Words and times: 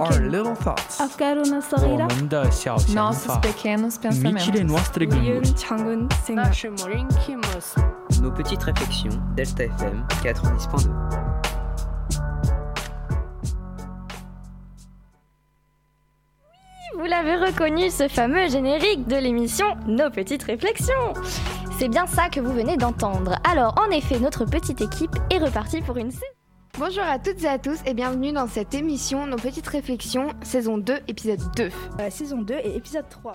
Our 0.00 0.20
little 0.28 0.56
thoughts. 0.56 1.00
E 1.00 2.22
Nos 8.20 8.32
petites 8.32 8.62
réflexions, 8.64 9.10
Delta 9.36 9.64
FM 9.64 10.04
Vous 16.98 17.04
l'avez 17.06 17.36
reconnu, 17.36 17.88
ce 17.90 18.08
fameux 18.08 18.48
générique 18.48 19.06
de 19.06 19.16
l'émission 19.16 19.66
Nos 19.86 20.10
petites 20.10 20.42
réflexions. 20.42 21.12
C'est 21.78 21.88
bien 21.88 22.06
ça 22.06 22.28
que 22.28 22.40
vous 22.40 22.52
venez 22.52 22.76
d'entendre. 22.76 23.36
Alors, 23.48 23.74
en 23.78 23.90
effet, 23.90 24.18
notre 24.18 24.44
petite 24.44 24.80
équipe 24.80 25.16
est 25.30 25.38
repartie 25.38 25.82
pour 25.82 25.96
une 25.96 26.10
Bonjour 26.84 27.04
à 27.04 27.20
toutes 27.20 27.44
et 27.44 27.46
à 27.46 27.60
tous 27.60 27.78
et 27.86 27.94
bienvenue 27.94 28.32
dans 28.32 28.48
cette 28.48 28.74
émission 28.74 29.24
Nos 29.28 29.36
petites 29.36 29.68
réflexions, 29.68 30.30
saison 30.42 30.78
2, 30.78 30.94
épisode 31.06 31.38
2. 31.54 31.68
Euh, 32.00 32.10
saison 32.10 32.42
2 32.42 32.54
et 32.54 32.74
épisode 32.74 33.08
3. 33.08 33.34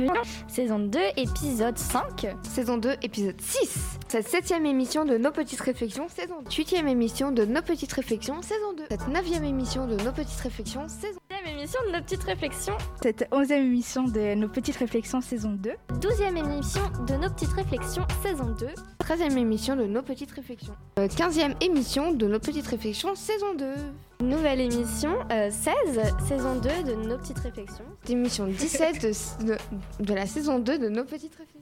Saison 0.50 0.80
2, 0.80 1.00
épisode 1.16 1.78
5. 1.78 2.28
Saison 2.44 2.78
2, 2.78 2.96
épisode 3.04 3.40
6. 3.40 4.00
Cette 4.10 4.28
septième 4.28 4.66
émission 4.66 5.06
de 5.06 5.18
Nos 5.18 5.32
petites 5.32 5.62
réflexions, 5.62 6.10
saison 6.10 6.42
2. 6.44 6.52
Huitième 6.58 6.90
émission 6.90 7.32
de 7.32 7.46
Nos 7.46 7.62
petites 7.62 7.94
réflexions, 7.94 8.42
saison 8.42 8.74
2. 8.76 8.84
Cette 8.90 9.08
neuvième 9.08 9.46
émission 9.46 9.88
de 9.88 9.96
Nos 9.96 10.12
petites 10.12 10.42
réflexions, 10.42 10.86
saison 10.90 11.20
Deuxième 11.30 11.58
émission 11.58 11.80
de 11.88 11.96
Nos 11.96 12.02
petites 12.02 12.24
réflexions. 12.24 12.78
Cette 13.02 13.28
onzième 13.32 13.64
émission 13.64 14.04
de 14.04 14.34
nos 14.34 14.50
petites 14.50 14.76
réflexions 14.76 15.22
saison 15.22 15.52
2. 15.52 15.72
Douzième 16.02 16.36
émission 16.36 16.82
de 17.08 17.14
Nos 17.14 17.30
petites 17.30 17.54
réflexions, 17.54 18.06
saison 18.22 18.56
2. 18.60 18.68
13e 19.00 19.38
émission 19.38 19.76
de 19.78 19.86
Nos 19.86 20.02
petites 20.02 20.32
réflexions. 20.32 20.76
Euh, 21.00 21.08
15e 21.08 21.56
émission 21.62 22.12
de 22.12 22.28
Nos 22.28 22.40
petites 22.40 22.68
réflexions, 22.68 23.16
saison 23.16 23.37
2. 23.42 24.26
Nouvelle 24.26 24.62
émission, 24.62 25.12
euh, 25.32 25.52
16, 25.52 26.02
saison 26.28 26.56
2 26.56 26.70
de 26.92 26.96
Nos 27.08 27.18
petites 27.20 27.38
réflexions. 27.40 27.84
Émission 28.10 28.48
17 28.48 29.02
de, 29.02 29.46
de- 29.46 29.58
de 30.04 30.14
la 30.14 30.26
saison 30.26 30.58
2 30.58 30.80
de 30.80 30.90
Nos 30.90 31.04
petites 31.04 31.36
réflexions. 31.36 31.60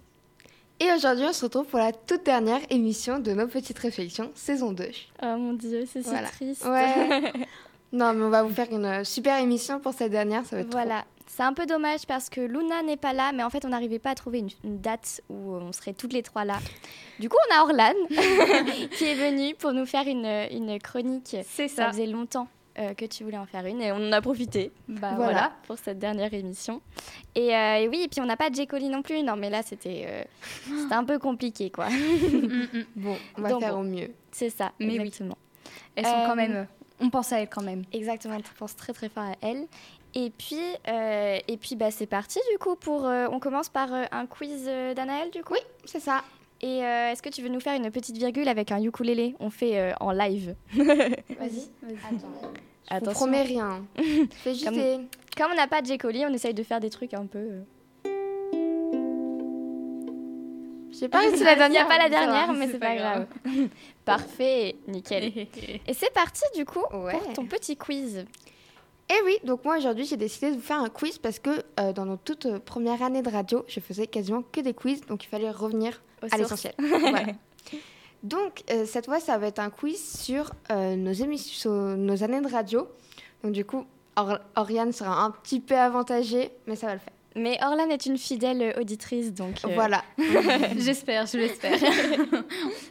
Et 0.79 0.91
aujourd'hui, 0.93 1.25
on 1.27 1.33
se 1.33 1.43
retrouve 1.43 1.65
pour 1.65 1.79
la 1.79 1.91
toute 1.91 2.23
dernière 2.25 2.61
émission 2.69 3.19
de 3.19 3.31
Nos 3.33 3.47
petites 3.47 3.77
réflexions, 3.79 4.31
saison 4.35 4.71
2. 4.71 4.85
Oh 5.21 5.25
mon 5.37 5.53
dieu, 5.53 5.83
c'est 5.91 6.01
si 6.01 6.09
Voilà. 6.09 6.29
triste. 6.29 6.65
Ouais. 6.65 7.33
non, 7.91 8.13
mais 8.13 8.23
on 8.23 8.29
va 8.29 8.43
vous 8.43 8.53
faire 8.53 8.71
une 8.71 9.03
super 9.03 9.37
émission 9.39 9.79
pour 9.81 9.93
cette 9.93 10.11
dernière, 10.11 10.45
ça 10.45 10.55
va 10.55 10.61
être 10.61 10.69
trop. 10.69 10.79
C'est 11.35 11.43
un 11.43 11.51
peu 11.51 11.65
dommage 11.65 12.05
parce 12.07 12.29
que 12.29 12.39
Luna 12.39 12.81
n'est 12.83 12.95
pas 12.95 13.11
là, 13.11 13.33
mais 13.33 13.43
en 13.43 13.49
fait, 13.49 13.65
on 13.65 13.69
n'arrivait 13.69 13.99
pas 13.99 14.11
à 14.11 14.15
trouver 14.15 14.39
une, 14.39 14.49
une 14.63 14.79
date 14.79 15.21
où 15.29 15.53
on 15.55 15.73
serait 15.73 15.91
toutes 15.91 16.13
les 16.13 16.23
trois 16.23 16.45
là. 16.45 16.59
Du 17.19 17.27
coup, 17.27 17.35
on 17.49 17.55
a 17.57 17.61
Orlan 17.63 17.93
qui 18.97 19.03
est 19.03 19.15
venu 19.15 19.53
pour 19.55 19.73
nous 19.73 19.85
faire 19.85 20.07
une, 20.07 20.25
une 20.51 20.79
chronique. 20.79 21.35
C'est 21.45 21.67
Ça 21.67 21.91
faisait 21.91 22.05
longtemps 22.05 22.47
euh, 22.79 22.93
que 22.93 23.03
tu 23.03 23.25
voulais 23.25 23.37
en 23.37 23.45
faire 23.45 23.65
une 23.65 23.81
et 23.81 23.91
on 23.91 23.97
en 23.97 24.11
a 24.13 24.21
profité. 24.21 24.71
Bah 24.87 25.11
Voilà. 25.15 25.23
voilà, 25.23 25.51
pour 25.67 25.77
cette 25.77 25.99
dernière 25.99 26.33
émission. 26.33 26.81
Et, 27.35 27.53
euh, 27.53 27.75
et 27.79 27.87
oui, 27.89 28.01
et 28.03 28.07
puis 28.07 28.21
on 28.21 28.25
n'a 28.25 28.37
pas 28.37 28.49
de 28.49 28.55
J. 28.55 28.65
non 28.89 29.01
plus. 29.01 29.21
Non, 29.21 29.35
mais 29.35 29.49
là, 29.49 29.61
c'était 29.61 30.05
euh, 30.07 30.23
c'était 30.83 30.95
un 30.95 31.03
peu 31.03 31.19
compliqué, 31.19 31.69
quoi. 31.69 31.87
Bon, 32.95 33.17
on 33.37 33.41
va 33.41 33.49
Donc 33.49 33.61
faire 33.61 33.73
bon. 33.75 33.81
au 33.81 33.83
mieux. 33.83 34.11
C'est 34.31 34.49
ça, 34.49 34.71
Mais 34.79 34.87
oui. 34.87 34.95
exactement. 34.99 35.37
Elles 35.97 36.05
sont 36.05 36.11
Euh, 36.11 36.27
quand 36.27 36.35
même... 36.37 36.67
On 37.01 37.09
pense 37.09 37.33
à 37.33 37.41
elles 37.41 37.49
quand 37.49 37.61
même. 37.61 37.83
Exactement, 37.91 38.37
tu 38.39 38.53
penses 38.57 38.73
très 38.77 38.93
très 38.93 39.09
fort 39.09 39.23
à 39.25 39.33
elle. 39.41 39.67
Et 40.17 40.29
puis, 40.29 40.57
euh, 40.87 41.37
et 41.47 41.57
puis 41.57 41.75
bah, 41.75 41.91
c'est 41.91 42.05
parti 42.05 42.39
du 42.51 42.57
coup 42.57 42.75
pour... 42.75 43.05
euh, 43.05 43.27
on 43.31 43.39
commence 43.39 43.67
par 43.69 43.93
euh, 43.93 44.03
un 44.11 44.25
quiz 44.25 44.63
euh, 44.67 44.93
d'Anaël 44.93 45.29
du 45.31 45.43
coup? 45.43 45.53
Oui, 45.53 45.59
c'est 45.83 45.99
ça. 45.99 46.23
Et 46.61 46.85
euh, 46.85 47.11
est-ce 47.11 47.21
que 47.21 47.27
tu 47.29 47.41
veux 47.41 47.49
nous 47.49 47.59
faire 47.59 47.75
une 47.75 47.91
petite 47.91 48.15
virgule 48.17 48.47
avec 48.47 48.71
un 48.71 48.81
ukulélé? 48.81 49.35
On 49.41 49.49
fait 49.49 49.77
euh, 49.77 49.91
en 49.99 50.11
live. 50.11 50.55
Vas-y. 50.73 51.69
Attends. 52.89 53.11
Je 53.11 53.15
promets 53.15 53.41
rien. 53.43 53.85
Fais 54.31 54.53
juste 54.53 54.65
Comme- 55.37 55.51
on 55.51 55.55
n'a 55.55 55.67
pas 55.67 55.81
de 55.81 55.87
J. 55.87 55.97
Coli, 55.97 56.23
on 56.25 56.33
essaye 56.33 56.53
de 56.53 56.63
faire 56.63 56.79
des 56.79 56.89
trucs 56.89 57.13
un 57.13 57.25
peu... 57.25 57.39
euh, 57.39 57.61
J'ai 60.97 61.09
pas 61.09 61.25
Il 61.25 61.31
la 61.31 61.35
n'y 61.37 61.43
a 61.45 61.55
dernière. 61.55 61.87
pas 61.89 61.97
la 61.97 62.07
dernière, 62.09 62.53
mais 62.53 62.67
c'est 62.69 62.79
pas 62.79 62.95
grave. 62.95 63.27
Parfait, 64.05 64.77
nickel. 64.87 65.25
Et 65.87 65.93
c'est 65.93 66.13
parti 66.13 66.43
du 66.55 66.63
coup 66.63 66.85
Ouais. 66.93 67.17
pour 67.19 67.33
ton 67.33 67.45
petit 67.45 67.75
quiz. 67.75 68.25
Et 69.09 69.13
oui, 69.25 69.37
donc 69.43 69.63
moi 69.63 69.77
aujourd'hui 69.77 70.05
j'ai 70.05 70.17
décidé 70.17 70.49
de 70.51 70.55
vous 70.55 70.61
faire 70.61 70.79
un 70.79 70.89
quiz 70.89 71.19
parce 71.19 71.37
que 71.39 71.63
euh, 71.79 71.93
dans 71.93 72.05
notre 72.05 72.23
toute 72.23 72.45
euh, 72.47 72.59
première 72.59 73.03
année 73.03 73.21
de 73.21 73.29
radio, 73.29 73.63
je 73.67 73.79
faisais 73.79 74.07
quasiment 74.07 74.41
que 74.51 74.61
des 74.61 74.73
quiz, 74.73 75.01
donc 75.01 75.23
il 75.23 75.27
fallait 75.27 75.51
revenir 75.51 76.01
Aux 76.23 76.33
à 76.33 76.37
l'essentiel. 76.37 76.73
Voilà. 76.79 77.27
Donc 78.23 78.63
euh, 78.71 78.85
cette 78.87 79.05
fois, 79.05 79.19
ça 79.19 79.37
va 79.37 79.45
être 79.47 79.59
un 79.59 79.69
quiz 79.69 80.01
sur 80.19 80.49
nos 80.71 81.11
émissions, 81.11 81.95
nos 81.95 82.23
années 82.23 82.41
de 82.41 82.47
radio. 82.51 82.87
Donc 83.43 83.51
du 83.51 83.63
coup, 83.65 83.85
Or- 84.15 84.39
Oriane 84.55 84.91
sera 84.91 85.21
un 85.23 85.29
petit 85.29 85.59
peu 85.59 85.75
avantagée, 85.75 86.49
mais 86.65 86.75
ça 86.75 86.87
va 86.87 86.93
le 86.93 86.99
faire. 86.99 87.13
Mais 87.35 87.59
Orlan 87.61 87.89
est 87.89 88.05
une 88.07 88.17
fidèle 88.17 88.73
auditrice, 88.79 89.31
donc... 89.33 89.57
euh, 89.65 89.75
Voilà. 89.75 90.03
J'espère, 90.77 91.27
je 91.27 91.37
l'espère. 91.37 91.77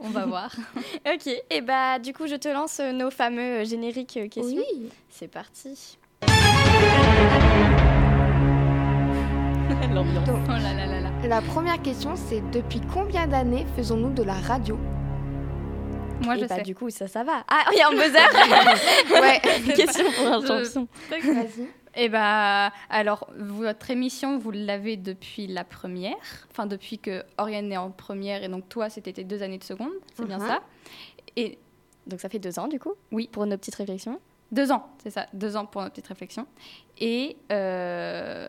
On 0.00 0.10
va 0.10 0.26
voir. 0.26 0.54
Ok, 1.12 1.26
et 1.50 1.60
bah 1.62 1.98
du 1.98 2.12
coup 2.12 2.28
je 2.28 2.36
te 2.36 2.46
lance 2.48 2.78
nos 2.78 3.10
fameux 3.10 3.64
génériques 3.64 4.18
questions. 4.30 4.44
Oui. 4.44 4.90
C'est 5.10 5.26
parti. 5.28 5.96
Donc, 9.94 10.06
Oh 10.26 10.48
là 10.48 10.74
là 10.74 10.86
là 10.86 11.00
là. 11.00 11.10
la 11.28 11.40
première 11.40 11.80
question, 11.80 12.16
c'est 12.16 12.40
depuis 12.50 12.80
combien 12.92 13.26
d'années 13.28 13.64
faisons-nous 13.76 14.10
de 14.12 14.22
la 14.24 14.34
radio? 14.34 14.76
Moi, 16.24 16.36
et 16.36 16.40
je 16.40 16.46
bah 16.46 16.56
sais. 16.56 16.62
du 16.62 16.74
coup 16.74 16.90
ça, 16.90 17.06
ça 17.06 17.22
va. 17.22 17.44
Ah, 17.48 17.64
il 17.72 17.78
y 17.78 17.80
a 17.80 17.88
un 17.88 17.92
buzzer 17.92 19.12
Ouais. 19.20 19.40
Question 19.74 20.04
pour 20.16 20.26
un 20.26 20.40
Je- 20.40 20.46
champion. 20.64 20.88
Vas-y. 21.10 21.68
Eh 21.96 22.08
bah, 22.08 22.72
alors, 22.90 23.28
votre 23.36 23.88
émission, 23.92 24.36
vous 24.38 24.50
l'avez 24.50 24.96
depuis 24.96 25.46
la 25.46 25.62
première. 25.62 26.16
Enfin, 26.50 26.66
depuis 26.66 26.98
que 26.98 27.22
Oriane 27.38 27.70
est 27.70 27.76
en 27.76 27.90
première 27.92 28.42
et 28.42 28.48
donc 28.48 28.68
toi, 28.68 28.88
c'était 28.90 29.12
tes 29.12 29.22
deux 29.24 29.44
années 29.44 29.58
de 29.58 29.64
seconde. 29.64 29.92
C'est 30.14 30.26
bien 30.26 30.38
Mhm. 30.38 30.46
ça. 30.48 30.60
Et 31.36 31.58
Donc 32.08 32.20
ça 32.20 32.28
fait 32.28 32.38
deux 32.40 32.58
ans 32.58 32.66
du 32.68 32.78
coup 32.80 32.94
Oui. 33.12 33.28
Pour 33.30 33.46
nos 33.46 33.56
petites 33.56 33.76
réflexions? 33.76 34.18
deux 34.52 34.70
ans, 34.70 34.86
c'est 35.02 35.10
ça. 35.10 35.26
Deux 35.32 35.56
ans 35.56 35.66
pour 35.66 35.80
notre 35.82 35.92
petite 35.94 36.08
réflexion. 36.08 36.46
Et... 37.00 37.36
euh, 37.52 38.48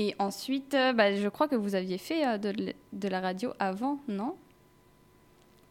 Et 0.00 0.14
ensuite, 0.20 0.74
euh, 0.74 0.92
bah, 0.92 1.14
je 1.14 1.26
crois 1.28 1.48
que 1.48 1.56
vous 1.56 1.74
aviez 1.74 1.98
fait 1.98 2.24
euh, 2.24 2.38
de, 2.38 2.72
de 2.92 3.08
la 3.08 3.20
radio 3.20 3.52
avant, 3.58 3.98
non? 4.06 4.36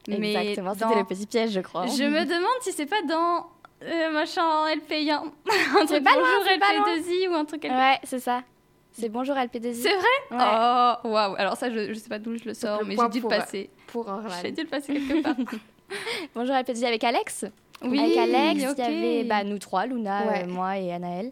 Exactement, 0.09 0.73
dans- 0.75 0.87
c'était 0.89 0.99
le 0.99 1.05
petit 1.05 1.25
piège 1.25 1.51
je 1.51 1.59
crois. 1.59 1.85
Je 1.87 2.03
me 2.03 2.23
demande 2.25 2.61
si 2.61 2.71
c'est 2.71 2.85
pas 2.85 3.01
dans 3.07 3.47
euh, 3.83 4.11
machin 4.11 4.67
LP1, 4.75 5.11
un 5.11 5.19
truc 5.85 6.03
pas 6.03 6.13
bonjour 6.13 6.43
c'est 6.45 6.59
pas 6.59 6.73
loin. 6.77 6.95
LP2I 6.97 7.29
ou 7.29 7.33
un 7.35 7.45
truc 7.45 7.63
LP. 7.65 7.71
Ouais, 7.73 7.99
c'est 8.03 8.19
ça. 8.19 8.41
C'est 8.93 9.09
bonjour 9.09 9.35
LP2I. 9.35 9.73
C'est 9.75 9.95
vrai? 9.95 10.05
Ouais. 10.31 10.37
Oh, 11.03 11.09
waouh. 11.09 11.35
Alors 11.37 11.55
ça, 11.57 11.69
je, 11.69 11.89
je 11.93 11.99
sais 11.99 12.09
pas 12.09 12.19
d'où 12.19 12.35
je 12.37 12.45
le 12.45 12.53
sors, 12.53 12.83
mais 12.85 12.95
j'ai 12.95 13.09
dû 13.09 13.17
le 13.19 13.21
pour, 13.21 13.33
euh, 13.33 13.37
passer. 13.37 13.69
Pour. 13.87 14.09
J'ai 14.41 14.51
dû 14.51 14.61
le 14.63 14.67
passer 14.67 14.93
quelque 14.93 15.21
part. 15.23 15.35
Bonjour 16.35 16.55
LP2I 16.55 16.85
avec 16.85 17.03
Alex. 17.03 17.45
oui, 17.83 17.99
avec 17.99 18.17
Alex, 18.17 18.71
ok. 18.71 18.75
il 18.77 18.81
y 18.81 18.87
avait 19.17 19.23
bah, 19.25 19.43
nous 19.43 19.59
trois, 19.59 19.85
Luna, 19.85 20.25
Ouais. 20.27 20.43
euh, 20.43 20.47
moi 20.47 20.77
et 20.77 20.91
Anaël. 20.93 21.31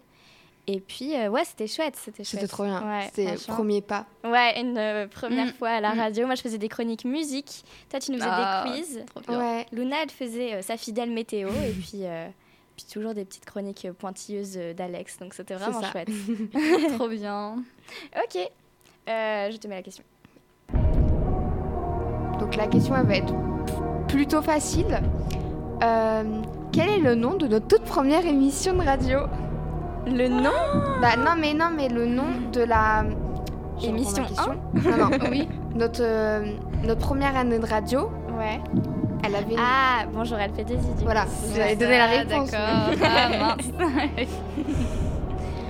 Et 0.68 0.80
puis, 0.80 1.16
euh, 1.16 1.30
ouais, 1.30 1.44
c'était 1.46 1.68
chouette, 1.68 1.96
c'était 1.96 2.24
chouette. 2.24 2.42
C'était 2.42 2.48
trop 2.48 2.64
bien. 2.64 2.82
Ouais, 2.82 3.10
C'était 3.14 3.36
premier 3.48 3.82
pas. 3.82 4.08
Ouais, 4.24 4.60
une 4.60 4.78
euh, 4.80 5.08
première 5.08 5.48
Mm. 5.48 5.54
fois 5.54 5.70
à 5.70 5.80
la 5.80 5.94
Mm. 5.94 6.00
radio. 6.00 6.26
Moi, 6.26 6.34
je 6.36 6.42
faisais 6.42 6.58
des 6.58 6.70
chroniques 6.70 7.06
musique. 7.06 7.64
Toi, 7.90 8.00
tu 8.00 8.12
nous 8.12 8.18
faisais 8.18 8.30
Ah, 8.32 8.64
des 8.66 8.72
quiz. 8.82 9.04
Trop 9.06 9.22
bien. 9.22 9.40
Ouais. 9.40 9.66
Luna, 9.72 9.98
elle 10.02 10.10
faisait 10.10 10.56
euh, 10.56 10.62
sa 10.64 10.76
fidèle 10.78 11.12
météo. 11.12 11.50
et 11.50 11.72
puis, 11.72 12.06
euh, 12.06 12.28
puis 12.76 12.86
toujours 12.92 13.14
des 13.14 13.26
petites 13.26 13.46
chroniques 13.46 13.88
pointilleuses 14.00 14.58
d'Alex. 14.76 15.20
Donc, 15.20 15.36
c'était 15.36 15.54
vraiment 15.54 15.84
chouette. 15.84 16.10
trop 16.98 17.10
bien. 17.10 17.58
ok. 18.16 18.50
Euh, 19.08 19.52
je 19.52 19.58
te 19.58 19.68
mets 19.68 19.76
la 19.76 19.84
question. 19.84 20.04
Donc 22.40 22.56
la 22.56 22.68
question 22.68 22.96
elle 22.96 23.06
va 23.08 23.16
être 23.16 23.34
plutôt 24.08 24.42
facile. 24.42 25.00
Euh, 25.84 26.24
quel 26.72 26.90
est 26.90 26.98
le 27.00 27.16
nom 27.16 27.36
de 27.36 27.48
notre 27.48 27.68
toute 27.68 27.84
première 27.84 28.26
émission 28.26 28.74
de 28.76 28.82
radio? 28.82 29.20
Le 30.08 30.28
nom 30.28 30.52
Bah 31.02 31.16
non 31.18 31.34
mais 31.40 31.54
non 31.54 31.70
mais 31.76 31.90
le 31.90 32.06
nom 32.06 32.28
de 32.52 32.62
la 32.62 33.06
Je 33.82 33.88
Émission. 33.88 34.24
Non 34.74 34.98
non. 34.98 35.18
Oui. 35.30 35.48
Notre 35.76 36.02
euh, 36.04 36.54
notre 36.84 37.02
première 37.02 37.36
année 37.36 37.60
de 37.60 37.66
radio, 37.66 38.10
Ouais. 38.38 38.60
elle 39.24 39.36
avait 39.36 39.54
une- 39.54 39.60
Ah, 39.60 40.06
bonjour 40.14 40.38
LP2I. 40.38 40.66
du 40.66 40.76
coup. 40.78 41.04
voilà, 41.04 41.26
C'est 41.28 41.48
vous 41.54 41.60
avez 41.60 41.70
ça. 41.72 41.76
donné 41.76 41.98
la 41.98 42.04
Ah, 42.06 42.08
réponse. 42.18 42.52
D'accord. 42.52 42.96
Ah, 43.04 43.30
mince. 43.56 43.70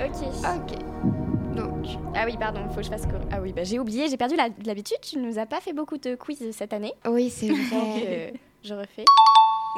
Ok. 0.05 0.27
Ok. 0.43 1.55
Donc 1.55 1.85
Ah 2.13 2.23
oui, 2.25 2.35
pardon, 2.37 2.59
faut 2.69 2.77
que 2.77 2.83
je 2.83 2.89
fasse. 2.89 3.03
Ah 3.31 3.37
oui, 3.41 3.53
bah, 3.53 3.63
j'ai 3.63 3.79
oublié, 3.79 4.07
j'ai 4.09 4.17
perdu 4.17 4.35
la- 4.35 4.49
l'habitude. 4.65 4.97
Tu 5.01 5.17
nous 5.17 5.39
as 5.39 5.45
pas 5.45 5.61
fait 5.61 5.73
beaucoup 5.73 5.97
de 5.97 6.15
quiz 6.15 6.43
cette 6.51 6.73
année. 6.73 6.93
oui 7.09 7.29
c'est 7.29 7.47
Donc, 7.47 7.57
vrai. 7.57 8.03
euh, 8.07 8.29
je 8.63 8.73
refais. 8.73 9.05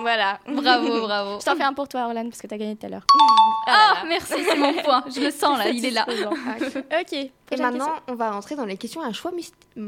Voilà. 0.02 0.40
bravo, 0.48 1.02
bravo. 1.08 1.40
Je 1.40 1.46
t'en 1.46 1.56
fais 1.56 1.64
un 1.64 1.74
pour 1.74 1.88
toi, 1.88 2.06
Orlan, 2.06 2.24
parce 2.26 2.42
que 2.42 2.48
t'as 2.48 2.58
gagné 2.58 2.76
tout 2.76 2.86
à 2.86 2.90
l'heure. 2.90 3.06
Ah, 3.68 4.04
merci, 4.08 4.34
c'est 4.48 4.58
mon 4.58 4.74
point. 4.84 5.04
Je 5.14 5.20
le 5.22 5.32
sens 5.32 5.58
là, 5.58 5.70
il 5.74 5.84
est 5.86 5.92
là. 5.92 6.06
ok. 6.08 7.14
Et 7.14 7.58
maintenant 7.60 7.90
on 8.08 8.16
va 8.16 8.32
rentrer 8.32 8.56
dans 8.56 8.66
les 8.66 8.78
questions 8.78 9.02
à 9.02 9.12
choix, 9.12 9.32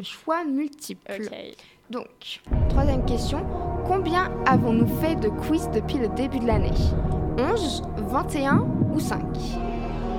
choix 0.03 0.43
multiples. 0.43 1.05
question. 1.05 1.31
Ok. 1.37 1.55
Donc, 1.89 2.07
troisième 2.69 3.03
question. 3.05 3.43
Combien 3.87 4.29
avons-nous 4.45 4.87
fait 5.01 5.15
de 5.15 5.29
quiz 5.29 5.69
depuis 5.73 5.97
le 5.97 6.07
début 6.09 6.39
de 6.39 6.45
l'année? 6.45 6.71
11, 7.39 7.81
21 7.97 8.65
ou 8.93 8.99
5 8.99 9.21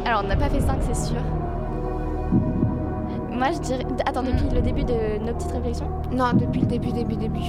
Alors, 0.04 0.22
on 0.24 0.28
n'a 0.28 0.36
pas 0.36 0.48
fait 0.48 0.60
5, 0.60 0.78
c'est 0.82 1.08
sûr. 1.08 1.20
Moi, 3.30 3.52
je 3.52 3.58
dirais. 3.60 3.86
Attends, 4.04 4.22
depuis 4.22 4.48
le 4.52 4.60
début 4.62 4.84
de 4.84 5.18
nos 5.24 5.32
petites 5.34 5.52
réflexions? 5.52 5.90
Non, 6.10 6.32
depuis 6.32 6.60
le 6.62 6.66
début, 6.66 6.92
début, 6.92 7.16
début. 7.16 7.40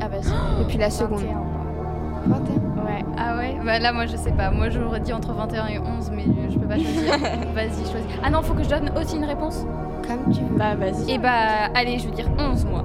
Ah 0.00 0.08
bah, 0.08 0.18
Depuis 0.60 0.76
la 0.78 0.90
seconde. 0.90 1.20
21, 1.20 1.34
moi. 1.34 1.53
21 2.26 2.84
Ouais. 2.84 3.04
Ah 3.16 3.36
ouais? 3.38 3.56
Bah 3.64 3.78
là, 3.78 3.92
moi, 3.92 4.06
je 4.06 4.16
sais 4.16 4.32
pas. 4.32 4.50
Moi, 4.50 4.68
j'aurais 4.70 5.00
dit 5.00 5.12
entre 5.12 5.32
21 5.32 5.66
et 5.68 5.78
11, 5.78 6.10
mais 6.10 6.24
je 6.50 6.58
peux 6.58 6.66
pas 6.66 6.76
choisir. 6.78 7.18
Vas-y, 7.54 7.84
choisis. 7.90 8.08
Ah 8.22 8.30
non, 8.30 8.42
faut 8.42 8.54
que 8.54 8.62
je 8.62 8.68
donne 8.68 8.90
aussi 8.98 9.16
une 9.16 9.24
réponse 9.24 9.64
Comme 10.06 10.32
tu 10.32 10.40
veux. 10.40 10.56
Bah, 10.56 10.74
vas-y. 10.74 11.12
Et 11.12 11.18
bah, 11.18 11.70
allez, 11.74 11.98
je 11.98 12.06
veux 12.08 12.14
dire 12.14 12.28
11, 12.38 12.64
moi. 12.66 12.82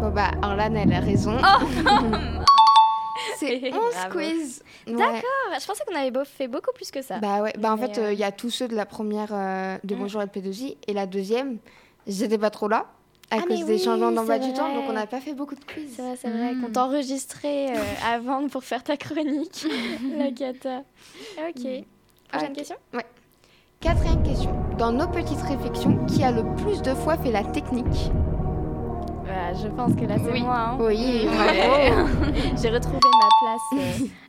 Bon 0.00 0.10
bah, 0.10 0.30
Orlan, 0.42 0.74
elle 0.74 0.92
a 0.92 1.00
raison. 1.00 1.36
C'est 3.38 3.72
11 3.72 3.72
Bravo. 3.72 4.18
quiz. 4.18 4.62
Ouais. 4.86 4.94
D'accord, 4.94 5.60
je 5.60 5.66
pensais 5.66 5.84
qu'on 5.86 5.94
avait 5.98 6.10
beau- 6.10 6.24
fait 6.24 6.48
beaucoup 6.48 6.72
plus 6.74 6.90
que 6.90 7.02
ça. 7.02 7.18
Bah 7.18 7.40
ouais, 7.42 7.52
bah 7.58 7.72
en 7.72 7.76
fait, 7.76 7.96
il 7.96 8.02
euh, 8.02 8.12
y 8.14 8.24
a 8.24 8.32
tous 8.32 8.50
ceux 8.50 8.66
de 8.68 8.74
la 8.74 8.86
première 8.86 9.28
euh, 9.32 9.78
de 9.84 9.94
Mm. 9.94 9.98
Bonjour 9.98 10.22
LP2I 10.22 10.76
et 10.88 10.92
la 10.92 11.06
deuxième, 11.06 11.58
j'étais 12.06 12.38
pas 12.38 12.50
trop 12.50 12.68
là 12.68 12.86
à 13.32 13.36
Ah, 13.38 13.42
cause 13.46 13.64
des 13.64 13.72
oui, 13.74 13.78
changements 13.78 14.12
d'emploi 14.12 14.38
du 14.38 14.52
temps, 14.52 14.68
donc 14.74 14.82
vrai. 14.84 14.90
on 14.90 14.92
n'a 14.92 15.06
pas 15.06 15.20
fait 15.20 15.32
beaucoup 15.32 15.54
de 15.54 15.64
quiz. 15.64 15.94
C'est 15.96 16.02
vrai, 16.02 16.16
c'est 16.20 16.28
vrai, 16.30 16.52
Mm. 16.54 16.60
qu'on 16.62 16.70
t'a 16.70 16.84
enregistré 16.84 17.74
euh, 17.76 17.82
avant 18.04 18.46
pour 18.48 18.62
faire 18.62 18.84
ta 18.84 18.96
chronique. 18.96 19.66
La 20.18 20.30
cata. 20.30 20.82
Ok. 21.38 21.62
Prochaine 22.28 22.50
Ok. 22.50 22.52
question? 22.54 22.76
Quatrième 23.80 24.22
question. 24.22 24.54
Dans 24.78 24.92
nos 24.92 25.08
petites 25.08 25.40
réflexions, 25.42 26.04
qui 26.06 26.22
a 26.22 26.30
le 26.30 26.44
plus 26.62 26.82
de 26.82 26.94
fois 26.94 27.16
fait 27.16 27.30
la 27.32 27.42
technique? 27.42 28.10
Bah, 29.26 29.54
Je 29.60 29.68
pense 29.68 29.94
que 29.94 30.04
là, 30.04 30.16
c'est 30.22 30.30
Oui. 30.32 30.42
moi. 30.42 30.56
hein. 30.56 30.76
Oui, 30.78 31.26
Ouais. 31.26 31.90
bravo. 31.90 32.08
J'ai 32.62 32.68
retrouvé 32.68 32.98
ma 33.20 33.28
place 33.40 33.60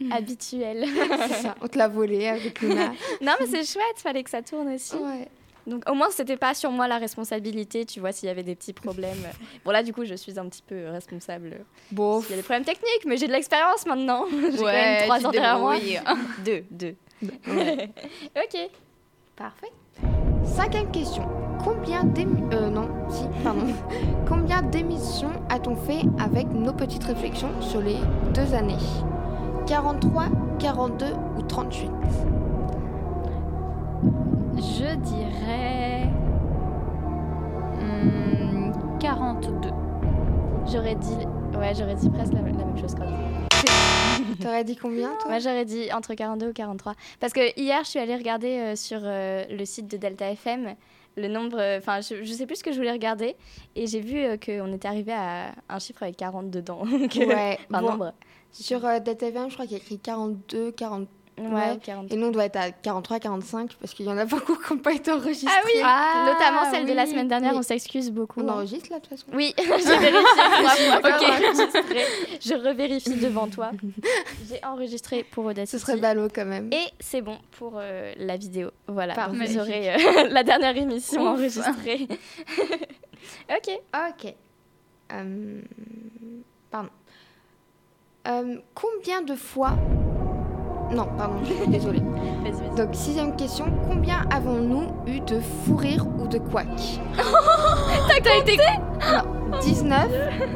euh, 0.02 0.10
habituelle. 0.16 0.86
C'est 1.28 1.42
ça, 1.44 1.56
on 1.62 1.68
te 1.68 1.78
l'a 1.78 1.88
volé 1.88 2.28
avec 2.28 2.62
Luna. 2.62 2.92
non, 3.22 3.34
mais 3.40 3.46
c'est 3.48 3.64
chouette, 3.66 3.98
fallait 3.98 4.24
que 4.24 4.30
ça 4.30 4.42
tourne 4.42 4.70
aussi. 4.74 4.96
Ouais. 4.96 5.28
Donc, 5.66 5.84
au 5.90 5.94
moins, 5.94 6.10
c'était 6.12 6.38
pas 6.38 6.54
sur 6.54 6.72
moi 6.72 6.88
la 6.88 6.98
responsabilité, 6.98 7.86
tu 7.86 8.00
vois, 8.00 8.12
s'il 8.12 8.28
y 8.28 8.30
avait 8.32 8.44
des 8.44 8.56
petits 8.56 8.74
problèmes. 8.74 9.24
Bon, 9.64 9.72
là, 9.72 9.82
du 9.84 9.94
coup, 9.94 10.04
je 10.06 10.14
suis 10.16 10.38
un 10.38 10.46
petit 10.48 10.62
peu 10.66 10.90
responsable. 10.90 11.58
Bon, 11.92 12.22
Il 12.22 12.32
y 12.32 12.34
a 12.34 12.36
des 12.38 12.44
problèmes 12.44 12.66
techniques, 12.66 13.06
mais 13.06 13.18
j'ai 13.18 13.28
de 13.28 13.32
l'expérience 13.32 13.86
maintenant. 13.86 14.26
j'ai 14.32 14.58
quand 14.58 14.64
même 14.64 14.64
Ouais, 14.64 15.04
trois 15.04 15.26
ans 15.26 15.32
derrière 15.32 15.60
moi. 15.60 15.76
Deux, 16.46 16.64
deux. 16.70 16.96
ouais. 17.48 17.90
ok. 18.36 18.70
parfait. 19.36 19.72
Cinquième 20.44 20.92
question. 20.92 21.24
Combien 21.64 22.04
d'émissions... 22.04 22.50
Euh, 22.52 22.70
non, 22.70 22.90
si, 23.10 23.24
pardon. 23.44 23.68
Combien 24.28 24.62
d'émissions 24.64 25.32
a-t-on 25.50 25.76
fait 25.78 26.02
avec 26.20 26.48
nos 26.50 26.74
petites 26.74 27.06
réflexions 27.06 27.62
sur 27.62 27.80
les 27.80 27.98
deux 28.34 28.54
années? 28.54 28.76
43, 29.68 30.26
42 30.60 31.06
ou 31.38 31.42
38 31.44 31.90
Je 34.56 34.96
dirais. 34.96 36.06
hmm, 37.80 38.72
42. 39.00 39.70
J'aurais 40.72 40.96
dit, 40.96 41.18
ouais, 41.58 41.74
j'aurais 41.76 41.96
dit 41.96 42.10
presque 42.10 42.34
la, 42.34 42.42
la 42.42 42.52
même 42.52 42.78
chose 42.78 42.96
quand 42.96 43.06
même. 43.06 43.48
T'aurais 44.42 44.64
dit 44.64 44.76
combien, 44.76 45.10
toi? 45.20 45.30
Moi, 45.32 45.40
j'aurais 45.40 45.66
dit 45.66 45.92
entre 45.94 46.14
42 46.14 46.50
ou 46.50 46.54
43. 46.54 46.94
Parce 47.20 47.34
que 47.34 47.60
hier, 47.60 47.80
je 47.84 47.90
suis 47.90 48.00
allée 48.00 48.16
regarder 48.16 48.58
euh, 48.60 48.76
sur 48.76 49.00
euh, 49.04 49.44
le 49.50 49.66
site 49.66 49.90
de 49.90 49.98
Delta 49.98 50.30
FM 50.32 50.76
le 51.16 51.28
nombre. 51.28 51.58
euh, 51.60 51.78
Enfin, 51.80 52.02
je, 52.02 52.24
je 52.24 52.34
sais 52.34 52.46
plus 52.46 52.58
ce 52.58 52.64
que 52.64 52.72
je 52.72 52.78
voulais 52.78 52.92
regarder. 52.92 53.36
Et 53.76 53.88
j'ai 53.88 54.00
vu 54.02 54.20
euh, 54.20 54.38
qu'on 54.38 54.72
était 54.74 54.88
arrivé 54.88 55.14
à 55.14 55.52
un 55.70 55.80
chiffre 55.80 56.04
avec 56.04 56.18
40 56.18 56.50
dedans. 56.50 56.84
Ouais, 57.18 57.58
bon, 57.70 57.82
nombre. 57.82 58.14
Sur 58.52 58.86
euh, 58.86 59.00
DTFM, 59.00 59.50
je 59.50 59.54
crois 59.56 59.66
qu'il 59.66 59.78
y 59.78 59.80
a 59.80 59.84
écrit 59.84 60.00
42, 60.00 60.72
40. 60.72 61.08
Ouais, 61.38 61.48
Ouais. 61.48 61.80
40. 61.84 62.12
Et 62.12 62.16
nous, 62.16 62.28
on 62.28 62.32
doit 62.32 62.46
être 62.46 62.58
à 62.58 62.72
43, 62.72 63.20
45 63.20 63.74
parce 63.82 63.94
qu'il 63.94 64.06
y 64.06 64.10
en 64.10 64.18
a 64.18 64.26
beaucoup 64.26 64.56
qui 64.56 64.74
n'ont 64.74 64.80
pas 64.80 64.94
été 64.94 65.12
enregistrés. 65.12 65.50
Ah 65.52 65.62
oui, 65.66 65.82
Ah, 65.84 66.32
notamment 66.34 66.72
celle 66.72 66.86
de 66.86 66.94
la 66.94 67.06
semaine 67.08 67.28
dernière, 67.28 67.54
oui. 67.54 67.58
on 67.60 67.64
s'excuse 67.64 68.12
beaucoup. 68.12 68.42
On 68.42 68.48
hein. 68.50 68.54
enregistre 68.54 68.90
là, 68.92 68.98
de 69.00 69.02
toute 69.06 69.10
façon 69.10 69.26
Oui, 69.34 69.54
j'ai 69.58 69.64
vérifié 69.98 70.22
trois 70.62 70.70
fois. 70.76 70.98
Ok. 70.98 71.26
qu'on 71.26 71.32
enregistrait. 71.34 72.06
Je 72.42 72.54
revérifie 72.54 73.16
devant 73.16 73.48
toi. 73.48 73.72
J'ai 74.50 74.64
enregistré 74.64 75.24
pour 75.24 75.46
Audacity. 75.46 75.80
Ce 75.80 75.84
serait 75.86 75.98
ballot 75.98 76.28
quand 76.34 76.46
même. 76.46 76.70
Et 76.72 76.86
c'est 77.00 77.22
bon 77.22 77.38
pour 77.58 77.74
euh, 77.78 78.14
la 78.18 78.38
vidéo. 78.38 78.70
Voilà, 78.88 79.16
Parfait. 79.16 79.36
vous 79.46 79.58
aurez 79.58 79.94
euh, 79.96 80.28
la 80.30 80.44
dernière 80.44 80.78
émission 80.78 81.22
Ouf. 81.24 81.40
enregistrée. 81.40 82.08
ok. 83.50 83.80
Ok. 84.10 84.36
Euh, 85.14 85.62
Pardon. 86.70 86.90
Euh, 88.28 88.58
combien 88.76 89.22
de 89.22 89.36
fois. 89.36 89.74
Non, 90.96 91.08
pardon, 91.18 91.36
je 91.44 91.54
suis 91.54 91.68
désolée. 91.68 92.00
Vas-y, 92.44 92.52
vas-y. 92.52 92.76
Donc, 92.76 92.90
sixième 92.94 93.36
question. 93.36 93.66
Combien 93.88 94.26
avons-nous 94.32 94.88
eu 95.08 95.20
de 95.22 95.40
fou 95.66 95.76
rire 95.76 96.06
ou 96.20 96.28
de 96.28 96.38
couac? 96.38 96.68
T'as 98.24 98.38
été. 98.38 98.58
Non, 98.58 99.60
19, 99.62 100.08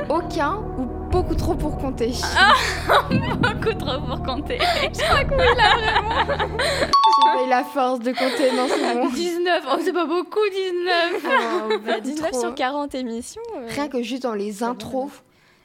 aucun 0.10 0.58
ou 0.78 0.86
beaucoup 1.12 1.36
trop 1.36 1.56
pour 1.56 1.78
compter? 1.78 2.12
beaucoup 3.10 3.74
trop 3.78 4.00
pour 4.02 4.22
compter. 4.24 4.60
J'ai 4.94 5.04
pas 7.34 7.44
eu 7.46 7.50
la 7.50 7.64
force 7.64 8.00
de 8.00 8.12
compter, 8.12 8.52
non, 8.56 8.68
c'est 8.70 8.94
bon. 8.94 9.10
19. 9.10 9.64
Oh, 9.72 9.78
c'est 9.84 9.94
pas 9.94 10.06
beaucoup, 10.06 10.40
19. 10.52 11.26
Oh, 11.26 11.74
Bah, 11.86 11.94
beaucoup 11.96 12.02
19 12.02 12.32
trop. 12.32 12.40
sur 12.42 12.56
40 12.56 12.96
émissions. 12.96 13.42
euh, 13.58 13.68
Rien 13.70 13.88
que 13.88 14.02
juste 14.04 14.24
dans 14.24 14.34
les 14.34 14.64
intros. 14.64 15.10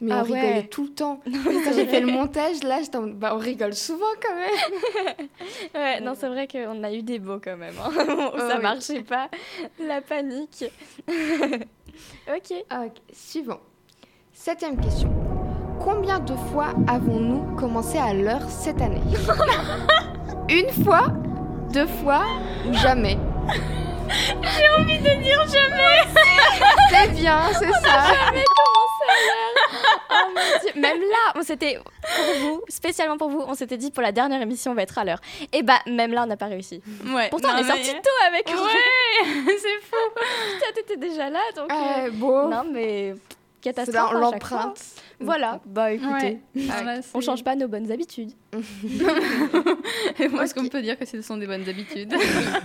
Mais 0.04 0.12
Ah 0.12 0.18
on 0.20 0.22
rigolait 0.24 0.42
ouais. 0.54 0.66
tout 0.66 0.82
le 0.82 0.90
temps. 0.90 1.20
Quand 1.24 1.72
j'ai 1.74 1.86
fait 1.86 2.00
le 2.00 2.08
montage, 2.08 2.62
là, 2.64 2.80
j'étais 2.82 2.96
en 2.96 3.02
mode, 3.02 3.18
bah, 3.18 3.32
on 3.34 3.38
rigole 3.38 3.72
souvent 3.74 4.04
quand 4.20 4.34
même. 4.34 5.28
Ouais, 5.74 6.00
non, 6.00 6.14
c'est 6.18 6.26
vrai 6.28 6.46
qu'on 6.48 6.82
a 6.82 6.92
eu 6.92 7.02
des 7.02 7.18
beaux 7.20 7.38
quand 7.42 7.56
même. 7.56 7.74
hein. 7.82 7.90
Oh, 8.34 8.38
Ça 8.38 8.56
oui. 8.56 8.62
marchait 8.62 9.02
pas. 9.02 9.28
La 9.78 10.00
panique. 10.00 10.64
ok. 11.08 12.52
Ok, 12.72 12.92
suivant. 13.12 13.60
Septième 14.32 14.80
question. 14.80 15.10
Combien 15.80 16.18
de 16.18 16.34
fois 16.52 16.74
avons-nous 16.88 17.54
commencé 17.56 17.98
à 17.98 18.12
l'heure 18.12 18.48
cette 18.48 18.80
année? 18.80 19.00
Une 20.48 20.70
fois, 20.84 21.06
deux 21.72 21.86
fois 21.86 22.24
ou 22.68 22.72
jamais 22.72 23.18
J'ai 24.42 24.68
envie 24.82 24.98
de 24.98 25.22
dire 25.22 25.44
jamais. 25.46 26.02
C'est 26.90 27.12
bien, 27.20 27.40
c'est 27.52 27.72
ça. 27.72 28.04
Jamais 28.12 28.44
commencé. 28.56 28.91
Oh 30.14 30.28
mon 30.34 30.60
Dieu. 30.70 30.80
Même 30.80 31.00
là, 31.00 31.32
on 31.36 31.42
s'était 31.42 31.78
pour 31.78 32.34
vous, 32.40 32.62
spécialement 32.68 33.16
pour 33.16 33.30
vous, 33.30 33.40
on 33.46 33.54
s'était 33.54 33.76
dit 33.78 33.90
pour 33.90 34.02
la 34.02 34.12
dernière 34.12 34.42
émission 34.42 34.72
on 34.72 34.74
va 34.74 34.82
être 34.82 34.98
à 34.98 35.04
l'heure. 35.04 35.20
Et 35.52 35.62
bah 35.62 35.78
même 35.86 36.12
là 36.12 36.22
on 36.24 36.26
n'a 36.26 36.36
pas 36.36 36.46
réussi. 36.46 36.82
Ouais. 37.14 37.28
Pourtant 37.30 37.48
non, 37.48 37.54
on 37.54 37.58
est 37.58 37.62
mais- 37.62 37.68
sorti 37.68 37.92
tôt 37.92 38.26
avec. 38.28 38.46
Ouais, 38.48 39.24
c'est 39.58 39.80
fou. 39.82 39.96
Toi 40.58 40.68
t'étais 40.74 40.96
déjà 40.98 41.30
là 41.30 41.40
donc. 41.56 41.70
euh, 41.72 42.06
Euh, 42.06 42.10
bon, 42.12 42.48
Non 42.48 42.64
mais 42.70 43.14
c'est 43.64 43.72
catastrophe. 43.74 44.12
l'empreinte. 44.12 44.80
Voilà. 45.20 45.60
Bah 45.64 45.92
écoutez, 45.92 46.40
Ouais. 46.54 46.68
Ah, 46.70 46.82
bah, 46.82 46.94
on 47.14 47.20
change 47.20 47.42
pas 47.44 47.54
nos 47.54 47.68
bonnes 47.68 47.90
habitudes. 47.92 48.32
Et 50.18 50.28
moi, 50.28 50.44
est-ce 50.44 50.54
qu'on 50.54 50.66
peut 50.68 50.82
dire 50.82 50.98
que 50.98 51.06
ce 51.06 51.22
sont 51.22 51.36
des 51.36 51.46
bonnes 51.46 51.68
habitudes 51.68 52.12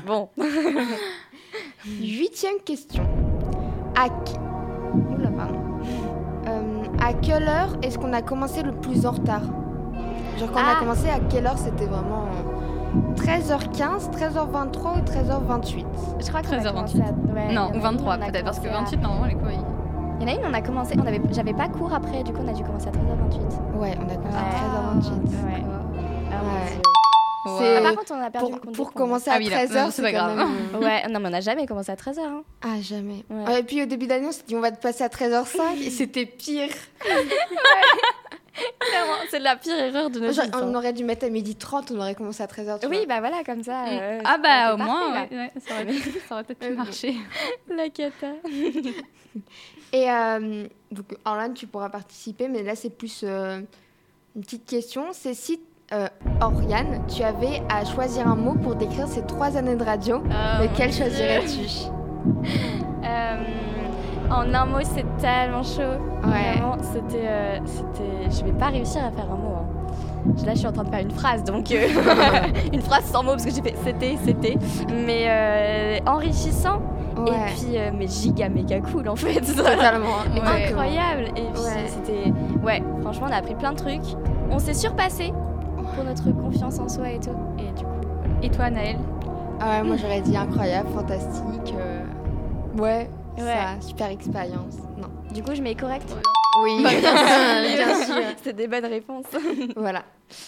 Bon. 0.06 0.30
Huitième 2.00 2.60
question. 2.66 3.06
À, 3.96 4.10
qui- 4.10 4.34
à 7.08 7.14
quelle 7.14 7.44
heure 7.48 7.70
est-ce 7.82 7.98
qu'on 7.98 8.12
a 8.14 8.22
commencé 8.22 8.64
le 8.64 8.72
plus 8.72 9.06
en 9.06 9.12
retard 9.12 9.42
Genre 10.40 10.52
quand 10.52 10.60
on 10.60 10.64
Ah. 10.68 10.76
a 10.76 10.80
commencé, 10.80 11.10
à 11.10 11.20
quelle 11.20 11.48
heure 11.48 11.58
c'était 11.58 11.86
vraiment 11.86 12.26
euh, 12.28 13.14
13h15, 13.16 14.12
13h23 14.12 14.98
ou 14.98 15.02
13h28 15.04 15.86
Je 16.20 16.28
crois 16.28 16.40
a 16.40 16.44
13h28. 16.44 16.74
commencé 16.74 17.02
à... 17.02 17.34
ouais, 17.34 17.54
Non, 17.54 17.70
ou 17.72 17.76
une, 17.76 17.82
23 17.82 18.18
on 18.18 18.22
a 18.22 18.26
peut-être, 18.30 18.44
parce 18.46 18.60
que 18.60 18.68
commencé 18.68 18.96
à- 18.96 18.98
28, 18.98 19.02
normalement, 19.02 19.26
les 19.28 19.36
cours, 19.36 19.52
ils- 19.52 19.60
Il 20.20 20.28
y 20.28 20.32
en 20.32 20.36
a 20.36 20.40
une, 20.40 20.46
on 20.52 20.54
a 20.54 20.62
commencé, 20.62 20.96
on 21.02 21.06
avait, 21.08 21.22
j'avais 21.32 21.54
pas 21.54 21.68
cours 21.70 21.94
après, 21.94 22.24
du 22.24 22.34
coup 22.34 22.40
on 22.44 22.48
a 22.48 22.54
dû 22.54 22.64
commencer 22.64 22.88
à 22.88 22.92
13h28. 22.92 23.80
Ouais, 23.80 23.96
on 24.00 24.10
a 24.12 24.16
commencé 24.16 24.38
Ouais. 24.38 24.44
à 24.44 25.00
13h28. 25.00 25.30
Ouais. 25.46 25.64
Ah, 26.32 26.44
mon 26.44 26.54
Ouais. 26.54 26.66
Dieu. 26.72 26.82
C'est- 27.60 27.78
Ah, 27.78 27.82
par 27.82 27.96
contre, 27.96 28.12
on 28.14 28.22
a 28.22 28.30
perdu 28.32 28.46
Pour, 28.48 28.56
le 28.56 28.60
compte 28.62 28.76
pour 28.76 28.94
commencer 28.94 29.30
Ah 29.32 29.36
à 29.36 29.38
oui, 29.40 29.46
là, 29.50 29.66
13h, 29.66 29.86
non, 29.86 29.92
c'est 29.92 30.02
pas 30.02 30.12
grave. 30.12 30.36
même, 30.38 30.48
euh, 30.76 30.80
Ouais, 30.86 31.08
non, 31.10 31.20
mais 31.20 31.28
on 31.28 31.32
n'a 31.32 31.42
jamais 31.42 31.66
commencé 31.68 31.92
à 31.92 31.96
13h. 31.96 32.20
Hein. 32.22 32.44
Ah, 32.62 32.82
jamais. 32.82 33.24
Ouais. 33.30 33.44
Ouais, 33.46 33.60
et 33.60 33.64
puis 33.64 33.82
au 33.82 33.86
début 33.86 34.08
d'année, 34.08 34.28
on 34.28 34.32
s'est 34.32 34.44
dit 34.48 34.56
on 34.56 34.60
va 34.62 34.72
te 34.72 34.82
passer 34.82 35.04
à 35.04 35.10
13h05 35.10 35.82
et 35.82 35.90
c'était 35.90 36.26
pire. 36.26 36.70
Clairement, 38.80 39.14
c'est 39.30 39.38
la 39.40 39.56
pire 39.56 39.78
erreur 39.78 40.10
de 40.10 40.20
notre 40.20 40.34
Genre, 40.34 40.46
vie. 40.46 40.52
on 40.64 40.74
aurait 40.74 40.94
dû 40.94 41.04
mettre 41.04 41.26
à 41.26 41.30
12h30, 41.30 41.94
on 41.94 42.00
aurait 42.00 42.16
commencé 42.16 42.42
à 42.42 42.48
13h. 42.48 42.80
tu 42.80 42.88
Oui, 42.88 42.98
vois. 42.98 43.06
bah 43.06 43.20
voilà, 43.20 43.44
comme 43.44 43.64
ça. 43.64 43.86
euh, 43.88 44.20
Ah 44.26 44.38
bah 44.40 44.74
au 44.74 44.78
moins, 44.78 45.12
parfait, 45.14 45.36
ouais, 45.36 45.42
ouais, 45.42 45.52
ça 45.60 45.74
aurait, 45.76 45.94
ça 46.28 46.34
aurait 46.36 46.44
peut-être 46.44 46.60
pu 46.68 46.74
marcher. 46.74 47.16
La 47.70 47.90
cata. 47.90 48.28
Et 49.94 50.10
euh, 50.10 50.68
donc, 50.92 51.06
Orlan, 51.24 51.54
tu 51.54 51.68
pourras 51.68 51.90
participer, 51.90 52.48
mais 52.48 52.64
là, 52.64 52.76
c'est 52.76 52.90
plus 52.90 53.22
euh, 53.24 53.60
une 54.36 54.42
petite 54.42 54.66
question. 54.66 55.06
C'est 55.12 55.36
si, 55.36 55.60
euh, 55.94 56.08
Oriane, 56.42 57.02
tu 57.08 57.24
avais 57.24 57.62
à 57.70 57.86
choisir 57.86 58.28
un 58.28 58.36
mot 58.36 58.56
pour 58.56 58.76
décrire 58.76 59.08
ces 59.08 59.22
trois 59.26 59.56
années 59.58 59.76
de 59.76 59.84
radio, 59.84 60.22
Oh 60.26 60.64
lequel 60.64 60.92
choisirais-tu 60.92 61.90
Euh, 63.06 63.38
En 64.30 64.54
un 64.54 64.66
mot, 64.66 64.80
c'est 64.84 65.06
tellement 65.18 65.64
chaud. 65.64 65.82
Ouais. 66.26 66.52
Vraiment, 66.58 66.76
c'était, 66.82 67.26
euh, 67.26 67.60
c'était. 67.66 68.30
Je 68.38 68.44
vais 68.44 68.58
pas 68.58 68.66
réussir 68.68 69.02
à 69.06 69.12
faire 69.12 69.26
un 69.32 69.38
mot. 69.38 69.56
hein. 69.56 70.34
Là, 70.46 70.54
je 70.54 70.58
suis 70.58 70.68
en 70.68 70.74
train 70.74 70.84
de 70.84 70.90
faire 70.90 71.00
une 71.00 71.12
phrase, 71.12 71.44
donc 71.46 71.72
euh, 71.72 71.88
une 72.74 72.82
phrase 72.82 73.06
sans 73.06 73.24
mots 73.24 73.32
parce 73.32 73.46
que 73.46 73.52
j'ai 73.52 73.62
fait 73.62 73.76
c'était, 73.86 74.18
c'était, 74.26 74.58
mais 74.92 75.26
euh, 75.30 76.00
enrichissant 76.06 76.82
Ouais. 77.18 77.32
et 77.32 77.54
puis 77.56 77.78
euh, 77.78 77.90
mais 77.98 78.08
giga 78.08 78.48
méga 78.50 78.80
cool 78.82 79.08
en 79.08 79.16
fait. 79.16 79.40
Totalement. 79.40 80.08
Ouais. 80.36 80.66
incroyable. 80.68 81.30
Et 81.30 81.42
puis 81.54 81.62
Ouais. 81.64 81.86
c'était 81.88 82.34
ouais, 82.66 82.84
franchement, 83.02 83.28
on 83.30 83.34
a 83.34 83.38
appris 83.38 83.56
plein 83.56 83.72
de 83.72 83.78
trucs. 83.78 84.02
On 84.52 84.60
s'est 84.60 84.74
surpassé 84.74 85.32
pour 85.96 86.04
notre 86.04 86.32
confiance 86.32 86.80
en 86.80 86.88
soi 86.90 87.12
et 87.12 87.20
tout. 87.20 87.36
Et 87.60 87.72
du 87.78 87.84
coup, 87.84 87.90
Et 88.44 88.50
toi, 88.50 88.70
Naël? 88.70 88.98
Ah 89.60 89.70
ouais, 89.82 89.84
moi 89.88 89.96
j'aurais 89.98 90.22
dit 90.22 90.36
incroyable, 90.38 90.90
fantastique. 90.90 91.74
euh, 91.78 92.04
Ouais, 92.78 93.10
Ouais. 93.38 93.44
ça, 93.44 93.80
super 93.82 94.10
expérience. 94.10 94.76
Non. 94.98 95.08
du 95.34 95.42
coup, 95.44 95.56
je 95.56 95.62
mets 95.62 95.76
correct? 95.76 96.16
Oui, 96.64 96.82
Bah, 96.84 96.90
bien 97.76 98.06
sûr. 98.06 98.16
C'est 98.44 98.54
des 98.56 98.68
bonnes 98.68 98.86
réponses. 98.86 99.26
Voilà. 99.76 100.04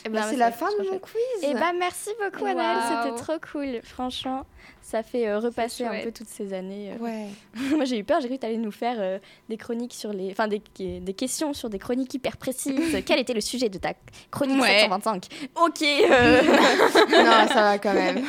Et 0.05 0.09
ben 0.09 0.19
Non, 0.19 0.25
mais 0.25 0.31
c'est 0.31 0.37
la 0.37 0.51
fin 0.51 0.67
de 0.79 0.89
mon 0.89 0.99
quiz. 0.99 1.13
Et 1.43 1.53
bah 1.53 1.71
merci 1.77 2.09
beaucoup 2.21 2.43
Waouh. 2.43 2.57
c'était 3.03 3.15
trop 3.15 3.39
cool. 3.51 3.79
Franchement, 3.83 4.45
ça 4.81 5.03
fait 5.03 5.27
euh, 5.27 5.39
repasser 5.39 5.85
un 5.85 6.01
peu 6.03 6.11
toutes 6.11 6.27
ces 6.27 6.51
années. 6.53 6.91
euh. 6.93 7.03
Ouais. 7.03 7.27
Moi 7.75 7.85
j'ai 7.85 7.97
eu 7.97 8.03
peur, 8.03 8.19
j'ai 8.19 8.27
cru 8.27 8.35
que 8.35 8.41
tu 8.41 8.47
allais 8.47 8.57
nous 8.57 8.71
faire 8.71 8.97
euh, 8.99 9.19
des 9.47 9.55
chroniques 9.57 9.93
sur 9.93 10.11
les. 10.11 10.31
Enfin 10.31 10.47
des, 10.49 10.61
des 10.77 11.13
questions 11.13 11.53
sur 11.53 11.69
des 11.69 11.79
chroniques 11.79 12.13
hyper 12.13 12.35
précises. 12.37 13.01
Quel 13.05 13.19
était 13.19 13.33
le 13.33 13.41
sujet 13.41 13.69
de 13.69 13.77
ta 13.77 13.93
chronique 14.31 14.61
Ouais. 14.61 14.79
725 14.79 15.25
Ok 15.63 15.81
euh, 15.81 16.41
non, 16.43 17.47
ça 17.47 17.61
va 17.61 17.77
quand 17.79 17.93
même. 17.93 18.25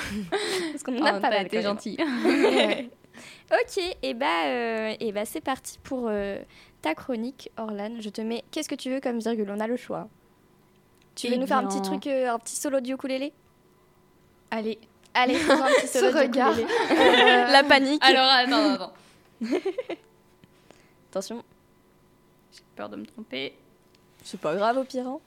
Parce 0.72 0.82
qu'on 0.84 0.96
en 1.00 1.04
a 1.04 1.16
Oh, 1.16 1.20
pas 1.20 1.30
mal. 1.30 1.48
même. 1.50 1.62
gentil. 1.62 1.96
Ouais. 2.24 2.88
Ok, 3.52 3.82
et 4.04 4.14
bah, 4.14 4.26
euh, 4.46 4.94
et 5.00 5.10
bah 5.10 5.24
c'est 5.24 5.40
parti 5.40 5.76
pour 5.82 6.06
euh, 6.08 6.38
ta 6.82 6.94
chronique, 6.94 7.50
Orlan. 7.56 7.96
Je 8.00 8.08
te 8.10 8.20
mets. 8.20 8.44
Qu'est-ce 8.50 8.68
que 8.68 8.74
tu 8.74 8.90
veux 8.90 9.00
comme 9.00 9.18
virgule 9.18 9.50
On 9.50 9.60
a 9.60 9.66
le 9.66 9.76
choix. 9.76 10.08
Tu 11.14 11.28
veux 11.28 11.34
Eh 11.34 11.38
nous 11.38 11.46
faire 11.46 11.58
un 11.58 11.66
petit 11.66 11.82
truc, 11.82 12.06
euh, 12.06 12.32
un 12.32 12.38
petit 12.38 12.56
solo 12.56 12.80
du 12.80 12.92
ukulélé? 12.94 13.32
Allez. 14.50 14.78
Allez, 15.12 15.34
un 15.50 15.56
petit 15.80 15.86
Ce 15.88 15.98
solo 15.98 16.12
du 16.12 16.18
regard. 16.18 16.52
ukulélé. 16.52 16.72
La 17.52 17.62
panique. 17.64 18.02
Alors, 18.04 18.28
attends, 18.30 18.74
attends. 18.74 18.92
Attention, 21.10 21.42
J'ai 22.52 22.62
peur 22.76 22.88
de 22.88 22.96
me 22.96 23.04
tromper. 23.04 23.54
c'est 24.22 24.40
pas 24.40 24.54
grave 24.54 24.78
au 24.78 24.84
pire. 24.84 25.06
hein. 25.08 25.18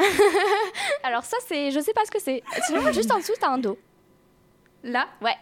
Alors 1.04 1.22
ça 1.24 1.36
c'est, 1.46 1.70
je 1.70 1.78
sais 1.78 1.92
pas 1.92 2.04
ce 2.04 2.10
que 2.10 2.18
c'est. 2.20 2.42
Sinon 2.66 2.90
juste 2.90 3.12
en 3.12 3.18
dessous 3.18 3.34
t'as 3.38 3.50
un 3.50 3.58
do. 3.58 3.78
Là? 4.82 5.06
Ouais. 5.22 5.36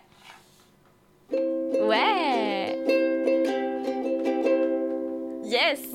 Ouais. 1.80 2.67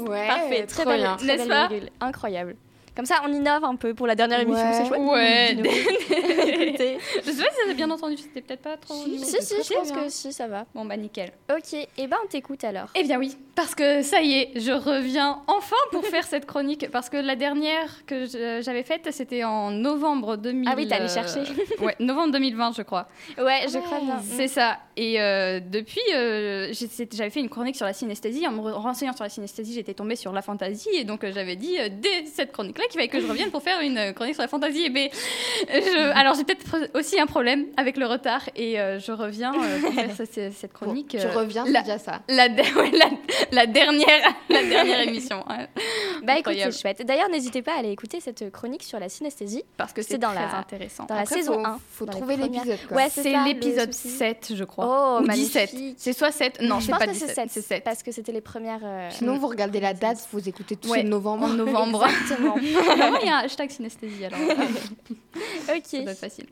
Ouais, 0.07 0.27
Parfait. 0.27 0.65
Très 0.65 0.83
trop 0.83 0.91
belle, 0.91 1.01
bien. 1.01 1.15
très 1.17 1.25
N'est-ce 1.27 1.37
belle 1.39 1.47
pas 1.49 1.67
virgule. 1.67 1.89
Incroyable. 2.01 2.55
Comme 2.95 3.05
ça, 3.05 3.21
on 3.27 3.33
innove 3.33 3.63
un 3.63 3.75
peu 3.75 3.93
pour 3.93 4.05
la 4.07 4.15
dernière 4.15 4.39
émission. 4.39 4.63
Ouais. 4.65 4.73
C'est 4.73 4.85
chouette. 4.87 5.01
Ouais. 5.01 5.53
Écoutez. 6.67 6.97
Je 7.25 7.31
sais 7.31 7.43
pas 7.43 7.49
si 7.49 7.67
j'ai 7.67 7.73
bien 7.73 7.89
entendu, 7.89 8.17
c'était 8.17 8.41
peut-être 8.41 8.61
pas 8.61 8.77
trop. 8.77 8.93
Si, 8.93 9.19
si, 9.19 9.55
je 9.67 9.73
pense 9.73 9.91
bien. 9.91 10.03
que 10.03 10.09
si, 10.09 10.31
ça 10.33 10.47
va. 10.47 10.65
Bon, 10.75 10.85
bah 10.85 10.97
nickel. 10.97 11.31
Ok, 11.51 11.73
et 11.73 12.07
ben 12.07 12.17
on 12.23 12.27
t'écoute 12.27 12.63
alors. 12.63 12.87
Eh 12.95 13.03
bien 13.03 13.17
oui, 13.17 13.35
parce 13.55 13.73
que 13.75 14.01
ça 14.03 14.21
y 14.21 14.33
est, 14.33 14.51
je 14.59 14.71
reviens 14.71 15.41
enfin 15.47 15.75
pour 15.91 16.05
faire 16.05 16.23
cette 16.25 16.45
chronique, 16.45 16.89
parce 16.91 17.09
que 17.09 17.17
la 17.17 17.35
dernière 17.35 18.05
que 18.05 18.25
j'avais 18.61 18.83
faite, 18.83 19.07
c'était 19.11 19.43
en 19.43 19.71
novembre 19.71 20.37
2000. 20.37 20.69
Ah 20.71 20.75
oui, 20.77 20.87
t'es 20.87 20.95
allée 20.95 21.05
euh, 21.05 21.13
chercher. 21.13 21.41
Ouais, 21.81 21.95
novembre 21.99 22.31
2020, 22.33 22.73
je 22.77 22.81
crois. 22.83 23.07
Ouais, 23.37 23.65
je 23.67 23.77
Ouais. 23.77 23.81
crois 23.83 23.99
bien. 23.99 24.21
C'est 24.23 24.47
ça. 24.47 24.77
Et 24.95 25.19
euh, 25.19 25.59
depuis, 25.59 25.99
euh, 26.15 26.71
j'avais 27.11 27.29
fait 27.31 27.39
une 27.39 27.49
chronique 27.49 27.75
sur 27.75 27.85
la 27.85 27.93
synesthésie. 27.93 28.47
En 28.47 28.51
me 28.51 28.59
re- 28.61 28.71
renseignant 28.73 29.13
sur 29.13 29.23
la 29.23 29.29
synesthésie, 29.29 29.73
j'étais 29.73 29.93
tombée 29.95 30.15
sur 30.15 30.31
la 30.31 30.41
fantaisie. 30.41 30.89
Et 30.93 31.03
donc, 31.03 31.23
euh, 31.23 31.31
j'avais 31.33 31.55
dit, 31.55 31.77
euh, 31.79 31.89
dès 31.91 32.25
cette 32.27 32.51
chronique-là, 32.51 32.82
qu'il 32.87 32.95
fallait 32.99 33.07
que 33.07 33.19
je 33.19 33.27
revienne 33.27 33.49
pour 33.51 33.61
faire 33.63 33.79
une 33.81 33.97
euh, 33.97 34.11
chronique 34.13 34.35
sur 34.35 34.41
la 34.43 34.47
fantaisie. 34.47 34.85
Et 34.85 34.89
ben, 34.89 35.09
je- 35.69 36.11
alors, 36.17 36.35
j'ai 36.35 36.43
peut-être 36.43 36.89
aussi 36.97 37.19
un 37.19 37.25
problème 37.25 37.65
avec 37.77 37.97
le 37.97 38.05
retard. 38.05 38.41
Et 38.55 38.79
euh, 38.79 38.99
je 38.99 39.11
reviens 39.11 39.53
euh, 39.53 39.79
pour 39.81 39.93
faire 39.93 40.09
cette, 40.15 40.73
chronique. 40.73 41.09
tu 41.09 41.17
euh, 41.17 41.31
reviens, 41.33 41.65
la- 41.65 41.79
c'est 41.83 41.85
déjà 41.85 41.99
ça. 41.99 42.21
la, 42.29 42.49
de- 42.49 42.61
ouais, 42.79 42.91
la, 42.91 43.05
la 43.51 43.65
dernière, 43.67 44.33
la 44.49 44.63
dernière 44.63 45.01
émission. 45.01 45.43
hein. 45.47 45.67
Bah 46.23 46.37
écoute, 46.39 46.53
c'est 46.57 46.71
chouette. 46.81 47.05
D'ailleurs, 47.05 47.29
n'hésitez 47.29 47.61
pas 47.61 47.73
à 47.75 47.79
aller 47.79 47.91
écouter 47.91 48.19
cette 48.19 48.51
chronique 48.51 48.83
sur 48.83 48.99
la 48.99 49.09
synesthésie 49.09 49.63
Parce 49.77 49.93
que 49.93 50.01
C'est 50.01 50.17
dans 50.17 50.29
très 50.31 50.39
la- 50.39 50.57
intéressant. 50.57 51.05
dans 51.05 51.15
la 51.15 51.25
saison 51.25 51.53
faut, 51.61 51.65
1. 51.65 51.79
Faut 51.91 52.05
trouver 52.05 52.37
l'épisode. 52.37 52.77
Ouais, 52.91 53.07
c'est 53.09 53.33
l'épisode 53.45 53.93
souci. 53.93 54.09
7, 54.09 54.53
je 54.55 54.63
crois. 54.63 55.17
Oh, 55.19 55.23
Ou 55.23 55.27
17. 55.27 55.73
magnifique. 55.73 55.95
C'est 55.99 56.13
soit 56.13 56.31
7. 56.31 56.61
Non, 56.61 56.79
je 56.79 56.85
c'est 56.85 56.91
pense 56.91 56.99
pas 56.99 57.07
que 57.07 57.13
c'est 57.13 57.25
17. 57.27 57.35
7. 57.35 57.49
C'est 57.51 57.61
7. 57.61 57.83
Parce 57.83 58.03
que 58.03 58.11
c'était 58.11 58.31
les 58.31 58.41
premières. 58.41 58.79
euh, 58.83 59.09
Sinon, 59.11 59.37
vous 59.37 59.47
regardez 59.47 59.79
la 59.79 59.93
date, 59.93 60.17
vous 60.31 60.47
écoutez 60.47 60.75
tout 60.75 60.89
Ouais, 60.89 61.01
en 61.01 61.07
novembre. 61.07 61.45
En 61.45 61.47
novembre. 61.53 62.05
Exactement. 62.07 62.55
Normalement, 62.87 63.19
il 63.21 63.27
y 63.27 63.29
a 63.29 63.37
un 63.37 63.43
hashtag 63.43 63.69
synesthésie, 63.69 64.25
alors 64.25 64.39
ça 64.47 64.55
doit 64.55 65.75
ok. 65.75 65.93
être 65.93 66.17
facile. 66.17 66.47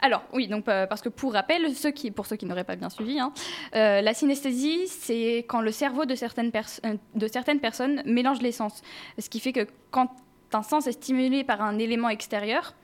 Alors, 0.00 0.22
oui, 0.32 0.46
donc, 0.46 0.68
euh, 0.68 0.86
parce 0.86 1.00
que 1.00 1.08
pour 1.08 1.32
rappel, 1.32 1.74
ceux 1.74 1.90
qui, 1.90 2.10
pour 2.10 2.26
ceux 2.26 2.36
qui 2.36 2.46
n'auraient 2.46 2.64
pas 2.64 2.76
bien 2.76 2.88
suivi, 2.90 3.18
hein, 3.18 3.32
euh, 3.74 4.00
la 4.00 4.14
synesthésie, 4.14 4.86
c'est 4.86 5.38
quand 5.48 5.60
le 5.60 5.72
cerveau 5.72 6.04
de 6.04 6.14
certaines, 6.14 6.52
euh, 6.84 6.94
de 7.14 7.26
certaines 7.26 7.60
personnes 7.60 8.02
mélange 8.04 8.40
les 8.40 8.52
sens. 8.52 8.82
Ce 9.18 9.28
qui 9.28 9.40
fait 9.40 9.52
que 9.52 9.66
quand 9.90 10.08
un 10.52 10.62
sens 10.62 10.86
est 10.86 10.92
stimulé 10.92 11.42
par 11.42 11.62
un 11.62 11.78
élément 11.78 12.08
extérieur, 12.08 12.74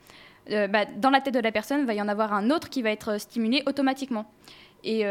bah, 0.47 0.85
dans 0.85 1.09
la 1.09 1.21
tête 1.21 1.33
de 1.33 1.39
la 1.39 1.51
personne, 1.51 1.79
il 1.79 1.85
va 1.87 1.95
y 1.95 2.01
en 2.01 2.07
avoir 2.07 2.31
un 2.31 2.51
autre 2.51 2.69
qui 2.69 2.83
va 2.83 2.91
être 2.91 3.19
stimulé 3.19 3.63
automatiquement. 3.65 4.31
Et 4.83 5.03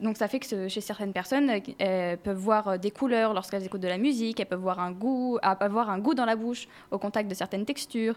donc 0.00 0.16
ça 0.16 0.28
fait 0.28 0.40
que 0.40 0.68
chez 0.68 0.80
certaines 0.80 1.12
personnes, 1.12 1.50
euh, 1.50 1.58
elles 1.78 2.18
peuvent 2.18 2.36
voir 2.36 2.68
euh, 2.68 2.76
des 2.78 2.90
couleurs 2.90 3.34
lorsqu'elles 3.34 3.64
écoutent 3.64 3.80
de 3.80 3.88
la 3.88 3.98
musique, 3.98 4.40
elles 4.40 4.46
peuvent 4.46 4.58
voir 4.60 4.80
un 4.80 4.92
goût, 4.92 5.38
avoir 5.42 5.90
un 5.90 5.98
goût 5.98 6.14
dans 6.14 6.24
la 6.24 6.36
bouche 6.36 6.68
au 6.90 6.98
contact 6.98 7.28
de 7.30 7.34
certaines 7.34 7.64
textures, 7.64 8.14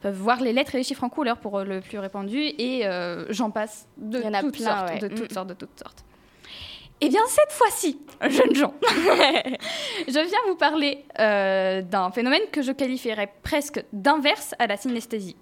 peuvent 0.00 0.16
voir 0.16 0.40
les 0.40 0.52
lettres 0.52 0.74
et 0.74 0.78
les 0.78 0.84
chiffres 0.84 1.04
en 1.04 1.08
couleur 1.08 1.38
pour 1.38 1.58
euh, 1.58 1.64
le 1.64 1.80
plus 1.80 1.98
répandu, 1.98 2.38
et 2.38 2.86
euh, 2.86 3.24
j'en 3.30 3.50
passe 3.50 3.86
de 3.96 4.18
Il 4.18 4.24
y 4.24 4.28
en 4.28 4.34
a 4.34 4.40
toutes 4.40 4.56
plein, 4.58 4.76
sortes, 4.76 4.90
ouais. 4.90 4.98
de 4.98 5.08
Mm. 5.08 5.14
toutes 5.14 5.32
sortes, 5.32 5.48
de 5.48 5.54
toutes 5.54 5.78
sortes. 5.78 6.04
Eh 7.04 7.08
bien, 7.08 7.22
cette 7.26 7.50
fois-ci, 7.50 7.98
jeunes 8.28 8.54
gens, 8.54 8.74
je 8.82 10.12
viens 10.28 10.38
vous 10.46 10.54
parler 10.54 11.04
euh, 11.18 11.82
d'un 11.82 12.10
phénomène 12.12 12.42
que 12.52 12.62
je 12.62 12.70
qualifierais 12.70 13.32
presque 13.42 13.84
d'inverse 13.92 14.54
à 14.60 14.68
la 14.68 14.76
synesthésie. 14.76 15.34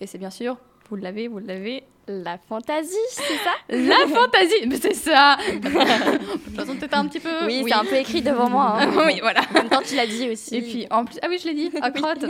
Et 0.00 0.08
c'est 0.08 0.18
bien 0.18 0.30
sûr, 0.30 0.56
vous 0.90 0.96
l'avez, 0.96 1.28
vous 1.28 1.38
l'avez, 1.38 1.84
La 2.08 2.36
fantaisie, 2.48 2.96
c'est 3.10 3.22
ça? 3.22 3.52
La 3.68 4.06
fantaisie. 4.08 4.66
Mais 4.66 4.76
c'est 4.76 4.92
ça. 4.94 5.36
De 5.52 5.68
toute 5.68 6.56
façon, 6.56 6.74
peut-être 6.76 6.94
un 6.98 7.06
petit 7.06 7.20
peu. 7.20 7.46
Oui, 7.46 7.64
c'est 7.66 7.74
un 7.74 7.84
peu 7.84 7.94
écrit 7.94 8.22
devant 8.22 8.50
moi. 8.50 8.76
hein. 8.80 8.90
oui, 9.06 9.20
voilà. 9.20 9.40
En 9.50 9.54
même 9.54 9.68
temps, 9.68 9.80
tu 9.86 9.94
l'as 9.94 10.06
dit 10.06 10.28
aussi. 10.30 10.56
Et 10.56 10.62
puis 10.62 10.86
en 10.90 11.04
plus, 11.04 11.18
ah 11.22 11.26
oui, 11.30 11.38
je 11.40 11.46
l'ai 11.48 11.54
dit, 11.54 11.70
à 11.80 11.90
crotte. 11.92 12.24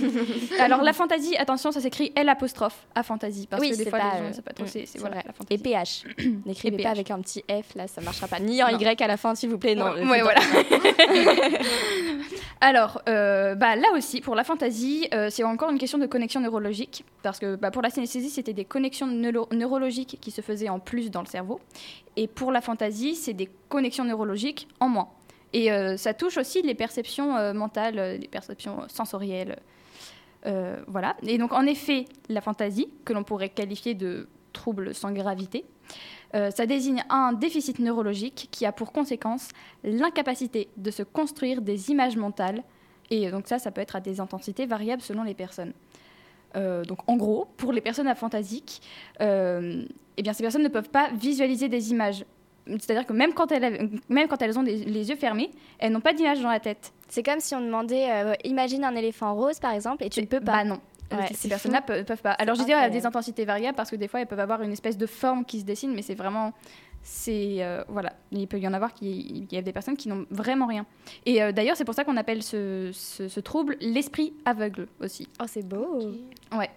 Alors 0.60 0.82
la 0.82 0.92
fantaisie, 0.92 1.36
attention, 1.36 1.72
ça 1.72 1.80
s'écrit 1.80 2.12
L 2.14 2.28
apostrophe 2.28 2.76
à 2.94 3.02
fantaisie 3.02 3.48
parce 3.48 3.60
Oui, 3.60 3.70
que 3.72 3.76
des 3.76 3.84
c'est 3.84 3.90
fois 3.90 3.98
pas, 3.98 4.04
les 4.14 4.18
gens 4.18 4.24
euh, 4.24 4.28
ne 4.28 4.32
savent 4.34 4.44
pas 4.44 4.52
trop. 4.52 4.64
mm, 4.64 4.68
C'est 4.86 4.98
voilà 4.98 5.16
vrai. 5.16 5.24
la 5.26 5.30
Et 5.30 5.34
fantaisie. 5.34 5.62
PH. 5.62 6.04
N'écrivez 6.46 6.76
Et 6.80 6.82
pas 6.84 6.90
avec 6.90 7.10
un 7.10 7.20
petit 7.20 7.42
F, 7.50 7.74
là, 7.74 7.88
ça 7.88 8.00
marchera 8.00 8.28
pas. 8.28 8.38
Ni 8.38 8.62
en 8.62 8.70
Non. 8.70 8.78
Y 8.78 9.02
à 9.02 9.06
la 9.08 9.16
fin, 9.16 9.34
s'il 9.34 9.50
vous 9.50 9.58
plaît. 9.58 9.74
Non, 9.74 9.86
Ouais, 9.92 10.04
faut 10.04 10.10
ouais, 10.10 10.22
pas- 10.22 10.40
voilà. 11.08 11.58
Alors, 12.60 13.00
euh, 13.08 13.54
bah, 13.54 13.76
là 13.76 13.88
aussi, 13.96 14.20
pour 14.20 14.34
la 14.34 14.42
fantaisie, 14.44 15.08
euh, 15.14 15.28
c'est 15.30 15.44
encore 15.44 15.70
une 15.70 15.78
question 15.78 15.98
de 15.98 16.06
connexion 16.06 16.40
neurologique. 16.40 17.04
Parce 17.22 17.38
que 17.38 17.54
bah, 17.56 17.70
pour 17.70 17.82
la 17.82 17.90
synesthésie, 17.90 18.30
c'était 18.30 18.52
des 18.52 18.64
connexions 18.64 19.06
neuro- 19.08 19.48
neurologiques 19.52 20.18
qui 20.20 20.30
se 20.30 20.40
faisaient 20.40 20.68
en 20.68 20.78
plus 20.78 21.10
dans 21.10 21.20
le 21.20 21.26
cerveau. 21.26 21.60
Et 22.16 22.26
pour 22.26 22.52
la 22.52 22.60
fantaisie, 22.60 23.14
c'est 23.14 23.34
des 23.34 23.50
connexions 23.68 24.04
neurologiques 24.04 24.68
en 24.80 24.88
moins. 24.88 25.08
Et 25.52 25.72
euh, 25.72 25.96
ça 25.96 26.12
touche 26.12 26.36
aussi 26.36 26.62
les 26.62 26.74
perceptions 26.74 27.36
euh, 27.36 27.52
mentales, 27.54 27.98
euh, 27.98 28.16
les 28.18 28.28
perceptions 28.28 28.82
sensorielles. 28.88 29.58
Voilà. 30.86 31.16
Et 31.24 31.36
donc, 31.36 31.52
en 31.52 31.66
effet, 31.66 32.06
la 32.30 32.40
fantaisie, 32.40 32.88
que 33.04 33.12
l'on 33.12 33.22
pourrait 33.22 33.50
qualifier 33.50 33.94
de 33.94 34.28
trouble 34.54 34.94
sans 34.94 35.12
gravité, 35.12 35.66
ça 36.32 36.64
désigne 36.64 37.04
un 37.10 37.34
déficit 37.34 37.78
neurologique 37.80 38.48
qui 38.50 38.64
a 38.64 38.72
pour 38.72 38.92
conséquence 38.92 39.48
l'incapacité 39.84 40.68
de 40.78 40.90
se 40.90 41.02
construire 41.02 41.60
des 41.60 41.90
images 41.90 42.16
mentales. 42.16 42.62
Et 43.10 43.30
donc 43.30 43.46
ça, 43.46 43.58
ça 43.58 43.70
peut 43.70 43.82
être 43.82 43.96
à 43.96 44.00
des 44.00 44.20
intensités 44.20 44.64
variables 44.64 45.02
selon 45.02 45.22
les 45.22 45.34
personnes. 45.34 45.74
Euh, 46.56 46.82
donc 46.84 46.98
en 47.06 47.16
gros, 47.16 47.46
pour 47.56 47.72
les 47.72 47.80
personnes 47.80 48.08
aphantasiques, 48.08 48.80
euh, 49.20 49.84
eh 50.16 50.22
bien, 50.22 50.32
ces 50.32 50.42
personnes 50.42 50.62
ne 50.62 50.68
peuvent 50.68 50.88
pas 50.90 51.10
visualiser 51.14 51.68
des 51.68 51.90
images. 51.90 52.24
C'est-à-dire 52.66 53.06
que 53.06 53.12
même 53.14 53.32
quand 53.32 53.50
elles, 53.52 53.90
même 54.08 54.28
quand 54.28 54.42
elles 54.42 54.58
ont 54.58 54.62
des- 54.62 54.84
les 54.84 55.08
yeux 55.08 55.16
fermés, 55.16 55.50
elles 55.78 55.90
n'ont 55.92 56.00
pas 56.00 56.12
d'image 56.12 56.40
dans 56.42 56.50
la 56.50 56.60
tête. 56.60 56.92
C'est 57.08 57.22
comme 57.22 57.40
si 57.40 57.54
on 57.54 57.60
demandait, 57.62 58.10
euh, 58.10 58.34
imagine 58.44 58.84
un 58.84 58.94
éléphant 58.94 59.34
rose, 59.34 59.58
par 59.58 59.72
exemple, 59.72 60.04
et 60.04 60.10
tu 60.10 60.20
ne 60.20 60.26
peux 60.26 60.40
pas. 60.40 60.52
Bah 60.52 60.64
non. 60.64 60.80
Ouais, 61.10 61.24
ces 61.32 61.48
personnes-là 61.48 61.80
pe- 61.80 62.02
peuvent 62.04 62.20
pas. 62.20 62.32
Alors 62.32 62.54
je 62.54 62.64
dis 62.64 62.72
à 62.74 62.90
des 62.90 63.06
intensités 63.06 63.46
variables 63.46 63.74
parce 63.74 63.90
que 63.90 63.96
des 63.96 64.08
fois 64.08 64.20
elles 64.20 64.26
peuvent 64.26 64.38
avoir 64.40 64.60
une 64.60 64.72
espèce 64.72 64.98
de 64.98 65.06
forme 65.06 65.46
qui 65.46 65.60
se 65.60 65.64
dessine, 65.64 65.94
mais 65.94 66.02
c'est 66.02 66.14
vraiment, 66.14 66.52
c'est 67.02 67.56
euh, 67.64 67.82
voilà, 67.88 68.12
il 68.32 68.46
peut 68.48 68.58
y 68.58 68.68
en 68.68 68.74
avoir 68.74 68.92
qui, 68.92 69.46
il 69.50 69.54
y 69.54 69.58
a 69.58 69.62
des 69.62 69.72
personnes 69.72 69.96
qui 69.96 70.08
n'ont 70.08 70.26
vraiment 70.30 70.66
rien. 70.66 70.84
Et 71.26 71.42
euh, 71.42 71.52
d'ailleurs 71.52 71.76
c'est 71.76 71.84
pour 71.84 71.94
ça 71.94 72.04
qu'on 72.04 72.16
appelle 72.16 72.42
ce, 72.42 72.90
ce- 72.92 73.28
ce 73.28 73.40
trouble 73.40 73.76
l'esprit 73.80 74.34
aveugle 74.44 74.88
aussi. 75.00 75.28
Oh, 75.40 75.44
c'est 75.46 75.66
beau. 75.66 76.12
Ouais. 76.56 76.70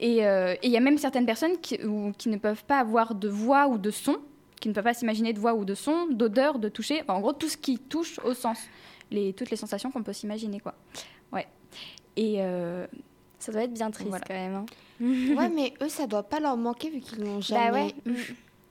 Et 0.00 0.24
euh, 0.26 0.54
et 0.62 0.66
il 0.66 0.70
y 0.70 0.76
a 0.76 0.80
même 0.80 0.98
certaines 0.98 1.26
personnes 1.26 1.58
qui, 1.60 1.82
ou- 1.84 2.12
qui 2.16 2.28
ne 2.28 2.36
peuvent 2.36 2.64
pas 2.64 2.78
avoir 2.78 3.14
de 3.14 3.28
voix 3.28 3.66
ou 3.68 3.78
de 3.78 3.90
son, 3.90 4.16
qui 4.60 4.68
ne 4.68 4.74
peuvent 4.74 4.84
pas 4.84 4.94
s'imaginer 4.94 5.32
de 5.32 5.40
voix 5.40 5.54
ou 5.54 5.64
de 5.64 5.74
son, 5.74 6.06
d'odeur, 6.08 6.58
de 6.60 6.68
toucher, 6.68 7.00
enfin, 7.02 7.14
en 7.14 7.20
gros 7.20 7.32
tout 7.32 7.48
ce 7.48 7.56
qui 7.56 7.78
touche 7.78 8.18
au 8.24 8.34
sens. 8.34 8.58
les, 9.10 9.32
toutes 9.32 9.50
les 9.50 9.56
sensations 9.56 9.90
qu'on 9.90 10.02
peut 10.02 10.12
s'imaginer, 10.12 10.60
quoi. 10.60 10.74
Ouais. 11.32 11.46
Et 12.16 12.36
euh, 12.38 12.86
Ça 13.38 13.52
doit 13.52 13.62
être 13.62 13.72
bien 13.72 13.90
triste 13.90 14.10
Voilà. 14.10 14.24
quand 14.26 14.34
même. 14.34 14.54
hein. 14.54 14.66
Ouais, 15.36 15.48
mais 15.54 15.72
eux, 15.82 15.88
ça 15.88 16.06
doit 16.06 16.22
pas 16.24 16.40
leur 16.40 16.56
manquer 16.56 16.90
vu 16.90 17.00
qu'ils 17.00 17.24
jamais 17.40 17.70
Bah 17.70 17.72
ouais, 17.72 17.94
eu. 18.06 18.10
mm, 18.10 18.16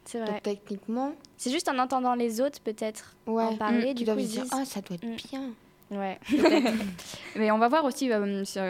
c'est 0.08 0.20
vrai. 0.20 0.32
Donc 0.32 0.44
techniquement, 0.44 1.14
C'est 1.38 1.52
juste 1.52 1.68
en 1.70 1.78
entendant 1.80 2.16
les 2.16 2.42
autres 2.42 2.60
peut-être 2.62 3.16
ouais. 3.28 3.44
en 3.44 3.56
parler, 3.58 3.90
Ils 3.90 3.96
du 3.96 4.04
doivent 4.06 4.18
coup 4.18 4.24
ils 4.24 4.30
dire, 4.30 4.46
ah, 4.52 4.66
ça 4.66 4.82
doit 4.82 4.96
être 4.96 5.06
Mm. 5.06 5.16
bien. 5.30 5.52
Ouais. 5.92 6.20
Mais 7.36 7.52
on 7.52 7.58
va 7.58 7.68
voir 7.68 7.86
aussi 7.86 8.12
euh, 8.12 8.44
sur- 8.46 8.62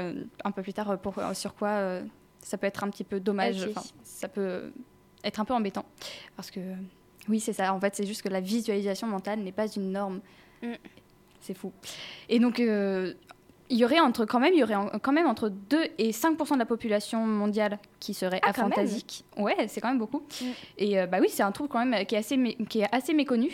un 0.44 0.52
peu 0.52 0.62
plus 0.62 0.74
tard 0.74 0.92
euh, 0.92 0.98
pour, 0.98 1.18
euh, 1.20 1.34
sur 1.34 1.56
quoi 1.56 1.70
euh, 1.70 2.04
ça 2.42 2.58
peut 2.58 2.68
être 2.68 2.84
un 2.84 2.90
petit 2.90 3.04
peu 3.04 3.20
dommage, 3.20 3.68
ça 4.04 4.28
peut 4.28 4.72
être 5.24 5.40
un 5.40 5.46
peu 5.46 5.54
embêtant. 5.54 5.86
Parce 6.36 6.50
que, 6.52 6.60
oui, 7.28 7.40
c'est 7.40 7.54
ça, 7.54 7.74
en 7.74 7.80
fait, 7.80 7.96
c'est 7.96 8.06
juste 8.06 8.22
que 8.22 8.30
la 8.30 8.40
visualisation 8.40 9.08
mentale 9.08 9.40
n'est 9.40 9.52
pas 9.52 9.68
une 9.68 9.92
norme. 9.92 10.22
Mm. 10.62 10.74
C'est 11.42 11.54
fou. 11.54 11.72
Et 12.30 12.40
donc, 12.40 12.60
euh, 12.60 13.14
il 13.70 13.78
y 13.78 13.86
aurait 13.86 14.00
entre, 14.00 14.26
quand 14.26 14.40
même, 14.40 14.54
il 14.54 14.60
y 14.60 14.64
aurait 14.64 14.76
quand 15.02 15.12
même 15.12 15.28
entre 15.28 15.50
2 15.50 15.84
et 15.98 16.12
5 16.12 16.38
de 16.38 16.60
la 16.60 16.66
population 16.66 17.26
mondiale 17.26 17.80
qui 18.00 18.14
serait 18.14 18.40
Ah, 18.44 18.50
aphantasique. 18.50 19.26
Ouais, 19.38 19.56
c'est 19.68 19.82
quand 19.82 19.90
même 19.90 19.98
beaucoup. 19.98 20.24
Mm. 20.42 20.46
Et 20.78 21.00
euh, 21.00 21.08
bah 21.08 21.18
oui, 21.20 21.28
c'est 21.30 21.44
un 21.44 21.52
trouble 21.52 21.70
quand 21.70 21.84
même 21.84 22.06
qui 22.06 22.16
est 22.16 22.20
assez, 22.20 22.58
qui 22.70 22.82
est 22.82 22.96
assez 22.96 23.14
méconnu. 23.14 23.52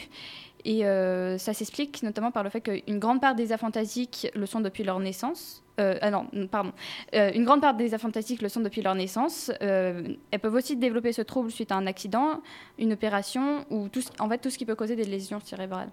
Et 0.66 0.86
euh, 0.86 1.38
ça 1.38 1.54
s'explique 1.54 2.04
notamment 2.04 2.32
par 2.32 2.44
le 2.44 2.50
fait 2.50 2.62
qu'une 2.62 3.00
grande 3.00 3.20
part 3.20 3.36
des 3.36 3.52
aphantasiques 3.52 4.32
le 4.34 4.46
sont 4.46 4.62
depuis 4.62 4.84
leur 4.84 5.00
naissance. 5.00 5.62
Euh, 5.80 5.98
ah 6.02 6.12
non, 6.12 6.28
pardon. 6.50 6.72
Une 7.12 7.44
grande 7.44 7.60
part 7.60 7.74
des 7.74 7.94
aphantasiques 7.94 8.42
le 8.42 8.48
sont 8.48 8.62
depuis 8.62 8.82
leur 8.82 8.96
naissance. 8.96 9.52
Elles 9.60 10.40
peuvent 10.42 10.54
aussi 10.54 10.78
développer 10.78 11.12
ce 11.12 11.22
trouble 11.22 11.52
suite 11.52 11.72
à 11.72 11.76
un 11.76 11.88
accident, 11.88 12.42
une 12.78 12.94
opération 12.94 13.66
ou 13.72 13.90
tout 13.90 14.02
ce, 14.02 14.10
en 14.20 14.30
fait 14.30 14.38
tout 14.38 14.52
ce 14.52 14.58
qui 14.58 14.66
peut 14.66 14.76
causer 14.76 14.96
des 14.96 15.04
lésions 15.04 15.42
cérébrales. 15.44 15.90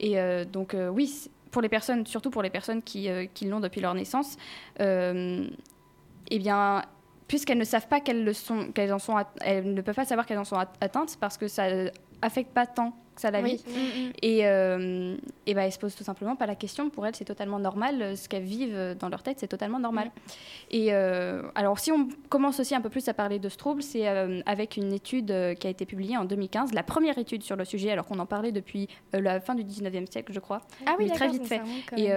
Et 0.00 0.16
donc 0.52 0.76
oui, 0.92 1.30
pour 1.50 1.62
les 1.62 1.68
personnes, 1.68 2.06
surtout 2.06 2.30
pour 2.30 2.42
les 2.42 2.50
personnes 2.50 2.82
qui, 2.82 3.08
euh, 3.08 3.26
l'ont 3.42 3.60
depuis 3.60 3.80
leur 3.80 3.94
naissance, 3.94 4.36
euh, 4.80 5.46
eh 6.30 6.38
bien 6.38 6.82
puisqu'elles 7.28 7.58
ne 7.58 7.64
savent 7.64 7.86
pas 7.86 8.00
qu'elles 8.00 8.24
le 8.24 8.32
sont, 8.32 8.72
en 8.76 8.98
sont, 8.98 9.16
elles 9.40 9.72
ne 9.72 9.80
peuvent 9.82 9.94
pas 9.94 10.04
savoir 10.04 10.26
qu'elles 10.26 10.38
en 10.38 10.44
sont 10.44 10.56
at- 10.58 10.72
atteintes 10.80 11.16
parce 11.20 11.38
que 11.38 11.46
ça 11.46 11.66
euh, 11.66 11.88
affecte 12.22 12.52
pas 12.52 12.66
tant 12.66 12.92
ça 13.20 13.30
la 13.30 13.42
vie. 13.42 13.62
Oui. 13.66 13.72
Mm, 13.72 14.06
mm. 14.08 14.12
Et, 14.22 14.46
euh, 14.46 15.16
et 15.46 15.54
ben, 15.54 15.62
elles 15.62 15.72
se 15.72 15.78
posent 15.78 15.94
tout 15.94 16.04
simplement 16.04 16.34
pas 16.36 16.46
la 16.46 16.54
question. 16.54 16.90
Pour 16.90 17.06
elles, 17.06 17.14
c'est 17.14 17.24
totalement 17.24 17.58
normal. 17.58 18.00
euh, 18.02 18.16
Ce 18.16 18.28
qu'elles 18.28 18.42
vivent 18.42 18.74
euh, 18.74 18.94
dans 18.94 19.08
leur 19.08 19.22
tête, 19.22 19.38
c'est 19.40 19.48
totalement 19.48 19.78
normal. 19.78 20.10
Et 20.70 20.92
euh, 20.92 21.42
alors, 21.54 21.78
si 21.78 21.92
on 21.92 22.08
commence 22.28 22.58
aussi 22.60 22.74
un 22.74 22.80
peu 22.80 22.88
plus 22.90 23.08
à 23.08 23.14
parler 23.14 23.38
de 23.38 23.48
ce 23.48 23.56
trouble, 23.56 23.82
c'est 23.82 24.08
euh, 24.08 24.40
avec 24.46 24.76
une 24.76 24.92
étude 24.92 25.26
qui 25.58 25.66
a 25.66 25.70
été 25.70 25.86
publiée 25.86 26.16
en 26.16 26.24
2015, 26.24 26.72
la 26.74 26.82
première 26.82 27.18
étude 27.18 27.42
sur 27.42 27.56
le 27.56 27.64
sujet, 27.64 27.90
alors 27.90 28.06
qu'on 28.06 28.18
en 28.18 28.26
parlait 28.26 28.52
depuis 28.52 28.88
la 29.12 29.40
fin 29.40 29.54
du 29.54 29.62
19e 29.64 30.10
siècle, 30.10 30.32
je 30.32 30.40
crois. 30.40 30.62
Ah 30.86 30.94
oui, 30.98 31.06
Mais 31.08 31.14
très 31.14 31.28
vite 31.28 31.46
fait. 31.46 31.60
Et 31.96 32.10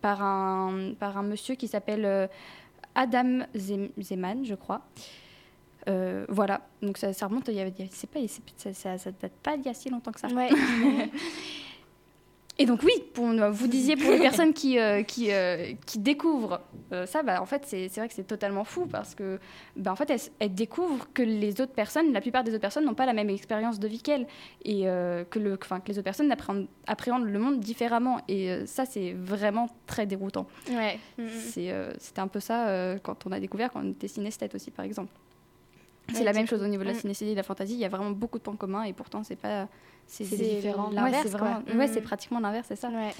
par, 0.00 0.22
un, 0.22 0.92
par 0.98 1.16
un 1.18 1.22
monsieur 1.22 1.54
qui 1.54 1.68
s'appelle 1.68 2.28
Adam 2.94 3.40
Zem- 3.54 3.90
Zeman, 4.00 4.44
je 4.44 4.54
crois. 4.54 4.82
Euh, 5.88 6.24
voilà, 6.28 6.62
donc 6.82 6.96
ça, 6.98 7.12
ça 7.12 7.26
remonte, 7.26 7.48
il 7.48 7.54
y 7.54 7.60
a- 7.60 7.66
il 7.66 7.78
y 7.78 7.82
a- 7.82 7.90
c'est 7.90 8.08
pas, 8.08 8.20
ça, 8.56 8.72
ça, 8.72 8.96
ça 8.98 9.10
date 9.12 9.32
pas 9.42 9.54
il 9.56 9.62
y 9.64 9.68
a 9.68 9.74
si 9.74 9.90
longtemps 9.90 10.12
que 10.12 10.20
ça. 10.20 10.28
Ouais. 10.28 10.48
Et 12.56 12.66
donc 12.66 12.84
oui, 12.84 12.92
pour, 13.14 13.26
vous 13.50 13.66
disiez 13.66 13.96
pour 13.96 14.12
les 14.12 14.18
personnes 14.20 14.52
qui, 14.52 14.78
euh, 14.78 15.02
qui, 15.02 15.32
euh, 15.32 15.72
qui 15.86 15.98
découvrent 15.98 16.60
euh, 16.92 17.04
ça, 17.04 17.24
bah, 17.24 17.42
en 17.42 17.46
fait 17.46 17.64
c'est 17.66 17.88
vrai 17.96 18.06
que 18.06 18.14
c'est 18.14 18.22
totalement 18.28 18.62
fou 18.62 18.86
parce 18.86 19.16
que 19.16 19.40
bah, 19.74 19.90
en 19.90 19.96
fait 19.96 20.08
elles, 20.08 20.20
elles 20.38 20.54
découvrent 20.54 21.08
que 21.12 21.22
les 21.24 21.60
autres 21.60 21.72
personnes, 21.72 22.12
la 22.12 22.20
plupart 22.20 22.44
des 22.44 22.52
autres 22.52 22.60
personnes 22.60 22.84
n'ont 22.84 22.94
pas 22.94 23.06
la 23.06 23.12
même 23.12 23.28
expérience 23.28 23.80
de 23.80 23.88
vie 23.88 24.00
qu'elles 24.00 24.28
et 24.64 24.82
que, 24.84 25.38
le, 25.40 25.58
enfin, 25.60 25.80
que 25.80 25.88
les 25.88 25.94
autres 25.98 26.04
personnes 26.04 26.30
appréhendent, 26.30 26.68
appréhendent 26.86 27.24
le 27.28 27.38
monde 27.40 27.58
différemment 27.58 28.20
et 28.28 28.64
ça 28.66 28.86
c'est 28.86 29.14
vraiment 29.14 29.68
très 29.88 30.06
déroutant. 30.06 30.46
ouais. 30.70 31.00
C'était 31.98 32.20
un 32.20 32.28
peu 32.28 32.38
ça 32.38 32.94
quand 33.02 33.26
on 33.26 33.32
a 33.32 33.40
découvert 33.40 33.72
quand 33.72 33.80
on 33.84 33.90
était 33.90 34.06
synesthète 34.08 34.54
aussi 34.54 34.70
par 34.70 34.84
exemple. 34.84 35.10
C'est 36.12 36.18
Ouais, 36.18 36.24
la 36.24 36.32
même 36.34 36.46
chose 36.46 36.62
au 36.62 36.66
niveau 36.66 36.82
de 36.82 36.88
la 36.88 36.94
Mm. 36.94 37.00
synesthésie 37.00 37.30
et 37.30 37.34
de 37.34 37.38
la 37.38 37.42
fantaisie, 37.42 37.74
il 37.74 37.80
y 37.80 37.84
a 37.84 37.88
vraiment 37.88 38.10
beaucoup 38.10 38.38
de 38.38 38.42
points 38.42 38.56
communs 38.56 38.82
et 38.84 38.92
pourtant 38.92 39.22
c'est 39.22 39.36
pas... 39.36 39.68
C'est 40.06 40.24
différent. 40.24 40.88
Ouais, 40.90 40.94
l'inverse, 40.96 41.26
vraiment- 41.28 41.62
ouais, 41.74 41.86
Mm. 41.86 41.90
c'est 41.94 42.02
pratiquement 42.02 42.40
l'inverse, 42.40 42.66
c'est 42.68 42.76
ça. 42.76 42.88
Ouais. 42.90 43.14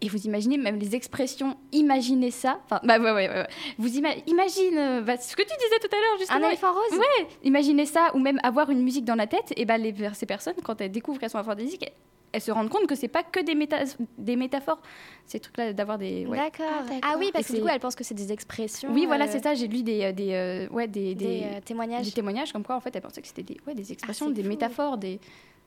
Et 0.00 0.08
vous 0.08 0.24
imaginez 0.26 0.58
même 0.58 0.76
les 0.78 0.94
expressions, 0.94 1.56
imaginez 1.72 2.30
ça. 2.30 2.60
Enfin, 2.64 2.80
bah 2.84 2.98
ouais, 2.98 3.10
ouais, 3.12 3.28
ouais. 3.28 3.34
ouais. 3.34 3.46
Vous 3.78 3.88
ima- 3.96 4.14
imagine 4.26 4.76
euh, 4.76 5.00
bah, 5.00 5.16
ce 5.16 5.34
que 5.34 5.42
tu 5.42 5.48
disais 5.48 5.78
tout 5.80 5.88
à 5.90 5.96
l'heure, 5.98 6.14
Un 6.14 6.18
justement. 6.18 6.48
éléphant 6.48 6.72
rose 6.72 6.98
Ouais, 6.98 7.26
imaginez 7.42 7.86
ça, 7.86 8.10
ou 8.14 8.18
même 8.18 8.38
avoir 8.42 8.70
une 8.70 8.82
musique 8.82 9.04
dans 9.04 9.14
la 9.14 9.26
tête. 9.26 9.52
Et 9.56 9.64
ben 9.64 9.78
les, 9.78 9.94
ces 10.12 10.26
personnes, 10.26 10.54
quand 10.62 10.80
elles 10.80 10.90
découvrent 10.92 11.18
qu'elles 11.18 11.30
sont 11.30 11.38
aphantasiques, 11.38 11.90
elles, 12.34 12.36
elles 12.36 12.40
se 12.42 12.50
rendent 12.52 12.68
compte 12.68 12.86
que 12.86 12.94
c'est 12.94 13.08
pas 13.08 13.22
que 13.22 13.40
des, 13.40 13.54
méta- 13.54 13.96
des 14.18 14.36
métaphores. 14.36 14.80
Ces 15.26 15.40
trucs-là, 15.40 15.72
d'avoir 15.72 15.98
des. 15.98 16.26
ouais. 16.26 16.36
D'accord. 16.38 16.66
Ah, 16.90 16.98
Ah, 17.02 17.14
oui, 17.18 17.30
parce 17.32 17.46
que 17.48 17.52
du 17.54 17.60
coup, 17.62 17.68
elle 17.68 17.80
pense 17.80 17.94
que 17.94 18.04
c'est 18.04 18.14
des 18.14 18.32
expressions. 18.32 18.92
Oui, 18.92 19.06
voilà, 19.06 19.24
euh, 19.24 19.28
c'est 19.30 19.42
ça. 19.42 19.54
J'ai 19.54 19.68
lu 19.68 19.82
des, 19.82 20.04
euh, 20.04 20.12
des, 20.12 20.32
euh, 20.34 20.68
ouais, 20.68 20.86
des, 20.88 21.14
Des, 21.14 21.26
des, 21.26 21.42
euh, 21.44 21.60
témoignages. 21.64 22.04
des 22.06 22.12
témoignages 22.12 22.52
comme 22.52 22.64
quoi, 22.64 22.76
en 22.76 22.80
fait, 22.80 22.94
elles 22.94 23.02
pensaient 23.02 23.22
que 23.22 23.28
c'était 23.28 23.42
des, 23.42 23.56
ouais, 23.66 23.74
des 23.74 23.92
expressions, 23.92 24.26
c'est 24.28 24.34
des 24.34 24.42
fou. 24.42 24.48
métaphores. 24.48 24.98
Des... 24.98 25.18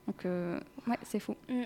Donc, 0.07 0.25
euh, 0.25 0.59
ouais, 0.87 0.97
c'est 1.03 1.19
fou. 1.19 1.35
Mm. 1.49 1.63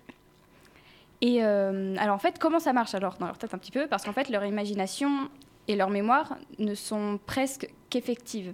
Et 1.22 1.44
euh, 1.44 1.96
alors, 2.00 2.16
en 2.16 2.20
fait, 2.20 2.40
comment 2.40 2.60
ça 2.60 2.74
marche 2.74 2.96
alors 2.96 3.18
dans 3.20 3.28
leur 3.28 3.38
tête 3.38 3.54
un 3.54 3.58
petit 3.58 3.72
peu? 3.72 3.88
Parce 3.88 4.04
qu'en 4.04 4.14
fait, 4.14 4.30
leur 4.30 4.44
imagination 4.46 5.30
et 5.68 5.76
leur 5.76 5.90
mémoire 5.90 6.38
ne 6.58 6.74
sont 6.74 7.20
presque 7.28 7.68
qu'effectives. 7.90 8.54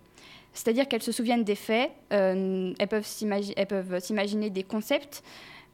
C'est-à-dire 0.53 0.87
qu'elles 0.87 1.03
se 1.03 1.11
souviennent 1.11 1.43
des 1.43 1.55
faits, 1.55 1.91
euh, 2.11 2.73
elles 2.79 2.87
peuvent 2.87 3.05
s'imagi- 3.05 3.53
elles 3.55 3.67
peuvent 3.67 3.99
s'imaginer 3.99 4.49
des 4.49 4.63
concepts, 4.63 5.23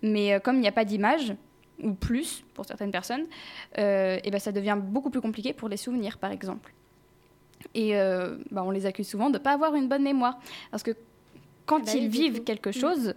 mais 0.04 0.34
euh, 0.34 0.40
comme 0.40 0.58
il 0.58 0.62
n'y 0.62 0.68
a 0.68 0.72
pas 0.72 0.86
d'image, 0.86 1.34
ou 1.82 1.94
plus 1.94 2.44
pour 2.54 2.66
certaines 2.66 2.92
personnes, 2.92 3.26
euh, 3.80 4.20
et 4.24 4.30
ben 4.30 4.40
ça 4.40 4.52
devient 4.52 4.78
beaucoup 4.80 5.10
plus 5.10 5.22
compliqué 5.22 5.54
pour 5.54 5.68
les 5.70 5.78
souvenirs, 5.78 6.20
par 6.20 6.32
exemple. 6.32 6.72
Et 7.74 7.98
euh, 7.98 8.38
bah, 8.52 8.64
on 8.64 8.70
les 8.72 8.86
accuse 8.86 9.08
souvent 9.08 9.30
de 9.30 9.38
ne 9.40 9.44
pas 9.44 9.54
avoir 9.54 9.74
une 9.74 9.88
bonne 9.88 10.04
mémoire. 10.04 10.38
Parce 10.70 10.84
que 10.84 10.92
quand 11.66 11.80
Ah 11.82 11.86
bah 11.86 11.92
ils 11.96 12.10
vivent 12.10 12.44
quelque 12.44 12.72
chose, 12.72 13.16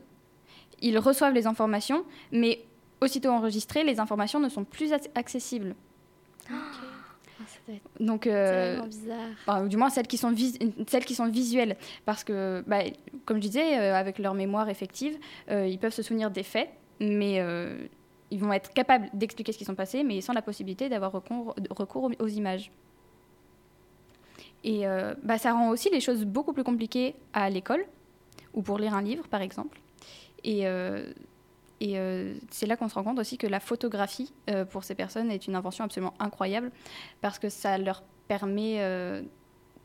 ils 0.81 0.99
reçoivent 0.99 1.35
les 1.35 1.47
informations, 1.47 2.05
mais 2.33 2.65
aussitôt 3.03 3.29
enregistrées, 3.31 3.85
les 3.85 4.01
informations 4.01 4.41
ne 4.41 4.49
sont 4.49 4.65
plus 4.65 4.93
ac- 4.93 5.11
accessibles. 5.15 5.75
Donc, 8.01 8.27
euh, 8.27 8.81
bizarre. 8.83 9.69
Du 9.69 9.77
moins 9.77 9.91
celles 9.91 10.07
qui 10.07 10.17
sont, 10.17 10.31
vis- 10.31 10.59
celles 10.87 11.05
qui 11.05 11.15
sont 11.15 11.29
visuelles. 11.29 11.77
Parce 12.05 12.25
que, 12.25 12.63
bah, 12.67 12.81
comme 13.25 13.39
je 13.39 13.43
disais, 13.43 13.79
euh, 13.79 13.95
avec 13.95 14.19
leur 14.19 14.35
mémoire 14.35 14.69
effective, 14.69 15.17
euh, 15.51 15.67
ils 15.67 15.79
peuvent 15.79 15.93
se 15.93 16.03
souvenir 16.03 16.31
des 16.31 16.43
faits, 16.43 16.69
mais 17.01 17.43
ils 18.31 18.41
vont 18.41 18.53
être 18.53 18.73
capables 18.73 19.09
d'expliquer 19.15 19.53
ce 19.53 19.59
qui 19.59 19.65
sont 19.65 19.75
passés, 19.75 20.03
mais 20.03 20.21
sans 20.21 20.33
la 20.33 20.43
possibilité 20.43 20.89
d'avoir 20.89 21.13
recours, 21.13 21.55
recours 21.71 22.11
aux, 22.19 22.29
images. 22.29 22.71
Et 24.65 24.85
bah, 25.23 25.39
ça 25.39 25.53
rend 25.53 25.71
aussi 25.71 25.91
les 25.91 26.01
choses 26.01 26.25
beaucoup 26.25 26.53
plus 26.53 26.65
compliquées 26.65 27.15
à 27.33 27.51
l'école, 27.51 27.85
ou 28.55 28.63
pour 28.63 28.79
lire 28.79 28.95
un 28.95 29.03
livre, 29.03 29.29
par 29.29 29.43
exemple. 29.43 29.81
Et, 30.45 30.67
et 31.81 31.99
euh, 31.99 32.35
c'est 32.51 32.67
là 32.67 32.77
qu'on 32.77 32.89
se 32.89 32.95
rend 32.95 33.05
compte 33.05 33.19
aussi 33.19 33.39
que 33.39 33.47
la 33.47 33.61
photographie, 33.61 34.33
euh, 34.51 34.65
pour 34.65 34.85
ces 34.85 34.95
personnes, 34.95 35.31
est 35.31 35.47
une 35.47 35.55
invention 35.55 35.85
absolument 35.85 36.15
incroyable, 36.19 36.71
parce 37.21 37.39
que 37.39 37.49
ça 37.49 37.79
leur 37.79 38.03
permet 38.29 38.77
euh, 38.81 39.23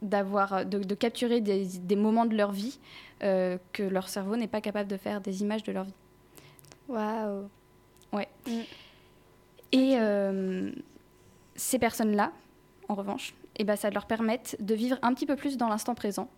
d'avoir, 0.01 0.65
de, 0.65 0.79
de 0.79 0.95
capturer 0.95 1.41
des, 1.41 1.65
des 1.65 1.95
moments 1.95 2.25
de 2.25 2.35
leur 2.35 2.51
vie 2.51 2.79
que 3.19 3.83
leur 3.83 4.09
cerveau 4.09 4.35
n'est 4.35 4.47
pas 4.47 4.61
capable 4.61 4.89
de 4.89 4.97
faire, 4.97 5.21
des 5.21 5.43
images 5.43 5.61
de 5.61 5.71
leur 5.71 5.83
vie. 5.83 5.93
Waouh. 6.87 7.47
Et 9.71 9.95
euh, 9.97 10.71
ces 11.55 11.79
personnes-là, 11.79 12.31
en 12.89 12.95
revanche, 12.95 13.33
eh 13.55 13.63
ben, 13.63 13.75
ça 13.75 13.89
leur 13.89 14.05
permet 14.05 14.41
de 14.59 14.75
vivre 14.75 14.97
un 15.01 15.13
petit 15.13 15.25
peu 15.25 15.35
plus 15.35 15.57
dans 15.57 15.67
l'instant 15.67 15.95
présent, 15.95 16.29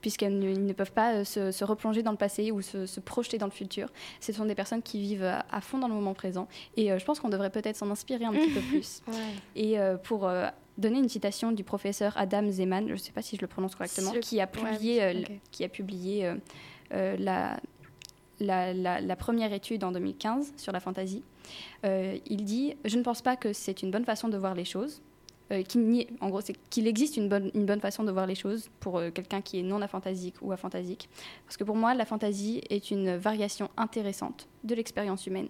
puisqu'elles 0.00 0.38
ne, 0.38 0.72
peuvent 0.72 0.92
pas 0.92 1.14
euh, 1.14 1.24
se, 1.24 1.50
se 1.50 1.64
replonger 1.64 2.02
dans 2.02 2.10
le 2.12 2.16
passé 2.16 2.50
ou 2.50 2.62
se, 2.62 2.86
se 2.86 3.00
projeter 3.00 3.38
dans 3.38 3.46
le 3.46 3.52
futur. 3.52 3.88
Ce 4.20 4.32
sont 4.32 4.44
des 4.46 4.54
personnes 4.54 4.82
qui 4.82 5.00
vivent 5.00 5.24
à, 5.24 5.44
à 5.50 5.60
fond 5.60 5.78
dans 5.78 5.88
le 5.88 5.94
moment 5.94 6.14
présent. 6.14 6.48
Et 6.76 6.90
euh, 6.92 6.98
je 6.98 7.04
pense 7.04 7.20
qu'on 7.20 7.28
devrait 7.28 7.50
peut-être 7.50 7.76
s'en 7.76 7.90
inspirer 7.90 8.24
un 8.24 8.32
petit 8.32 8.50
peu 8.50 8.60
plus. 8.70 9.02
Ouais. 9.08 9.14
Et 9.56 9.78
euh, 9.78 9.96
pour 9.96 10.26
euh, 10.26 10.46
donner 10.78 10.98
une 10.98 11.08
citation 11.08 11.52
du 11.52 11.64
professeur 11.64 12.14
Adam 12.16 12.50
Zeman, 12.50 12.86
je 12.88 12.92
ne 12.92 12.98
sais 12.98 13.12
pas 13.12 13.22
si 13.22 13.36
je 13.36 13.40
le 13.42 13.46
prononce 13.46 13.74
correctement, 13.74 14.12
qui 14.20 14.40
a 14.40 14.46
publié, 14.46 14.98
ouais, 15.00 15.16
euh, 15.16 15.34
qui 15.50 15.64
a 15.64 15.68
publié 15.68 16.26
euh, 16.26 16.34
euh, 16.94 17.16
la, 17.18 17.58
la, 18.40 18.72
la- 18.72 19.00
la 19.00 19.16
première 19.16 19.52
étude 19.52 19.84
en 19.84 19.92
2015 19.92 20.54
sur 20.56 20.72
la 20.72 20.80
fantaisie. 20.80 21.22
Euh, 21.84 22.16
il 22.26 22.44
dit 22.44 22.74
Je 22.84 22.96
ne 22.96 23.02
pense 23.02 23.20
pas 23.22 23.36
que 23.36 23.52
c'est 23.52 23.82
une 23.82 23.90
bonne 23.90 24.04
façon 24.04 24.28
de 24.28 24.38
voir 24.38 24.54
les 24.54 24.64
choses. 24.64 25.02
Euh, 25.52 25.62
qu'il 25.64 25.80
n'y 25.82 26.02
ait- 26.02 26.08
en 26.20 26.28
gros, 26.28 26.40
c'est 26.40 26.54
qu'il 26.70 26.86
existe 26.86 27.16
une 27.16 27.28
bonne, 27.28 27.50
une 27.54 27.66
bonne 27.66 27.80
façon 27.80 28.04
de 28.04 28.12
voir 28.12 28.26
les 28.26 28.36
choses 28.36 28.68
pour 28.78 28.98
euh, 28.98 29.10
quelqu'un 29.10 29.40
qui 29.40 29.58
est 29.58 29.62
non 29.64 29.82
aphantasique 29.82 30.36
ou 30.42 30.52
aphantasique. 30.52 31.08
Parce 31.44 31.56
que 31.56 31.64
pour 31.64 31.74
moi, 31.74 31.92
la 31.94 32.04
fantaisie 32.04 32.60
est 32.70 32.90
une 32.92 33.16
variation 33.16 33.68
intéressante 33.76 34.46
de 34.62 34.74
l'expérience 34.76 35.26
humaine. 35.26 35.48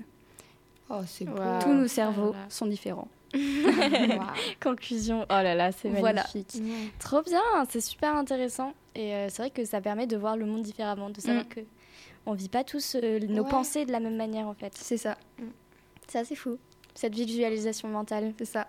Oh, 0.88 1.00
c'est. 1.06 1.28
Wow. 1.28 1.58
Tous 1.62 1.72
nos 1.72 1.86
cerveaux 1.86 2.34
sont 2.48 2.66
différents. 2.66 3.08
Conclusion. 4.62 5.22
Oh 5.22 5.26
là 5.34 5.54
là, 5.54 5.72
c'est 5.72 5.88
Voilà. 5.88 6.24
magnifique. 6.34 6.62
Trop 6.98 7.22
bien, 7.22 7.42
c'est 7.68 7.80
super 7.80 8.16
intéressant. 8.16 8.72
Et 8.94 9.14
euh, 9.14 9.26
c'est 9.28 9.42
vrai 9.42 9.50
que 9.50 9.64
ça 9.64 9.80
permet 9.80 10.06
de 10.06 10.16
voir 10.16 10.36
le 10.36 10.46
monde 10.46 10.62
différemment, 10.62 11.10
de 11.10 11.20
savoir 11.20 11.44
Mm. 11.44 11.48
que 11.48 11.60
on 12.26 12.32
vit 12.34 12.48
pas 12.48 12.64
tous 12.64 12.96
euh, 12.96 13.18
nos 13.20 13.44
Ouais. 13.44 13.50
pensées 13.50 13.84
de 13.86 13.92
la 13.92 14.00
même 14.00 14.16
manière 14.16 14.46
en 14.46 14.54
fait. 14.54 14.72
C'est 14.76 14.96
ça. 14.96 15.16
C'est 16.08 16.18
assez 16.18 16.34
fou. 16.36 16.58
cette 16.94 17.14
visualisation 17.14 17.88
mentale. 17.88 18.32
C'est 18.38 18.44
ça. 18.46 18.66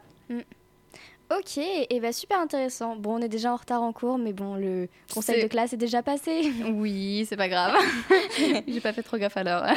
Ok, 1.38 1.58
et 1.58 2.00
bah 2.02 2.12
super 2.12 2.40
intéressant. 2.40 2.96
Bon, 2.96 3.16
on 3.16 3.22
est 3.22 3.30
déjà 3.30 3.54
en 3.54 3.56
retard 3.56 3.82
en 3.82 3.94
cours, 3.94 4.18
mais 4.18 4.34
bon, 4.34 4.56
le 4.56 4.88
conseil 5.14 5.42
de 5.42 5.48
classe 5.48 5.72
est 5.74 5.78
déjà 5.78 6.02
passé. 6.04 6.52
Oui, 6.74 7.26
c'est 7.30 7.38
pas 7.38 7.48
grave. 7.48 7.76
J'ai 8.68 8.82
pas 8.82 8.92
fait 8.92 9.04
trop 9.04 9.18
gaffe 9.18 9.38
alors. 9.38 9.64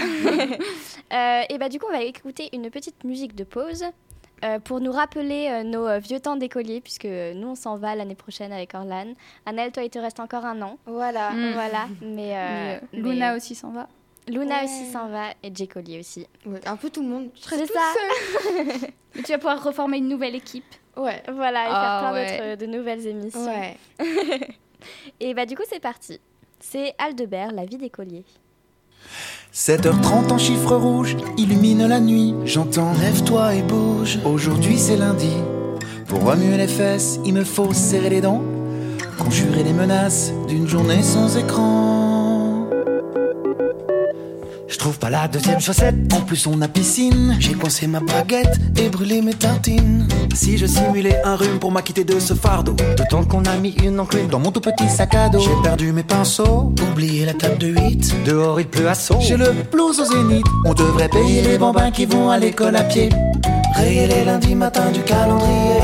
Euh, 1.13 1.43
et 1.49 1.59
bah 1.59 1.69
du 1.69 1.79
coup, 1.79 1.87
on 1.89 1.93
va 1.93 2.03
écouter 2.03 2.49
une 2.53 2.71
petite 2.71 3.05
musique 3.05 3.37
de 3.37 3.45
pause 3.45 3.85
euh, 4.45 4.59
pour 4.59 4.81
nous 4.81 4.91
rappeler 4.91 5.49
euh, 5.49 5.63
nos 5.63 5.87
euh, 5.87 5.99
vieux 5.99 6.19
temps 6.19 6.35
d'écoliers, 6.35 6.81
puisque 6.81 7.05
euh, 7.05 7.35
nous, 7.35 7.49
on 7.49 7.55
s'en 7.55 7.77
va 7.77 7.95
l'année 7.95 8.17
prochaine 8.17 8.53
avec 8.53 8.75
Orlan. 8.75 9.13
Annelle, 9.47 9.71
toi, 9.71 9.85
il 9.85 9.91
te 9.91 9.99
reste 9.99 10.19
encore 10.19 10.45
un 10.45 10.61
an. 10.63 10.79
Voilà. 10.87 11.31
Mm. 11.31 11.53
Voilà, 11.53 11.87
mais, 12.01 12.09
euh, 12.09 12.09
Mais, 12.11 12.35
euh, 12.37 12.79
mais- 12.95 12.99
Luna 13.01 13.37
aussi 13.37 13.55
s'en 13.55 13.71
va. 13.71 13.87
Luna 14.27 14.61
Ouais. 14.61 14.65
aussi 14.65 14.91
s'en 14.91 15.09
va 15.09 15.31
et 15.43 15.55
Jay 15.55 15.67
Collier 15.69 16.01
aussi. 16.01 16.27
Ouais, 16.47 16.67
un 16.67 16.77
peu 16.77 16.89
tout 16.91 17.03
le 17.03 17.09
monde. 17.09 17.29
Je 17.37 17.43
serai 17.43 17.59
toute 17.59 17.71
ça. 17.73 17.81
seule. 18.43 19.23
Tu 19.23 19.31
vas 19.33 19.39
pouvoir 19.39 19.63
reformer 19.63 19.99
une 19.99 20.09
nouvelle 20.09 20.35
équipe. 20.35 20.65
Ouais. 20.97 21.23
Voilà, 21.35 21.65
et 21.65 21.71
Ah, 21.71 22.01
faire 22.01 22.11
plein 22.11 22.13
ouais. 22.21 22.49
d'autres 22.57 22.61
de 22.67 22.77
nouvelles 22.77 23.07
émissions. 23.07 23.47
Ouais. 23.47 23.77
Et 25.21 25.35
bah 25.35 25.47
du 25.47 25.57
coup, 25.57 25.63
c'est 25.69 25.81
parti. 25.81 26.21
C'est 26.61 26.95
Aldebert, 26.99 27.53
la 27.53 27.65
vie 27.65 27.79
d'écolier. 27.79 28.25
7h30 29.53 30.33
en 30.33 30.39
chiffre 30.39 30.75
rouge 30.77 31.17
illumine 31.37 31.87
la 31.87 32.01
nuit. 32.01 32.35
J'entends 32.45 32.93
Lève-toi 33.01 33.55
et 33.55 33.63
bouge. 33.63 34.19
Aujourd'hui 34.25 34.79
c'est 34.79 34.97
lundi. 34.97 35.31
Pour 36.09 36.25
remuer 36.25 36.57
les 36.57 36.67
fesses, 36.69 37.21
il 37.25 37.35
me 37.35 37.45
faut 37.45 37.73
serrer 37.73 38.11
les 38.11 38.21
dents. 38.21 38.43
Conjurer 39.19 39.63
les 39.63 39.73
menaces 39.73 40.33
d'une 40.49 40.67
journée 40.67 41.03
sans 41.03 41.37
écran. 41.37 42.04
Je 44.67 44.79
trouve 44.79 44.99
pas 44.99 45.11
la 45.11 45.29
deuxième 45.29 45.61
chaussette, 45.61 45.95
en 46.13 46.23
plus 46.23 46.47
on 46.47 46.61
a 46.63 46.69
piscine. 46.69 47.37
J'ai 47.39 47.53
coincé 47.53 47.87
ma 47.87 48.01
baguette 48.01 48.59
et 48.79 48.89
brûlé 48.89 49.21
mes 49.21 49.35
tartines. 49.35 50.09
Si 50.35 50.57
je 50.57 50.67
simulais 50.67 51.21
un 51.25 51.37
rhume 51.37 51.59
pour 51.59 51.71
m'acquitter 51.71 52.05
de 52.05 52.19
ce 52.19 52.35
fardeau, 52.35 52.75
d'autant 52.97 53.25
qu'on 53.25 53.45
a 53.45 53.57
mis 53.57 53.75
une 53.85 54.01
enclume 54.01 54.29
dans 54.29 54.39
mon 54.39 54.51
tout 54.51 54.61
petit 54.61 54.89
sac 54.89 55.15
à 55.15 55.29
dos. 55.29 55.41
J'ai 55.41 55.63
perdu 55.63 55.93
mes 55.93 56.03
pinceaux, 56.03 56.73
oublié 56.91 57.27
la 57.27 57.35
table 57.35 57.59
de 57.59 57.69
8. 57.69 58.25
Dehors 58.25 58.61
il 58.61 58.67
pleut 58.67 58.89
à 58.89 58.95
saut. 58.95 59.19
J'ai 59.21 59.37
le 59.37 59.53
blues 59.71 60.01
au 60.01 60.05
zénith. 60.05 60.47
On 60.65 60.73
devrait 60.73 61.09
payer 61.09 61.43
les 61.43 61.59
bambins 61.59 61.91
qui 61.91 62.07
vont 62.07 62.31
à 62.31 62.39
l'école 62.39 62.77
à 62.77 62.85
pied. 62.85 63.11
Rayer 63.75 64.07
les 64.07 64.25
lundis 64.25 64.55
matins 64.55 64.91
du 64.93 65.01
calendrier. 65.01 65.81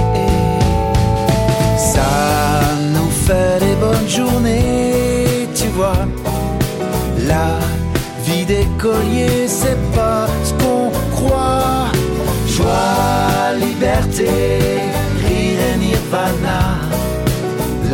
Ça 1.77 2.71
nous 2.95 3.11
fait 3.11 3.61
des 3.61 3.75
bonnes 3.77 4.09
journées, 4.09 5.49
tu 5.55 5.67
vois. 5.69 6.07
Vie 7.19 7.80
d'écolier, 8.51 9.47
c'est 9.47 9.81
pas 9.95 10.27
ce 10.47 10.53
qu'on 10.61 10.91
croit. 11.15 11.87
Joie, 12.49 13.55
liberté, 13.67 14.31
rire 15.25 15.61
et 15.71 15.77
nirvana. 15.85 16.63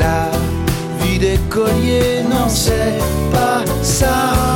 La 0.03 0.31
vie 1.01 1.19
d'écolier, 1.19 2.23
non, 2.31 2.49
c'est 2.49 2.99
pas 3.33 3.61
ça. 3.83 4.56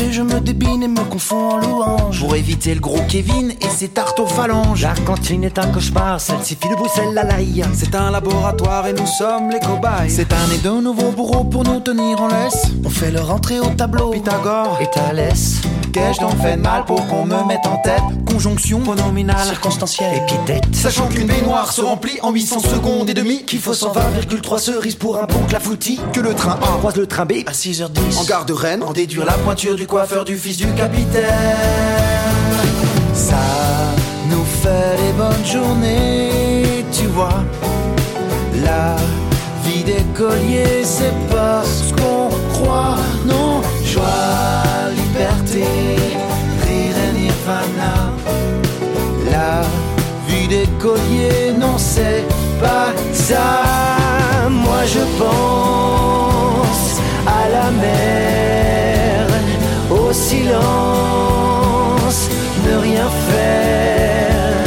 La 0.00 0.10
je 0.10 0.22
me 0.22 0.40
débine 0.40 0.82
et 0.82 0.88
me 0.88 1.04
confonds 1.04 1.50
en 1.50 1.58
louange. 1.58 2.20
Pour 2.20 2.34
éviter 2.34 2.74
le 2.74 2.80
gros 2.80 3.02
Kevin 3.06 3.50
et 3.50 3.68
ses 3.68 3.88
tartes 3.88 4.18
aux 4.18 4.26
phalanges. 4.26 4.82
La 4.82 4.94
cantine 4.94 5.44
est 5.44 5.58
un 5.58 5.66
cauchemar, 5.66 6.20
celle-ci 6.20 6.56
file 6.56 6.70
de 6.70 6.76
Bruxelles 6.76 7.16
à 7.18 7.24
l'ail. 7.24 7.62
C'est 7.74 7.94
un 7.94 8.10
laboratoire 8.10 8.86
et 8.86 8.94
nous 8.94 9.06
sommes 9.06 9.50
les 9.50 9.60
cobayes. 9.60 10.08
C'est 10.08 10.32
un 10.32 10.50
et 10.54 10.58
de 10.58 10.80
nouveaux 10.80 11.10
bourreaux 11.10 11.44
pour 11.44 11.64
nous 11.64 11.80
tenir 11.80 12.20
en 12.22 12.28
laisse. 12.28 12.66
On 12.84 12.88
fait 12.88 13.10
leur 13.10 13.30
entrée 13.30 13.60
au 13.60 13.68
tableau. 13.76 14.10
Pythagore 14.10 14.78
et 14.80 14.90
Thalès. 14.90 15.60
Qu'ai-je 15.92 16.20
donc 16.20 16.36
fait 16.40 16.56
de 16.56 16.62
mal 16.62 16.84
pour 16.84 17.04
qu'on 17.08 17.24
me 17.24 17.44
mette 17.48 17.66
en 17.66 17.76
tête 17.78 18.02
Conjonction, 18.24 18.78
pronominale, 18.80 19.44
circonstancielle, 19.44 20.22
épithète. 20.22 20.64
Sachant 20.72 21.08
qu'une 21.08 21.26
baignoire 21.26 21.72
se 21.72 21.80
remplit 21.80 22.18
en 22.22 22.30
800 22.30 22.60
secondes 22.60 23.10
et 23.10 23.14
demie. 23.14 23.44
Qu'il 23.44 23.58
faut 23.58 23.72
120,3 23.72 24.58
cerises 24.58 24.94
pour 24.94 25.18
un 25.18 25.24
bon 25.24 25.40
clafoutis. 25.48 25.98
Que 26.12 26.20
le 26.20 26.34
train 26.34 26.52
A 26.62 26.78
croise 26.78 26.96
le 26.96 27.06
train 27.06 27.26
B 27.26 27.32
à 27.46 27.52
6h10. 27.52 28.18
En 28.18 28.24
gare 28.24 28.46
de 28.46 28.52
Rennes, 28.52 28.84
en 28.84 28.92
déduire 28.92 29.24
la 29.24 29.32
pointure 29.32 29.74
du 29.74 29.86
coiffeur 29.86 30.24
du 30.24 30.36
fils 30.36 30.58
du 30.58 30.66
capitaine. 30.74 31.24
Ça 33.12 33.34
nous 34.30 34.44
fait 34.44 34.96
des 34.96 35.12
bonnes 35.12 35.44
journées, 35.44 36.84
tu 36.92 37.06
vois. 37.06 37.42
La 38.62 38.94
vie 39.64 39.82
d'écolier, 39.82 40.84
c'est 40.84 41.14
pas 41.28 41.62
ce 41.64 41.92
qu'on 41.94 42.28
croit. 42.52 42.96
Non, 43.26 43.60
joie, 43.84 44.89
liberté, 45.10 45.64
rire 46.66 46.98
et. 47.14 48.12
La 49.30 49.62
vie 50.26 50.48
d'écolier, 50.48 51.52
non, 51.58 51.76
c'est 51.76 52.24
pas 52.60 52.92
ça. 53.12 53.48
Moi, 54.48 54.84
je 54.86 55.02
pense 55.18 57.00
à 57.26 57.48
la 57.56 57.70
mer, 57.70 59.26
au 59.90 60.12
silence, 60.12 60.60
ne 62.66 62.74
rien 62.78 63.08
faire. 63.30 64.64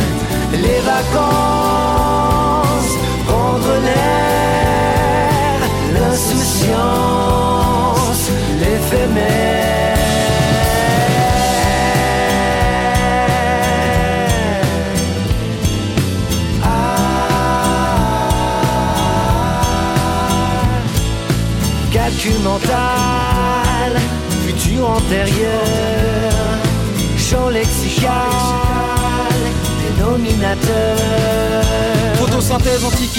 Les 0.53 0.81
vacances, 0.91 1.72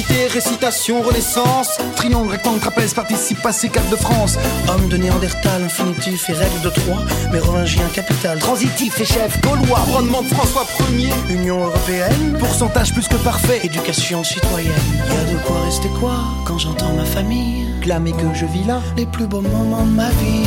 Antiquité, 0.05 0.27
récitation, 0.29 1.03
renaissance. 1.03 1.79
Triangle, 1.97 2.31
rectangle, 2.31 2.61
trapèze, 2.61 2.93
participe 2.95 3.41
passé, 3.43 3.69
carte 3.69 3.89
de 3.91 3.97
France. 3.97 4.37
Homme 4.69 4.89
de 4.89 4.97
Néandertal, 4.97 5.63
infinitif 5.65 6.29
et 6.29 6.33
règle 6.35 6.61
de 6.63 6.69
Troie, 6.71 6.99
mérongien 7.33 7.87
capital, 7.93 8.39
transitif 8.39 9.01
et 9.01 9.05
chef 9.05 9.41
gaulois, 9.41 9.81
Couronnement 9.87 10.23
de 10.23 10.29
François 10.29 10.67
1er. 10.79 11.11
Union 11.31 11.65
européenne, 11.65 12.37
Pourcentage 12.39 12.93
plus 12.93 13.09
que 13.09 13.17
parfait. 13.17 13.61
éducation 13.65 14.23
citoyenne. 14.25 14.73
Y 15.09 15.17
a 15.17 15.33
de 15.33 15.39
quoi 15.47 15.57
rester 15.65 15.89
quoi 16.01 16.17
quand 16.45 16.59
j'entends 16.59 16.93
ma 16.95 17.05
famille 17.05 17.67
Clamer 17.81 18.13
que 18.13 18.35
je 18.35 18.47
vis 18.47 18.65
là. 18.65 18.81
les 18.97 19.07
plus 19.07 19.27
beaux 19.27 19.41
moments 19.43 19.85
de 19.85 19.91
ma 19.93 20.11
vie. 20.11 20.47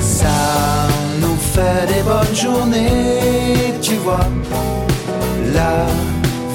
Ça 0.00 0.88
nous 1.20 1.36
fait 1.36 1.86
des 1.92 2.02
bonnes 2.02 2.34
journées, 2.34 3.74
tu 3.82 3.94
vois. 3.96 4.26
La 5.54 5.86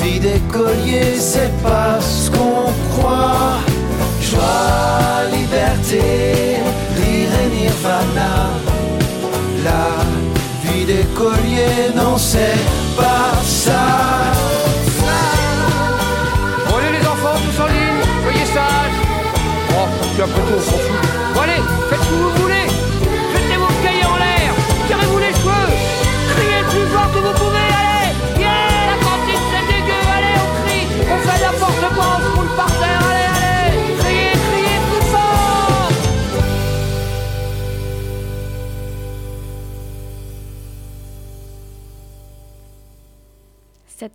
vie 0.01 0.19
d'écolier, 0.19 1.17
c'est 1.17 1.53
pas 1.61 1.99
ce 1.99 2.29
qu'on 2.31 2.71
croit. 2.91 3.59
Joie, 4.21 5.29
liberté, 5.31 6.01
rire 6.97 7.33
et 7.43 7.49
nirvana. 7.55 8.33
La 9.63 9.87
vie 10.63 10.85
d'écolier, 10.85 11.93
non, 11.95 12.17
c'est 12.17 12.59
pas 12.97 13.33
ça. 13.43 13.83
Bon 16.67 16.77
les 16.77 17.07
enfants, 17.07 17.39
tous 17.45 17.61
en 17.61 17.67
ligne, 17.67 18.01
soyez 18.23 18.45
sages. 18.45 18.99
Oh, 19.71 19.87
c'est 20.15 20.23
un 20.23 20.27
peu 20.27 20.90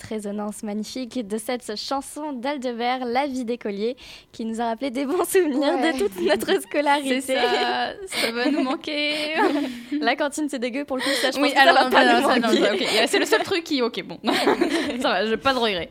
résonance 0.09 0.63
magnifique 0.63 1.27
de 1.27 1.39
cette 1.39 1.77
chanson 1.77 2.33
d'Aldebert, 2.33 3.05
La 3.05 3.27
vie 3.27 3.45
d'écolier, 3.45 3.97
qui 4.33 4.45
nous 4.45 4.61
a 4.61 4.67
rappelé 4.67 4.91
des 4.91 5.05
bons 5.07 5.25
souvenirs 5.25 5.75
Ouais. 5.77 5.93
de 5.93 5.99
toute 5.99 6.21
notre 6.21 6.61
scolarité. 6.63 7.21
Ça, 7.21 7.93
ça 8.07 8.31
va 8.33 8.51
nous 8.51 8.63
manquer. 8.63 9.35
La 10.01 10.17
cantine, 10.17 10.49
c'est 10.49 10.59
dégueu 10.59 10.85
pour 10.85 10.97
le 10.97 11.03
coup, 11.03 11.09
ça, 11.21 11.31
je 11.31 11.39
pense 11.39 11.49
que 11.51 11.57
ça 11.57 11.73
va 11.73 11.85
non, 11.85 11.91
pas 11.91 12.39
non, 12.39 12.49
nous. 12.49 12.79
C'est 13.07 13.19
le 13.19 13.27
seul 13.27 13.43
truc 13.43 13.65
qui, 13.65 13.83
ok, 13.83 14.03
bon, 14.05 14.19
ça 15.01 15.09
va, 15.09 15.27
j'ai 15.27 15.37
pas 15.37 15.53
de 15.55 15.59
regret. 15.59 15.91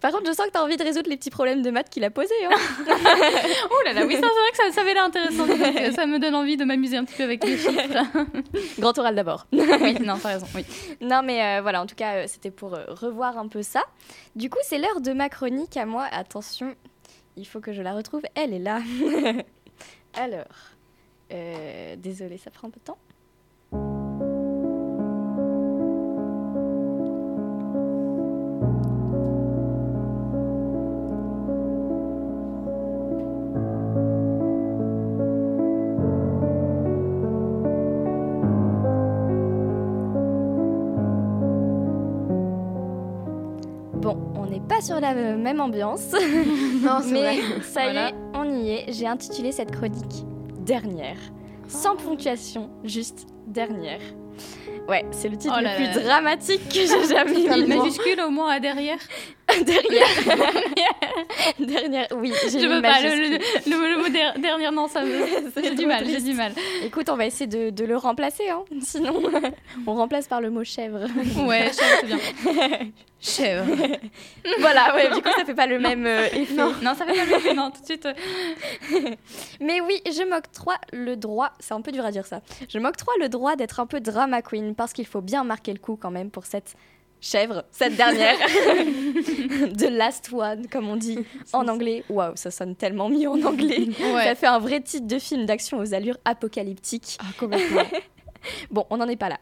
Par 0.00 0.10
contre, 0.12 0.26
je 0.26 0.32
sens 0.32 0.46
que 0.46 0.52
tu 0.52 0.58
as 0.58 0.62
envie 0.64 0.76
de 0.76 0.84
résoudre 0.84 1.08
les 1.10 1.16
petits 1.16 1.30
problèmes 1.30 1.62
de 1.62 1.70
maths 1.70 1.90
qu'il 1.90 2.04
a 2.04 2.10
posés. 2.10 2.28
Hein. 2.48 2.56
Oh 3.70 3.74
là 3.84 3.92
là, 3.92 4.04
oui, 4.06 4.14
c'est 4.14 4.20
vrai 4.20 4.30
que 4.52 4.56
ça, 4.56 4.72
ça 4.72 4.80
avait 4.82 4.94
l'air 4.94 5.04
intéressant. 5.04 5.46
donc, 5.46 5.58
Ça 5.94 6.06
me 6.06 6.18
donne 6.18 6.34
envie 6.34 6.56
de 6.56 6.64
m'amuser 6.64 6.96
un 6.96 7.04
petit 7.04 7.16
peu 7.16 7.24
avec 7.24 7.44
les 7.44 7.56
chiffres. 7.56 7.78
Grand 8.78 8.96
oral 8.98 9.14
d'abord. 9.14 9.46
oui, 9.52 9.94
non, 10.04 10.14
t'as 10.22 10.28
raison, 10.34 10.46
oui. 10.54 10.64
Non, 11.00 11.22
mais 11.24 11.42
euh, 11.42 11.60
voilà, 11.62 11.82
en 11.82 11.86
tout 11.86 11.94
cas, 11.96 12.14
euh, 12.14 12.24
c'était 12.26 12.50
pour 12.50 12.74
euh, 12.74 12.84
revoir 12.88 13.17
un 13.26 13.48
peu 13.48 13.62
ça. 13.62 13.82
Du 14.36 14.50
coup, 14.50 14.58
c'est 14.62 14.78
l'heure 14.78 15.00
de 15.00 15.12
ma 15.12 15.28
chronique 15.28 15.76
à 15.76 15.86
moi. 15.86 16.04
Attention, 16.10 16.74
il 17.36 17.46
faut 17.46 17.60
que 17.60 17.72
je 17.72 17.82
la 17.82 17.94
retrouve. 17.94 18.22
Elle 18.34 18.54
est 18.54 18.58
là. 18.58 18.80
Alors, 20.14 20.46
euh, 21.32 21.96
désolée, 21.96 22.38
ça 22.38 22.50
prend 22.50 22.68
un 22.68 22.70
peu 22.70 22.80
de 22.80 22.84
temps. 22.84 22.98
Pas 44.68 44.80
sur 44.80 45.00
la 45.00 45.12
euh, 45.12 45.36
même 45.36 45.60
ambiance, 45.60 46.12
Non, 46.82 46.98
c'est 47.02 47.10
mais 47.12 47.20
vrai. 47.40 47.62
ça 47.62 47.92
y 47.92 47.96
est, 47.96 48.14
on 48.34 48.44
y 48.50 48.70
est. 48.70 48.92
J'ai 48.92 49.06
intitulé 49.06 49.52
cette 49.52 49.70
chronique 49.72 50.24
Dernière. 50.60 51.16
Sans 51.66 51.96
ponctuation, 51.96 52.70
juste 52.84 53.26
dernière. 53.46 54.00
Ouais, 54.88 55.04
c'est 55.10 55.28
le 55.28 55.36
titre 55.36 55.54
Oh 55.58 55.60
le 55.62 55.76
plus 55.76 55.96
là. 56.02 56.02
dramatique 56.20 56.66
que 56.68 56.74
j'ai 56.74 57.08
jamais 57.14 57.32
Il 57.34 57.44
y 57.44 57.48
a 57.48 57.56
lu. 57.56 57.62
une 57.64 57.68
majuscule 57.78 58.20
au 58.20 58.30
moins 58.30 58.50
à 58.52 58.60
derrière? 58.60 58.98
Dernière. 59.64 60.06
dernière, 61.58 62.06
oui, 62.16 62.32
j'ai 62.50 62.60
Je 62.60 62.66
veux 62.66 62.82
pas, 62.82 63.00
le, 63.00 63.08
le, 63.10 63.94
le- 63.96 64.02
mot 64.02 64.08
der- 64.08 64.38
dernière, 64.38 64.72
non, 64.72 64.88
ça 64.88 65.02
me. 65.02 65.08
J'ai 65.62 65.74
du 65.74 65.86
mal, 65.86 66.04
j'ai 66.06 66.20
du 66.20 66.34
mal. 66.34 66.52
Écoute, 66.84 67.08
on 67.08 67.16
va 67.16 67.26
essayer 67.26 67.46
de, 67.46 67.70
de 67.70 67.84
le 67.84 67.96
remplacer, 67.96 68.48
hein. 68.48 68.64
sinon 68.80 69.22
on 69.86 69.94
remplace 69.94 70.28
par 70.28 70.40
le 70.40 70.50
mot 70.50 70.64
chèvre. 70.64 71.06
Ouais, 71.46 71.70
chèvre, 71.72 71.96
c'est 72.00 72.06
bien. 72.06 72.18
Chèvre. 73.20 73.64
voilà, 74.60 74.94
ouais, 74.94 75.08
du 75.14 75.20
coup 75.20 75.28
ça 75.36 75.44
fait 75.44 75.54
pas 75.54 75.66
le 75.66 75.78
même 75.80 76.06
euh, 76.06 76.26
effet. 76.32 76.54
Non, 76.54 76.72
ça 76.94 77.04
fait 77.04 77.14
pas 77.14 77.24
le 77.24 77.40
fait, 77.40 77.54
non, 77.54 77.70
tout 77.72 77.80
de 77.80 77.86
suite. 77.86 78.06
euh, 78.06 78.14
Mais 79.60 79.80
oui, 79.80 80.00
je 80.06 80.22
m'octroie 80.28 80.78
le 80.92 81.16
droit, 81.16 81.52
c'est 81.58 81.74
un 81.74 81.80
peu 81.80 81.90
dur 81.92 82.04
à 82.04 82.12
dire 82.12 82.26
ça, 82.26 82.40
je 82.68 82.78
m'octroie 82.78 83.14
le 83.20 83.28
droit 83.28 83.56
d'être 83.56 83.80
un 83.80 83.86
peu 83.86 84.00
drama 84.00 84.42
queen 84.42 84.74
parce 84.74 84.92
qu'il 84.92 85.06
faut 85.06 85.20
bien 85.20 85.42
marquer 85.44 85.72
le 85.72 85.78
coup 85.80 85.98
quand 86.00 86.10
même 86.12 86.30
pour 86.30 86.46
cette 86.46 86.74
chèvre, 87.20 87.64
cette 87.70 87.96
dernière, 87.96 88.36
de 88.38 89.86
last 89.86 90.30
one 90.32 90.66
comme 90.68 90.88
on 90.88 90.96
dit 90.96 91.18
en 91.52 91.68
anglais. 91.68 92.04
Waouh, 92.08 92.36
ça 92.36 92.50
sonne 92.50 92.76
tellement 92.76 93.08
mieux 93.08 93.28
en 93.28 93.42
anglais. 93.42 93.88
Ça 93.98 94.34
fait 94.34 94.46
un 94.46 94.58
vrai 94.58 94.80
titre 94.80 95.06
de 95.06 95.18
film 95.18 95.46
d'action 95.46 95.78
aux 95.78 95.94
allures 95.94 96.18
apocalyptiques. 96.24 97.18
Ah, 97.20 97.26
complètement. 97.38 97.82
Bon, 98.70 98.86
on 98.88 98.98
n'en 98.98 99.08
est 99.08 99.16
pas 99.16 99.28
là. 99.28 99.38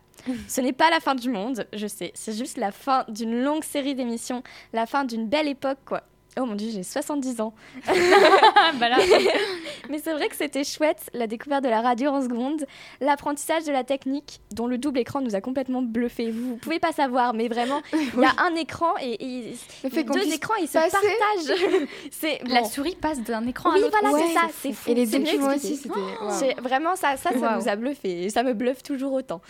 Ce 0.49 0.63
n'est 0.63 0.73
pas 0.73 0.89
la 0.89 1.01
fin 1.01 1.15
du 1.15 1.29
monde, 1.29 1.67
je 1.75 1.87
sais, 1.87 2.13
c'est 2.15 2.33
juste 2.37 2.57
la 2.57 2.73
fin 2.73 3.05
d'une 3.09 3.43
longue 3.43 3.63
série 3.63 3.95
d'émissions, 3.95 4.43
la 4.73 4.87
fin 4.87 5.05
d'une 5.05 5.29
belle 5.29 5.49
époque 5.49 5.79
quoi. 5.85 6.03
Oh 6.39 6.45
mon 6.45 6.55
dieu, 6.55 6.69
j'ai 6.71 6.83
70 6.83 7.41
ans. 7.41 7.55
Ah, 7.89 7.93
bah 8.79 8.89
là, 8.91 8.99
Mais 9.89 9.99
c'est 9.99 10.13
vrai 10.13 10.29
que 10.29 10.37
c'était 10.37 10.65
chouette, 10.65 10.99
la 11.15 11.27
découverte 11.27 11.65
de 11.65 11.69
la 11.71 11.81
radio 11.81 12.11
en 12.11 12.21
seconde, 12.23 12.67
l'apprentissage 13.01 13.65
de 13.65 13.73
la 13.73 13.85
technique, 13.85 14.41
dont 14.53 14.67
le 14.67 14.77
double 14.77 14.99
écran 14.99 15.21
nous 15.23 15.35
a 15.35 15.41
complètement 15.41 15.81
bluffé. 15.81 16.31
Vous, 16.31 16.51
vous 16.51 16.57
pouvez 16.57 16.79
pas 16.79 16.93
savoir, 16.93 17.33
mais 17.33 17.49
vraiment, 17.49 17.81
il 17.93 18.21
y 18.21 18.25
a 18.25 18.35
un 18.43 18.55
écran 18.55 18.93
et, 19.01 19.49
et- 19.49 19.55
fait 19.91 20.05
deux 20.05 20.33
écrans, 20.33 20.55
ils 20.61 20.69
se 20.69 20.75
partagent. 20.75 21.89
c'est 22.11 22.41
la 22.47 22.61
bon. 22.63 22.69
souris 22.69 22.97
passe 23.01 23.21
d'un 23.23 23.47
écran 23.47 23.71
à 23.71 23.75
Oui, 23.75 23.81
l'autre. 23.81 23.97
voilà, 24.01 24.15
Ouais, 24.15 24.25
c'est 24.29 24.35
ça, 24.35 24.47
c'est 24.61 24.73
fou. 24.73 24.91
Et 24.91 24.95
les 24.95 25.07
documents 25.07 25.55
aussi, 25.55 25.77
c'était. 25.77 26.55
vraiment 26.61 26.97
ça, 26.97 27.17
ça, 27.17 27.31
ça 27.39 27.57
nous 27.57 27.69
a 27.69 27.77
bluffé. 27.77 28.25
Et 28.25 28.31
ça 28.31 28.43
me 28.43 28.53
bluffe 28.53 28.83
toujours 28.83 29.13
autant. 29.15 29.41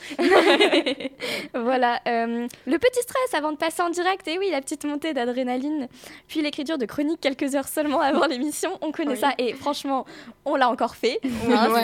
voilà. 1.55 2.01
euh, 2.07 2.46
le 2.66 2.79
petit 2.79 3.01
stress 3.03 3.35
avant 3.35 3.53
de 3.53 3.57
passer 3.57 3.83
en 3.83 3.90
direct. 3.90 4.27
Et 4.29 4.38
oui, 4.38 4.51
la 4.51 4.61
petite 4.61 4.85
montée 4.85 5.14
d'adrénaline. 5.14 5.88
Puis 6.29 6.42
l'écriture 6.42 6.75
de 6.78 6.86
chronique 6.86 7.20
quelques 7.20 7.54
heures 7.54 7.68
seulement 7.68 8.00
avant 8.00 8.26
l'émission. 8.26 8.70
On 8.82 8.92
connaît 8.92 9.12
Oui. 9.12 9.18
ça. 9.20 9.32
Et 9.38 9.52
franchement, 9.54 10.04
on 10.44 10.54
l'a 10.56 10.68
encore 10.70 10.96
fait. 10.96 11.18
Hein, 11.48 11.70
Ouais, 11.70 11.82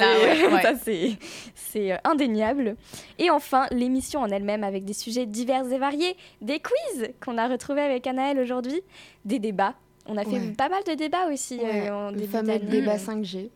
ouais, 0.53 1.17
c'est 1.55 1.97
indéniable. 2.05 2.77
Et 3.19 3.31
enfin, 3.31 3.67
l'émission 3.71 4.21
en 4.21 4.29
elle-même 4.29 4.65
avec 4.65 4.85
des 4.85 4.93
sujets 4.93 5.27
divers 5.27 5.71
et 5.73 5.79
variés. 5.79 6.17
Des 6.41 6.61
quiz 6.61 7.09
qu'on 7.25 7.39
a 7.39 7.49
retrouvés 7.49 7.83
avec 7.83 8.07
Anaël 8.07 8.39
aujourd'hui. 8.39 8.81
Des 9.25 9.39
débats. 9.39 9.75
On 10.07 10.17
a 10.17 10.25
fait 10.25 10.31
Ouais. 10.31 10.53
pas 10.57 10.69
mal 10.69 10.83
de 10.85 10.95
débats 10.95 11.27
aussi 11.33 11.61
euh, 11.63 11.91
en 11.93 12.11
le 12.11 12.17
début 12.17 12.33
d'année. 12.33 12.59
débat 12.59 12.97
5G. 12.97 13.51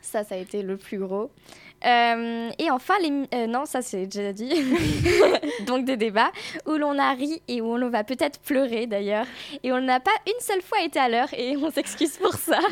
Ça, 0.00 0.24
ça 0.24 0.34
a 0.34 0.38
été 0.38 0.62
le 0.62 0.76
plus 0.76 0.98
gros. 0.98 1.30
Euh, 1.84 2.50
et 2.58 2.70
enfin, 2.70 2.94
les... 3.00 3.10
euh, 3.34 3.46
non, 3.46 3.66
ça 3.66 3.82
c'est 3.82 4.06
déjà 4.06 4.32
dit. 4.32 4.52
Donc 5.66 5.84
des 5.84 5.96
débats 5.96 6.30
où 6.66 6.72
l'on 6.72 6.98
a 6.98 7.12
ri 7.12 7.42
et 7.48 7.60
où 7.60 7.74
on 7.74 7.90
va 7.90 8.04
peut-être 8.04 8.40
pleurer 8.40 8.86
d'ailleurs. 8.86 9.26
Et 9.62 9.72
on 9.72 9.80
n'a 9.80 10.00
pas 10.00 10.10
une 10.26 10.40
seule 10.40 10.62
fois 10.62 10.80
été 10.82 10.98
à 10.98 11.08
l'heure 11.08 11.32
et 11.34 11.56
on 11.56 11.70
s'excuse 11.70 12.16
pour 12.18 12.34
ça. 12.34 12.58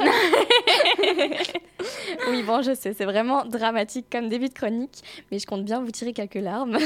oui, 2.30 2.42
bon, 2.42 2.62
je 2.62 2.74
sais, 2.74 2.92
c'est 2.92 3.04
vraiment 3.04 3.44
dramatique 3.44 4.06
comme 4.10 4.28
début 4.28 4.48
de 4.48 4.54
chronique, 4.54 5.02
mais 5.30 5.38
je 5.38 5.46
compte 5.46 5.64
bien 5.64 5.80
vous 5.80 5.90
tirer 5.90 6.12
quelques 6.12 6.34
larmes. 6.34 6.78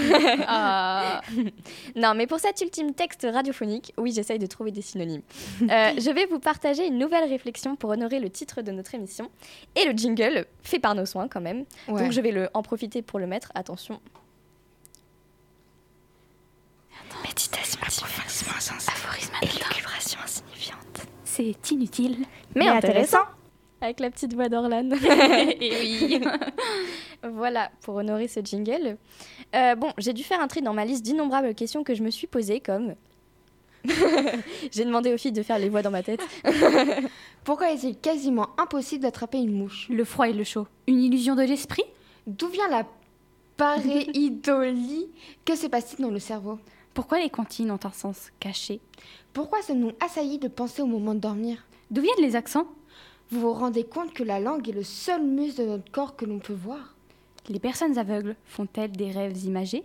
Ah, 0.46 1.20
Non, 1.96 2.14
mais 2.14 2.26
pour 2.26 2.38
cet 2.38 2.60
ultime 2.60 2.94
texte 2.94 3.26
radiophonique, 3.30 3.92
oui, 3.98 4.12
j'essaye 4.14 4.38
de 4.38 4.46
trouver 4.46 4.70
des 4.70 4.82
synonymes. 4.82 5.22
Euh, 5.62 5.90
je 5.98 6.10
vais 6.10 6.26
vous 6.26 6.38
partager 6.38 6.86
une 6.86 6.98
nouvelle 6.98 7.28
réflexion 7.28 7.76
pour 7.76 7.90
honorer 7.90 8.20
le 8.20 8.30
titre 8.30 8.62
de 8.62 8.72
notre 8.72 8.94
émission 8.94 9.30
et 9.76 9.84
le 9.84 9.96
jingle 9.96 10.46
fait 10.62 10.78
par 10.78 10.94
nos 10.94 11.06
soins 11.06 11.28
quand 11.28 11.40
même. 11.40 11.64
Ouais. 11.88 12.02
Donc 12.02 12.12
je 12.14 12.20
vais 12.20 12.30
le, 12.30 12.48
en 12.54 12.62
profiter 12.62 13.02
pour 13.02 13.18
le 13.18 13.26
mettre. 13.26 13.50
Attention. 13.54 14.00
Méditation, 17.22 17.80
aphorisme 17.82 19.34
et 19.42 19.46
élucubration 19.46 20.20
insignifiante. 20.22 21.06
C'est 21.24 21.70
inutile. 21.70 22.18
Mais, 22.54 22.64
Mais 22.64 22.68
intéressant. 22.68 23.24
Avec 23.80 24.00
la 24.00 24.10
petite 24.10 24.34
voix 24.34 24.48
d'Orlan. 24.48 24.90
et 25.60 25.60
oui. 25.60 26.20
voilà, 27.22 27.70
pour 27.82 27.96
honorer 27.96 28.28
ce 28.28 28.40
jingle. 28.40 28.96
Euh, 29.54 29.74
bon, 29.74 29.92
j'ai 29.98 30.12
dû 30.12 30.22
faire 30.22 30.40
un 30.40 30.48
tri 30.48 30.62
dans 30.62 30.72
ma 30.72 30.84
liste 30.84 31.04
d'innombrables 31.04 31.54
questions 31.54 31.84
que 31.84 31.94
je 31.94 32.02
me 32.02 32.10
suis 32.10 32.26
posées, 32.26 32.60
comme. 32.60 32.94
j'ai 34.72 34.84
demandé 34.84 35.12
aux 35.12 35.18
filles 35.18 35.32
de 35.32 35.42
faire 35.42 35.58
les 35.58 35.68
voix 35.68 35.82
dans 35.82 35.90
ma 35.90 36.02
tête. 36.02 36.22
Pourquoi 37.44 37.72
est-il 37.72 37.98
quasiment 37.98 38.48
impossible 38.56 39.02
d'attraper 39.02 39.38
une 39.38 39.52
mouche? 39.52 39.86
Le 39.90 40.04
froid 40.04 40.28
et 40.28 40.32
le 40.32 40.44
chaud. 40.44 40.66
Une 40.86 41.02
illusion 41.02 41.34
de 41.34 41.42
l'esprit? 41.42 41.84
D'où 42.26 42.48
vient 42.48 42.68
la 42.68 42.86
pareidolie 43.56 45.08
Que 45.44 45.56
se 45.56 45.66
passe-t-il 45.66 46.04
dans 46.04 46.10
le 46.10 46.18
cerveau? 46.18 46.58
Pourquoi 46.94 47.18
les 47.20 47.30
cantines 47.30 47.70
ont 47.70 47.80
un 47.82 47.92
sens 47.92 48.30
caché? 48.40 48.80
Pourquoi 49.32 49.62
sommes-nous 49.62 49.92
assaillis 50.00 50.38
de 50.38 50.48
penser 50.48 50.80
au 50.80 50.86
moment 50.86 51.14
de 51.14 51.20
dormir? 51.20 51.66
D'où 51.90 52.02
viennent 52.02 52.14
les 52.20 52.36
accents? 52.36 52.68
Vous 53.30 53.40
vous 53.40 53.52
rendez 53.52 53.84
compte 53.84 54.12
que 54.14 54.22
la 54.22 54.38
langue 54.38 54.68
est 54.68 54.72
le 54.72 54.84
seul 54.84 55.22
muscle 55.22 55.62
de 55.62 55.66
notre 55.66 55.90
corps 55.90 56.14
que 56.16 56.24
l'on 56.24 56.38
peut 56.38 56.52
voir? 56.54 56.94
Les 57.48 57.58
personnes 57.58 57.98
aveugles 57.98 58.36
font-elles 58.44 58.92
des 58.92 59.10
rêves 59.10 59.36
imagés? 59.44 59.84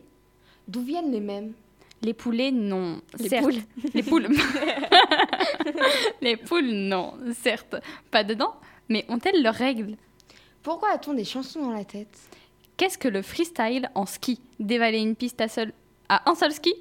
D'où 0.68 0.82
viennent 0.82 1.12
les 1.12 1.20
mêmes? 1.20 1.54
Les 2.02 2.14
poulets, 2.14 2.52
non. 2.52 3.02
Les 3.18 3.28
certes. 3.28 3.44
poules. 3.44 3.62
Les 3.94 4.04
poules. 4.04 4.28
les 6.22 6.38
poules, 6.38 6.72
non. 6.72 7.16
Certes, 7.42 7.76
pas 8.12 8.24
dedans. 8.24 8.54
Mais 8.88 9.06
ont-elles 9.10 9.42
leurs 9.44 9.56
règles? 9.56 9.98
Pourquoi 10.70 10.90
a-t-on 10.94 11.14
des 11.16 11.26
chansons 11.26 11.64
dans 11.64 11.72
la 11.72 11.84
tête? 11.84 12.16
Qu'est-ce 12.78 13.00
que 13.00 13.08
le 13.08 13.24
freestyle 13.24 13.90
en 13.96 14.06
ski? 14.06 14.40
Dévaler 14.60 15.00
une 15.00 15.16
piste 15.16 15.42
à, 15.42 15.48
seul... 15.48 15.74
à 16.10 16.30
un 16.30 16.36
seul 16.36 16.52
ski? 16.52 16.72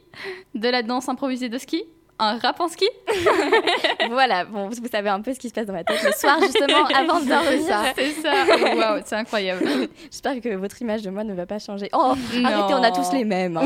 De 0.54 0.68
la 0.68 0.82
danse 0.82 1.08
improvisée 1.08 1.48
de 1.48 1.56
ski? 1.56 1.84
Un 2.18 2.36
rap 2.36 2.60
en 2.60 2.68
ski? 2.68 2.86
Voilà, 4.10 4.44
bon, 4.44 4.68
vous 4.68 4.88
savez 4.92 5.08
un 5.08 5.22
peu 5.22 5.32
ce 5.32 5.38
qui 5.38 5.48
se 5.48 5.54
passe 5.54 5.64
dans 5.64 5.72
ma 5.72 5.84
tête 5.84 6.02
le 6.04 6.12
soir, 6.12 6.38
justement, 6.42 6.84
avant 6.94 7.20
de 7.20 7.28
dormir. 7.28 7.94
C'est 7.96 8.12
ça. 8.12 8.74
Waouh, 8.76 9.00
c'est 9.06 9.16
incroyable. 9.16 9.66
J'espère 10.10 10.38
que 10.42 10.54
votre 10.56 10.82
image 10.82 11.00
de 11.00 11.08
moi 11.08 11.24
ne 11.24 11.32
va 11.32 11.46
pas 11.46 11.58
changer. 11.58 11.88
Oh, 11.94 12.12
Non. 12.34 12.44
arrêtez, 12.44 12.74
on 12.74 12.82
a 12.82 12.90
tous 12.90 13.10
les 13.14 13.24
mêmes. 13.24 13.56
hein. 13.56 13.62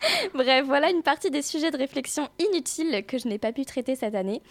Bref, 0.34 0.64
voilà 0.66 0.90
une 0.90 1.02
partie 1.02 1.30
des 1.30 1.42
sujets 1.42 1.70
de 1.70 1.76
réflexion 1.76 2.28
inutiles 2.38 3.04
que 3.06 3.18
je 3.18 3.28
n'ai 3.28 3.38
pas 3.38 3.52
pu 3.52 3.64
traiter 3.64 3.96
cette 3.96 4.14
année. 4.14 4.42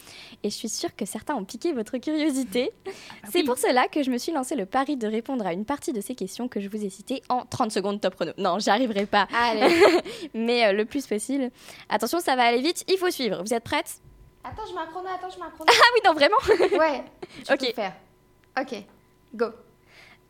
Et 0.44 0.50
je 0.50 0.56
suis 0.56 0.70
sûre 0.70 0.96
que 0.96 1.06
certains 1.06 1.36
ont 1.36 1.44
piqué 1.46 1.74
votre 1.74 1.98
curiosité. 1.98 2.72
C'est 3.32 3.44
pour 3.44 3.58
cela 3.58 3.88
que 3.88 4.04
je 4.04 4.12
me 4.12 4.18
suis 4.18 4.32
lancé 4.32 4.56
le 4.56 4.66
pari 4.66 4.98
de 4.98 5.08
répondre 5.08 5.46
à 5.48 5.54
une 5.54 5.66
partie 5.66 5.94
de 5.94 6.02
ces 6.02 6.16
questions 6.16 6.48
que 6.48 6.60
je 6.60 6.70
vous 6.70 6.84
ai 6.86 6.90
citées 6.90 7.22
en 7.30 7.46
30 7.46 7.72
secondes 7.72 8.00
top 8.02 8.16
chrono. 8.16 8.32
Non, 8.38 8.60
j'y 8.60 8.70
arriverai 8.70 9.06
pas. 9.06 9.28
Allez. 9.36 9.74
Mais 10.34 10.66
euh, 10.68 10.74
le 10.74 10.86
plus 10.86 11.08
possible. 11.08 11.50
Attention, 11.90 12.20
ça 12.20 12.36
va 12.36 12.44
aller 12.44 12.62
vite, 12.62 12.84
il 12.88 12.98
faut 12.98 13.10
suivre. 13.10 13.42
Vous 13.44 13.54
êtes 13.54 13.64
prêtes 13.64 14.02
Attends, 14.44 14.64
je 14.70 14.74
mets 14.74 14.80
un 14.82 14.86
chrono, 14.86 15.08
attends, 15.14 15.30
je 15.30 15.38
mets 15.40 15.46
un 15.46 15.50
chrono. 15.50 15.70
Ah 15.70 15.90
oui, 15.94 16.00
non, 16.06 16.14
vraiment? 16.14 16.80
Ouais, 16.80 17.04
tu 17.46 17.52
Ok. 17.54 17.60
peux 17.60 17.66
le 17.68 17.74
faire. 17.74 17.94
Ok, 18.60 18.84
go. 19.36 19.46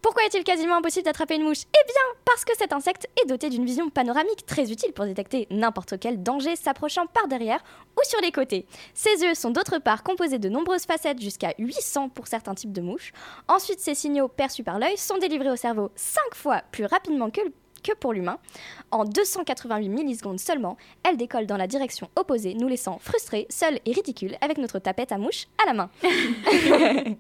Pourquoi 0.01 0.23
est-il 0.23 0.43
quasiment 0.45 0.77
impossible 0.77 1.05
d'attraper 1.05 1.35
une 1.35 1.43
mouche? 1.43 1.63
Eh 1.67 1.85
bien, 1.85 2.01
parce 2.25 2.45
que 2.45 2.55
cet 2.57 2.71
insecte 2.71 3.09
est 3.21 3.27
doté 3.27 3.49
d'une 3.49 3.65
vision 3.65 3.89
panoramique 3.89 4.45
très 4.45 4.71
utile 4.71 4.93
pour 4.93 5.05
détecter 5.05 5.45
n'importe 5.51 5.99
quel 5.99 6.23
danger 6.23 6.55
s'approchant 6.55 7.05
par 7.07 7.27
derrière 7.27 7.61
ou 7.97 8.03
sur 8.03 8.21
les 8.21 8.31
côtés. 8.31 8.65
Ses 8.93 9.23
yeux 9.23 9.33
sont 9.33 9.51
d'autre 9.51 9.77
part 9.79 10.03
composés 10.03 10.39
de 10.39 10.47
nombreuses 10.47 10.85
facettes, 10.85 11.21
jusqu'à 11.21 11.53
800 11.59 12.09
pour 12.09 12.27
certains 12.27 12.55
types 12.55 12.71
de 12.71 12.81
mouches. 12.81 13.11
Ensuite, 13.49 13.81
ces 13.81 13.93
signaux 13.93 14.29
perçus 14.29 14.63
par 14.63 14.79
l'œil 14.79 14.97
sont 14.97 15.17
délivrés 15.17 15.51
au 15.51 15.57
cerveau 15.57 15.91
5 15.95 16.21
fois 16.33 16.61
plus 16.71 16.85
rapidement 16.85 17.29
que, 17.29 17.41
que 17.83 17.93
pour 17.93 18.13
l'humain. 18.13 18.39
En 18.91 19.03
288 19.03 19.89
millisecondes 19.89 20.39
seulement, 20.39 20.77
elle 21.03 21.17
décolle 21.17 21.45
dans 21.45 21.57
la 21.57 21.67
direction 21.67 22.09
opposée, 22.15 22.53
nous 22.53 22.69
laissant 22.69 22.99
frustrés, 22.99 23.47
seuls 23.49 23.79
et 23.85 23.91
ridicules 23.91 24.37
avec 24.39 24.59
notre 24.59 24.79
tapette 24.79 25.11
à 25.11 25.17
mouche 25.17 25.47
à 25.61 25.65
la 25.65 25.73
main. 25.73 25.89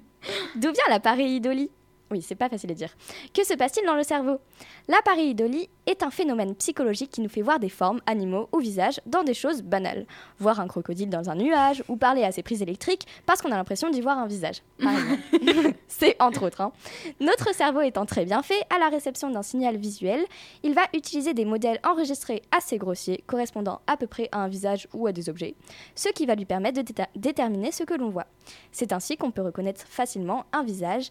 D'où 0.55 0.71
vient 0.71 0.89
la 0.89 0.99
pareidolie 0.99 1.71
oui, 2.11 2.21
c'est 2.21 2.35
pas 2.35 2.49
facile 2.49 2.71
à 2.71 2.73
dire. 2.73 2.89
Que 3.33 3.45
se 3.45 3.53
passe-t-il 3.53 3.85
dans 3.85 3.95
le 3.95 4.03
cerveau? 4.03 4.39
La 4.87 5.01
pareidolie 5.03 5.69
est 5.85 6.03
un 6.03 6.09
phénomène 6.09 6.55
psychologique 6.55 7.11
qui 7.11 7.21
nous 7.21 7.29
fait 7.29 7.41
voir 7.41 7.59
des 7.59 7.69
formes, 7.69 8.01
animaux 8.05 8.49
ou 8.51 8.59
visages 8.59 8.99
dans 9.05 9.23
des 9.23 9.33
choses 9.33 9.61
banales. 9.61 10.05
Voir 10.39 10.59
un 10.59 10.67
crocodile 10.67 11.09
dans 11.09 11.29
un 11.29 11.35
nuage 11.35 11.83
ou 11.87 11.97
parler 11.97 12.23
à 12.23 12.31
ses 12.31 12.43
prises 12.43 12.61
électriques 12.61 13.05
parce 13.25 13.41
qu'on 13.41 13.51
a 13.51 13.55
l'impression 13.57 13.89
d'y 13.89 14.01
voir 14.01 14.17
un 14.17 14.27
visage. 14.27 14.61
c'est 15.87 16.15
entre 16.21 16.45
autres. 16.45 16.61
hein. 16.61 16.71
Notre 17.19 17.53
cerveau 17.53 17.81
étant 17.81 18.05
très 18.05 18.25
bien 18.25 18.41
fait 18.41 18.61
à 18.69 18.79
la 18.79 18.89
réception 18.89 19.29
d'un 19.29 19.43
signal 19.43 19.77
visuel, 19.77 20.25
il 20.63 20.73
va 20.73 20.81
utiliser 20.93 21.33
des 21.33 21.45
modèles 21.45 21.79
enregistrés 21.83 22.41
assez 22.55 22.77
grossiers 22.77 23.23
correspondant 23.27 23.81
à 23.87 23.97
peu 23.97 24.07
près 24.07 24.29
à 24.31 24.39
un 24.39 24.47
visage 24.47 24.87
ou 24.93 25.07
à 25.07 25.11
des 25.11 25.29
objets, 25.29 25.55
ce 25.95 26.09
qui 26.09 26.25
va 26.25 26.35
lui 26.35 26.45
permettre 26.45 26.81
de 26.81 26.93
déterminer 27.15 27.71
ce 27.71 27.83
que 27.83 27.93
l'on 27.93 28.09
voit. 28.09 28.25
C'est 28.71 28.93
ainsi 28.93 29.17
qu'on 29.17 29.31
peut 29.31 29.41
reconnaître 29.41 29.81
facilement 29.87 30.45
un 30.53 30.63
visage, 30.63 31.09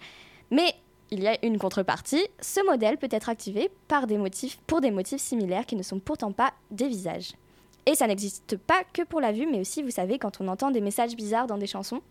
mais 0.50 0.74
il 1.10 1.22
y 1.22 1.28
a 1.28 1.36
une 1.44 1.58
contrepartie, 1.58 2.24
ce 2.40 2.64
modèle 2.66 2.98
peut 2.98 3.08
être 3.10 3.28
activé 3.28 3.70
par 3.88 4.06
des 4.06 4.18
motifs, 4.18 4.58
pour 4.66 4.80
des 4.80 4.90
motifs 4.90 5.20
similaires 5.20 5.66
qui 5.66 5.76
ne 5.76 5.82
sont 5.82 5.98
pourtant 6.00 6.32
pas 6.32 6.52
des 6.70 6.88
visages. 6.88 7.32
Et 7.86 7.94
ça 7.94 8.06
n'existe 8.06 8.56
pas 8.58 8.82
que 8.92 9.02
pour 9.02 9.20
la 9.20 9.32
vue, 9.32 9.46
mais 9.50 9.60
aussi, 9.60 9.82
vous 9.82 9.90
savez, 9.90 10.18
quand 10.18 10.40
on 10.40 10.48
entend 10.48 10.70
des 10.70 10.80
messages 10.82 11.16
bizarres 11.16 11.46
dans 11.46 11.56
des 11.58 11.66
chansons. 11.66 12.02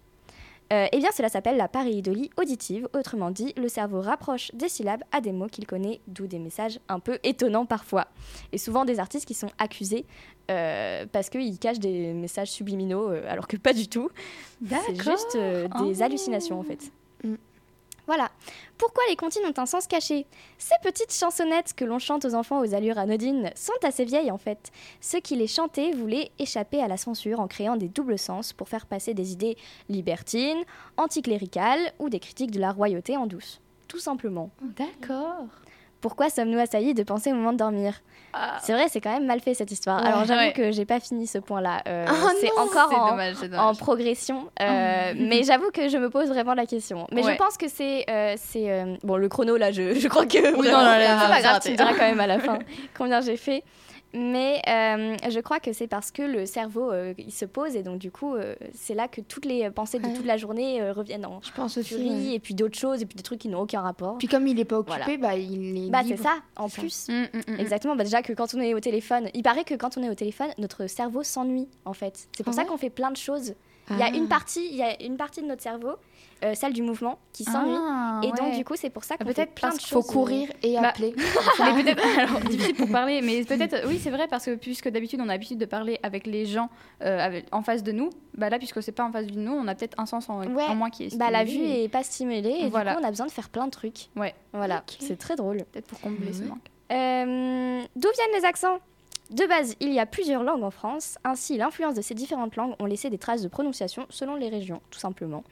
Euh, 0.73 0.85
eh 0.91 0.97
bien, 0.97 1.09
cela 1.15 1.29
s'appelle 1.29 1.55
la 1.55 1.69
pareidolie 1.69 2.29
auditive. 2.35 2.89
Autrement 2.93 3.31
dit, 3.31 3.53
le 3.55 3.69
cerveau 3.69 4.01
rapproche 4.01 4.51
des 4.53 4.67
syllabes 4.67 5.03
à 5.13 5.21
des 5.21 5.31
mots 5.31 5.47
qu'il 5.47 5.65
connaît, 5.65 6.01
d'où 6.07 6.27
des 6.27 6.39
messages 6.39 6.79
un 6.89 6.99
peu 6.99 7.19
étonnants 7.23 7.65
parfois. 7.65 8.07
Et 8.51 8.57
souvent 8.57 8.83
des 8.83 8.99
artistes 8.99 9.25
qui 9.25 9.33
sont 9.33 9.49
accusés 9.59 10.05
euh, 10.51 11.05
parce 11.09 11.29
qu'ils 11.29 11.57
cachent 11.57 11.79
des 11.79 12.11
messages 12.11 12.49
subliminaux, 12.51 13.09
euh, 13.11 13.23
alors 13.31 13.47
que 13.47 13.55
pas 13.55 13.71
du 13.71 13.87
tout. 13.87 14.09
C'est 14.67 15.01
juste 15.01 15.37
des 15.37 15.67
Oh. 15.79 16.03
hallucinations 16.03 16.59
en 16.59 16.63
fait. 16.63 16.91
Mm. 17.23 17.35
Voilà. 18.07 18.31
Pourquoi 18.77 19.03
les 19.09 19.15
comptines 19.15 19.45
ont 19.45 19.61
un 19.61 19.65
sens 19.65 19.85
caché? 19.85 20.25
Ces 20.57 20.75
petites 20.81 21.13
chansonnettes 21.13 21.73
que 21.75 21.85
l'on 21.85 21.99
chante 21.99 22.25
aux 22.25 22.35
enfants 22.35 22.61
aux 22.61 22.73
allures 22.73 22.97
anodines 22.97 23.51
sont 23.55 23.73
assez 23.83 24.05
vieilles 24.05 24.31
en 24.31 24.37
fait. 24.37 24.71
Ceux 25.01 25.19
qui 25.19 25.35
les 25.35 25.47
chantaient 25.47 25.91
voulaient 25.91 26.31
échapper 26.39 26.81
à 26.81 26.87
la 26.87 26.97
censure 26.97 27.39
en 27.39 27.47
créant 27.47 27.75
des 27.75 27.89
doubles 27.89 28.17
sens 28.17 28.53
pour 28.53 28.69
faire 28.69 28.85
passer 28.85 29.13
des 29.13 29.33
idées 29.33 29.57
libertines, 29.89 30.63
anticléricales 30.95 31.91
ou 31.99 32.09
des 32.09 32.19
critiques 32.19 32.51
de 32.51 32.59
la 32.59 32.71
royauté 32.71 33.17
en 33.17 33.27
douce. 33.27 33.59
Tout 33.87 33.99
simplement. 33.99 34.49
D'accord. 34.61 35.47
Pourquoi 36.01 36.29
sommes-nous 36.29 36.59
assaillis 36.59 36.93
de 36.93 37.03
penser 37.03 37.31
au 37.31 37.35
moment 37.35 37.53
de 37.53 37.57
dormir 37.57 37.93
C'est 38.61 38.73
vrai, 38.73 38.85
c'est 38.89 39.01
quand 39.01 39.11
même 39.13 39.25
mal 39.25 39.39
fait 39.39 39.53
cette 39.55 39.71
histoire. 39.71 39.99
Ouais. 40.01 40.07
Alors 40.07 40.25
j'avoue 40.25 40.39
Ouais. 40.41 40.53
que 40.53 40.71
j'ai 40.71 40.85
pas 40.85 40.99
fini 40.99 41.25
ce 41.25 41.39
point-là. 41.39 41.81
Euh, 41.87 42.05
Oh 42.07 42.29
c'est 42.39 42.51
encore 42.57 42.93
en, 42.93 43.09
dommage, 43.11 43.35
progression. 43.79 44.49
euh, 44.61 45.13
mais 45.17 45.43
j'avoue 45.43 45.71
que 45.73 45.89
je 45.89 45.97
me 45.97 46.09
pose 46.09 46.27
vraiment 46.29 46.53
la 46.53 46.65
question. 46.65 47.07
Mais 47.11 47.23
Ouais. 47.25 47.33
je 47.33 47.37
pense 47.37 47.57
que 47.57 47.67
c'est. 47.67 48.05
euh, 48.09 48.35
c'est 48.37 48.85
bon, 49.03 49.17
le 49.17 49.27
chrono, 49.27 49.57
là, 49.57 49.71
je, 49.71 49.95
je 49.95 50.07
crois 50.07 50.25
que. 50.25 50.37
Oui, 50.37 50.67
vraiment, 50.67 50.77
non, 50.79 50.83
non, 50.85 50.91
là, 50.91 50.99
c'est 50.99 51.07
là, 51.07 51.15
pas 51.15 51.35
c'est 51.35 51.41
grave, 51.41 51.53
raté. 51.53 51.65
tu 51.65 51.71
me 51.71 51.77
diras 51.77 51.91
quand 51.93 52.07
même 52.09 52.19
à 52.19 52.27
la 52.27 52.39
fin 52.39 52.59
combien 52.97 53.21
j'ai 53.21 53.37
fait. 53.37 53.63
Mais 54.19 54.61
euh, 54.67 55.15
je 55.29 55.39
crois 55.41 55.59
que 55.59 55.73
c'est 55.73 55.87
parce 55.87 56.11
que 56.11 56.23
le 56.23 56.45
cerveau, 56.45 56.91
euh, 56.91 57.13
il 57.17 57.31
se 57.31 57.45
pose 57.45 57.75
et 57.75 57.83
donc 57.83 57.99
du 57.99 58.09
coup, 58.09 58.33
euh, 58.35 58.55
c'est 58.73 58.95
là 58.95 59.07
que 59.07 59.21
toutes 59.21 59.45
les 59.45 59.69
pensées 59.69 59.99
de 59.99 60.07
Ouais. 60.07 60.13
toute 60.13 60.25
la 60.25 60.37
journée 60.37 60.81
euh, 60.81 60.91
reviennent 60.93 61.25
en 61.25 61.39
Je 61.43 61.51
pense 61.51 61.77
aussi. 61.77 61.89
furie 61.89 62.09
ouais. 62.09 62.33
et 62.35 62.39
puis 62.39 62.53
d'autres 62.55 62.77
choses 62.79 63.01
et 63.01 63.05
puis 63.05 63.15
des 63.15 63.23
trucs 63.23 63.39
qui 63.39 63.49
n'ont 63.49 63.61
aucun 63.61 63.81
rapport. 63.81 64.17
Puis 64.17 64.27
comme 64.27 64.47
il 64.47 64.59
est 64.59 64.65
pas 64.65 64.79
occupé, 64.79 64.97
Voilà. 65.05 65.17
bah 65.17 65.35
il 65.35 65.87
est 65.87 65.89
bah 65.89 66.01
c'est 66.07 66.17
ça, 66.17 66.35
en 66.55 66.67
ça. 66.67 66.81
plus. 66.81 67.07
Mm, 67.09 67.13
mm, 67.33 67.53
mm. 67.55 67.59
Exactement, 67.59 67.95
bah 67.95 68.03
déjà 68.05 68.21
que 68.21 68.33
quand 68.33 68.53
on 68.55 68.59
est 68.61 68.73
au 68.73 68.79
téléphone, 68.79 69.29
il 69.33 69.43
paraît 69.43 69.63
que 69.65 69.75
quand 69.75 69.97
on 69.97 70.03
est 70.03 70.09
au 70.09 70.15
téléphone, 70.15 70.47
notre 70.57 70.87
cerveau 70.87 71.21
s'ennuie 71.23 71.67
en 71.85 71.93
fait. 71.93 72.27
C'est 72.35 72.43
pour 72.43 72.53
Ah 72.53 72.55
ça 72.55 72.61
ouais 72.63 72.67
qu'on 72.67 72.77
fait 72.77 72.89
plein 72.89 73.11
de 73.11 73.17
choses. 73.17 73.53
Il 73.89 73.97
y 73.97 74.01
a 74.01 74.07
Ah. 74.11 74.15
une 74.17 74.27
partie, 74.27 74.67
il 74.69 74.75
y 74.75 74.83
a 74.83 75.01
une 75.01 75.15
partie 75.15 75.41
de 75.41 75.47
notre 75.47 75.61
cerveau, 75.63 75.91
euh, 76.43 76.53
celle 76.55 76.73
du 76.73 76.81
mouvement, 76.81 77.17
qui 77.33 77.43
s'ennuie. 77.43 77.75
Ah, 77.77 78.21
et 78.23 78.31
donc 78.31 78.55
du 78.55 78.63
coup, 78.63 78.75
c'est 78.75 78.89
pour 78.89 79.03
ça 79.03 79.15
Ah, 79.15 79.23
qu'on 79.23 79.29
fait 79.29 79.33
peut-être 79.35 79.53
plein 79.55 79.69
parce 79.69 79.81
de 79.81 79.87
choses. 79.87 80.05
Faut 80.05 80.11
courir 80.11 80.49
et 80.63 80.75
Bah, 80.75 80.89
appeler. 80.89 81.13
mais 81.75 81.83
peut-être, 81.83 82.03
alors 82.19 82.39
difficile 82.49 82.75
pour 82.75 82.89
parler, 82.89 83.21
mais 83.21 83.43
peut-être, 83.43 83.87
oui, 83.87 83.99
c'est 84.01 84.09
vrai, 84.11 84.27
parce 84.27 84.45
que 84.45 84.55
puisque 84.55 84.89
d'habitude 84.89 85.19
on 85.21 85.29
a 85.29 85.33
l'habitude 85.33 85.57
de 85.57 85.65
parler 85.65 85.99
avec 86.03 86.27
les 86.27 86.45
gens 86.45 86.69
euh, 87.03 87.19
avec- 87.19 87.45
en 87.51 87.61
face 87.63 87.83
de 87.83 87.91
nous, 87.91 88.09
bah 88.35 88.49
là, 88.49 88.57
puisque 88.59 88.81
c'est 88.83 88.91
pas 88.91 89.03
en 89.03 89.11
face 89.11 89.27
de 89.27 89.39
nous, 89.39 89.51
on 89.53 89.67
a 89.67 89.75
peut-être 89.75 89.99
un 89.99 90.05
sens 90.05 90.29
en, 90.29 90.43
Ouais. 90.47 90.63
en 90.65 90.75
moins 90.75 90.89
qui 90.89 91.05
est 91.05 91.17
Bah, 91.17 91.31
la 91.31 91.43
vue 91.43 91.51
stimulé, 91.51 91.83
est 91.83 91.89
pas 91.89 92.03
stimulée 92.03 92.57
et 92.61 92.69
Voilà. 92.69 92.91
du 92.91 92.97
coup, 92.97 93.03
on 93.03 93.07
a 93.07 93.11
besoin 93.11 93.25
de 93.25 93.31
faire 93.31 93.49
plein 93.49 93.65
de 93.65 93.71
trucs. 93.71 94.07
Ouais. 94.15 94.33
Voilà, 94.53 94.83
c'est 94.99 95.17
très 95.17 95.35
drôle. 95.35 95.57
Peut-être 95.71 95.87
pour 95.87 95.99
combler 96.01 96.33
ce 96.33 96.43
manque. 96.43 96.59
Euh, 96.91 97.81
D'où 97.95 98.07
viennent 98.15 98.39
les 98.41 98.45
accents? 98.45 98.77
De 99.29 99.45
base, 99.45 99.75
il 99.79 99.91
y 99.91 99.99
a 99.99 100.05
plusieurs 100.05 100.43
langues 100.43 100.63
en 100.63 100.71
France. 100.71 101.17
Ainsi, 101.23 101.57
l'influence 101.57 101.95
de 101.95 102.01
ces 102.01 102.13
différentes 102.13 102.55
langues 102.55 102.75
ont 102.79 102.85
laissé 102.85 103.09
des 103.09 103.17
traces 103.17 103.41
de 103.41 103.47
prononciation 103.47 104.05
selon 104.09 104.35
les 104.35 104.49
régions, 104.49 104.81
tout 104.89 104.99
simplement. 104.99 105.43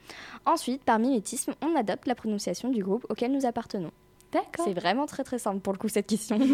Ensuite, 0.46 0.84
par 0.84 1.00
mimétisme, 1.00 1.54
on 1.62 1.76
adopte 1.76 2.08
la 2.08 2.16
prononciation 2.16 2.70
du 2.70 2.84
groupe 2.84 3.06
auquel 3.10 3.32
nous 3.32 3.46
appartenons. 3.46 3.92
D'accord. 4.32 4.66
C'est 4.66 4.74
vraiment 4.74 5.06
très 5.06 5.24
très 5.24 5.40
simple 5.40 5.60
pour 5.60 5.74
le 5.74 5.78
coup 5.78 5.90
cette 5.90 6.08
question. 6.08 6.38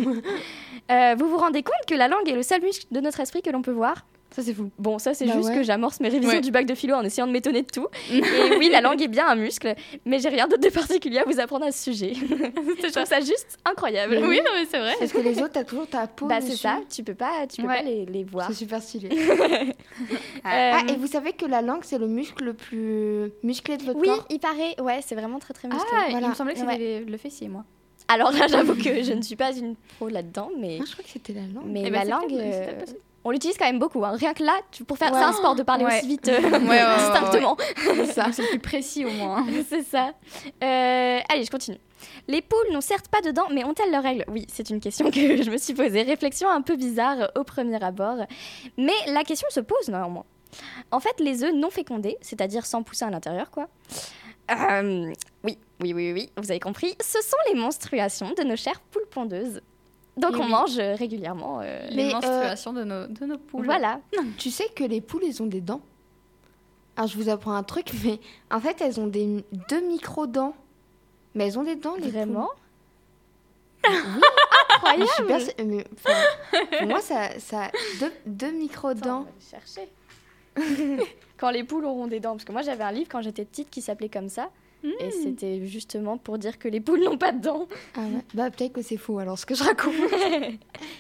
Euh, 0.90 1.16
vous 1.18 1.30
vous 1.30 1.38
rendez 1.38 1.64
compte 1.64 1.86
que 1.88 1.94
la 1.94 2.10
langue 2.10 2.28
est 2.28 2.34
le 2.34 2.44
seul 2.44 2.62
muscle 2.62 2.86
de 2.92 3.00
notre 3.00 3.22
esprit 3.22 3.42
que 3.42 3.50
l'on 3.50 3.62
peut 3.62 3.72
voir? 3.72 4.06
Ça, 4.34 4.42
c'est 4.44 4.54
fou. 4.54 4.70
Bon, 4.80 4.98
ça 4.98 5.14
c'est 5.14 5.26
Bah 5.26 5.34
juste 5.36 5.50
ouais. 5.50 5.56
que 5.56 5.64
j'amorce 5.64 6.00
mes 6.00 6.08
révisions 6.10 6.36
Ouais. 6.36 6.42
du 6.42 6.52
bac 6.52 6.66
de 6.66 6.74
philo 6.74 6.96
en 6.96 7.02
essayant 7.04 7.28
de 7.28 7.34
m'étonner 7.34 7.64
de 7.64 7.68
tout. 7.68 7.88
Et 8.14 8.22
oui, 8.58 8.70
la 8.72 8.80
langue 8.82 9.02
est 9.02 9.08
bien 9.10 9.28
un 9.28 9.36
muscle, 9.36 9.76
mais 10.06 10.20
j'ai 10.20 10.30
rien 10.30 10.48
d'autre 10.48 10.62
de 10.62 10.70
particulier 10.70 11.20
à 11.20 11.26
vous 11.26 11.40
apprendre 11.40 11.66
à 11.66 11.72
ce 11.72 11.92
sujet. 11.92 12.14
Je 12.16 12.92
trouve 12.92 13.06
ça 13.06 13.20
juste 13.20 13.58
incroyable. 13.66 14.18
Mais 14.22 14.28
Oui, 14.28 14.38
non, 14.38 14.52
mais 14.58 14.66
c'est 14.70 14.80
vrai. 14.80 14.94
Parce 15.00 15.12
que 15.12 15.20
les 15.20 15.38
autres, 15.42 15.52
t'as 15.54 15.64
toujours 15.66 15.88
ta 15.88 16.08
peau. 16.08 16.28
Bah 16.28 16.40
c'est 16.42 16.56
ça, 16.56 16.80
tu 16.90 17.04
peux 17.04 17.14
pas, 17.14 17.46
tu 17.54 17.62
peux 17.62 17.68
Ouais. 17.68 17.78
pas 17.78 17.84
les, 17.84 18.06
les 18.06 18.24
voir. 18.24 18.48
C'est 18.48 18.54
super 18.56 18.82
stylé. 18.82 19.10
Euh, 19.12 19.66
Ah, 20.44 20.82
et 20.90 20.96
vous 20.96 21.08
savez 21.08 21.34
que 21.34 21.46
la 21.46 21.62
langue, 21.62 21.84
c'est 21.84 21.98
le 21.98 22.08
muscle 22.08 22.44
le 22.44 22.54
plus 22.54 23.32
musclé 23.44 23.78
de 23.78 23.84
votre 23.84 24.00
oui, 24.00 24.08
corps 24.08 24.26
il 24.30 24.40
paraît, 24.40 24.76
ouais, 24.82 25.00
c'est 25.06 25.16
vraiment 25.16 25.40
très 25.40 25.54
très 25.54 25.68
musclé. 25.68 25.86
Ah, 25.92 26.06
Voilà. 26.10 26.28
il 26.28 26.30
me 26.30 26.36
semblait 26.36 26.54
que 26.54 26.60
c'était 26.60 27.00
le 27.02 27.18
fessier, 27.18 27.48
moi. 27.50 27.64
Alors 28.08 28.32
là, 28.32 28.48
j'avoue 28.50 28.76
que 28.76 29.04
je 29.04 29.14
ne 29.14 29.22
suis 29.22 29.36
pas 29.36 29.52
une 29.56 29.76
pro 29.98 30.10
là-dedans, 30.10 30.50
mais, 30.60 30.78
Moi, 30.78 30.86
je 30.88 30.92
crois 30.94 31.04
que 31.04 31.10
c'était 31.10 31.34
la 31.34 31.42
langue. 31.42 31.66
mais 31.68 31.84
Eh 31.86 31.90
ben, 31.90 32.00
la 32.00 32.02
c'est 32.04 32.10
langue, 32.10 32.32
euh, 33.22 33.26
on 33.26 33.32
l'utilise 33.32 33.58
quand 33.58 33.66
même 33.66 33.80
beaucoup. 33.80 34.04
hein. 34.04 34.12
Rien 34.16 34.34
que 34.34 34.44
là, 34.44 34.54
tu- 34.72 34.84
pour 34.84 34.98
faire, 34.98 35.12
Ouais. 35.12 35.20
c'est 35.20 35.26
un 35.26 35.34
sport 35.34 35.56
de 35.56 35.64
parler 35.64 35.86
Ouais. 35.86 35.98
aussi 36.00 36.08
vite, 36.08 36.28
euh, 36.30 36.40
ouais, 36.68 36.96
distinctement. 36.98 37.58
Ça. 38.14 38.28
C'est 38.34 38.48
plus 38.50 38.60
précis 38.60 39.06
au 39.06 39.10
moins. 39.12 39.46
c'est 39.70 39.84
ça. 39.84 40.14
Euh, 40.64 41.20
allez, 41.30 41.44
je 41.46 41.52
continue. 41.52 41.78
Les 42.28 42.42
poules 42.42 42.72
n'ont 42.72 42.82
certes 42.82 43.08
pas 43.10 43.22
de 43.22 43.32
dents, 43.32 43.48
mais 43.52 43.64
ont-elles 43.64 43.92
leurs 43.92 44.04
règles? 44.04 44.26
Oui, 44.28 44.48
c'est 44.52 44.70
une 44.70 44.80
question 44.80 45.12
que 45.12 45.42
je 45.44 45.50
me 45.52 45.58
suis 45.58 45.74
posée. 45.74 46.02
Réflexion 46.02 46.50
un 46.50 46.62
peu 46.62 46.76
bizarre 46.76 47.32
au 47.36 47.44
premier 47.44 47.82
abord. 47.84 48.18
Mais 48.78 48.94
la 49.08 49.24
question 49.24 49.48
se 49.52 49.60
pose 49.60 49.88
néanmoins. 49.90 50.26
En 50.92 51.00
fait, 51.00 51.20
les 51.20 51.44
œufs 51.44 51.54
non 51.54 51.70
fécondés, 51.70 52.18
c'est-à-dire 52.22 52.66
sans 52.66 52.84
poussin 52.84 53.08
à 53.08 53.12
l'intérieur, 53.12 53.52
quoi. 53.52 53.68
euh, 54.52 55.12
oui, 55.44 55.58
oui, 55.82 55.94
oui, 55.94 56.12
oui, 56.14 56.30
vous 56.38 56.52
avez 56.52 56.60
compris. 56.60 56.96
Ce 57.02 57.22
sont 57.22 57.38
les 57.54 57.60
menstruations 57.60 58.34
de 58.38 58.44
nos 58.44 58.56
chères 58.56 58.82
poules 58.92 59.08
pondeuses. 59.10 59.62
Donc 60.18 60.34
on 60.36 60.44
oui. 60.44 60.50
mange 60.52 60.78
euh, 60.78 60.96
régulièrement. 60.96 61.60
euh, 61.62 61.88
Les 61.90 61.96
Mais, 61.96 62.10
euh, 62.10 62.14
menstruations 62.14 62.74
de, 62.74 62.84
nos, 62.84 63.08
de 63.08 63.26
nos 63.26 63.38
poules. 63.38 63.66
Voilà. 63.66 64.00
Tu 64.38 64.50
sais 64.52 64.68
que 64.76 64.84
les 64.84 65.00
poules, 65.02 65.24
elles 65.26 65.42
ont 65.42 65.48
des 65.48 65.62
dents. 65.62 65.82
Alors, 66.98 67.08
je 67.08 67.18
vous 67.18 67.30
apprends 67.30 67.54
un 67.54 67.64
truc, 67.64 67.88
mais 68.04 68.20
en 68.52 68.60
fait, 68.60 68.82
elles 68.82 69.00
ont 69.00 69.08
des 69.08 69.46
deux 69.70 69.82
micro-dents. 69.88 70.54
Mais 71.34 71.48
elles 71.48 71.58
ont 71.58 71.64
des 71.64 71.76
dents, 71.78 71.96
les 71.96 72.10
Vraiment? 72.10 72.50
Poules. 73.84 73.92
Mais 74.84 75.00
je 75.00 75.06
suis 75.06 75.24
Incroyable. 75.24 75.54
mais, 75.66 75.86
Pour 76.80 76.88
moi, 76.88 77.00
ça, 77.02 77.40
ça 77.40 77.66
a 77.66 77.72
deux, 78.00 78.12
deux 78.26 78.48
Attends, 78.48 78.56
on 78.56 78.60
micro-dents. 78.60 79.22
va 79.22 79.30
le 79.30 79.46
chercher. 79.50 79.90
quand 81.38 81.50
les 81.52 81.64
poules 81.64 81.86
auront 81.86 82.08
des 82.08 82.20
dents. 82.20 82.32
Parce 82.34 82.44
que 82.44 82.52
moi, 82.52 82.62
j'avais 82.64 82.84
un 82.84 82.92
livre 82.92 83.08
quand 83.10 83.22
j'étais 83.22 83.46
petite 83.46 83.70
qui 83.70 83.82
s'appelait 83.82 84.10
comme 84.10 84.28
ça. 84.30 84.50
Et 84.84 85.12
c'était 85.12 85.66
justement 85.68 86.18
pour 86.18 86.38
dire 86.40 86.58
que 86.58 86.68
les 86.68 86.80
poules 86.82 87.02
n'ont 87.04 87.18
pas 87.18 87.32
de 87.32 87.40
dents. 87.42 87.68
Ah 87.96 88.00
ouais. 88.02 88.22
Bah 88.34 88.50
peut-être 88.50 88.74
que 88.74 88.82
c'est 88.82 88.98
faux 88.98 89.20
alors 89.20 89.38
ce 89.38 89.46
que 89.46 89.54
je 89.56 89.64
raconte. 89.64 89.94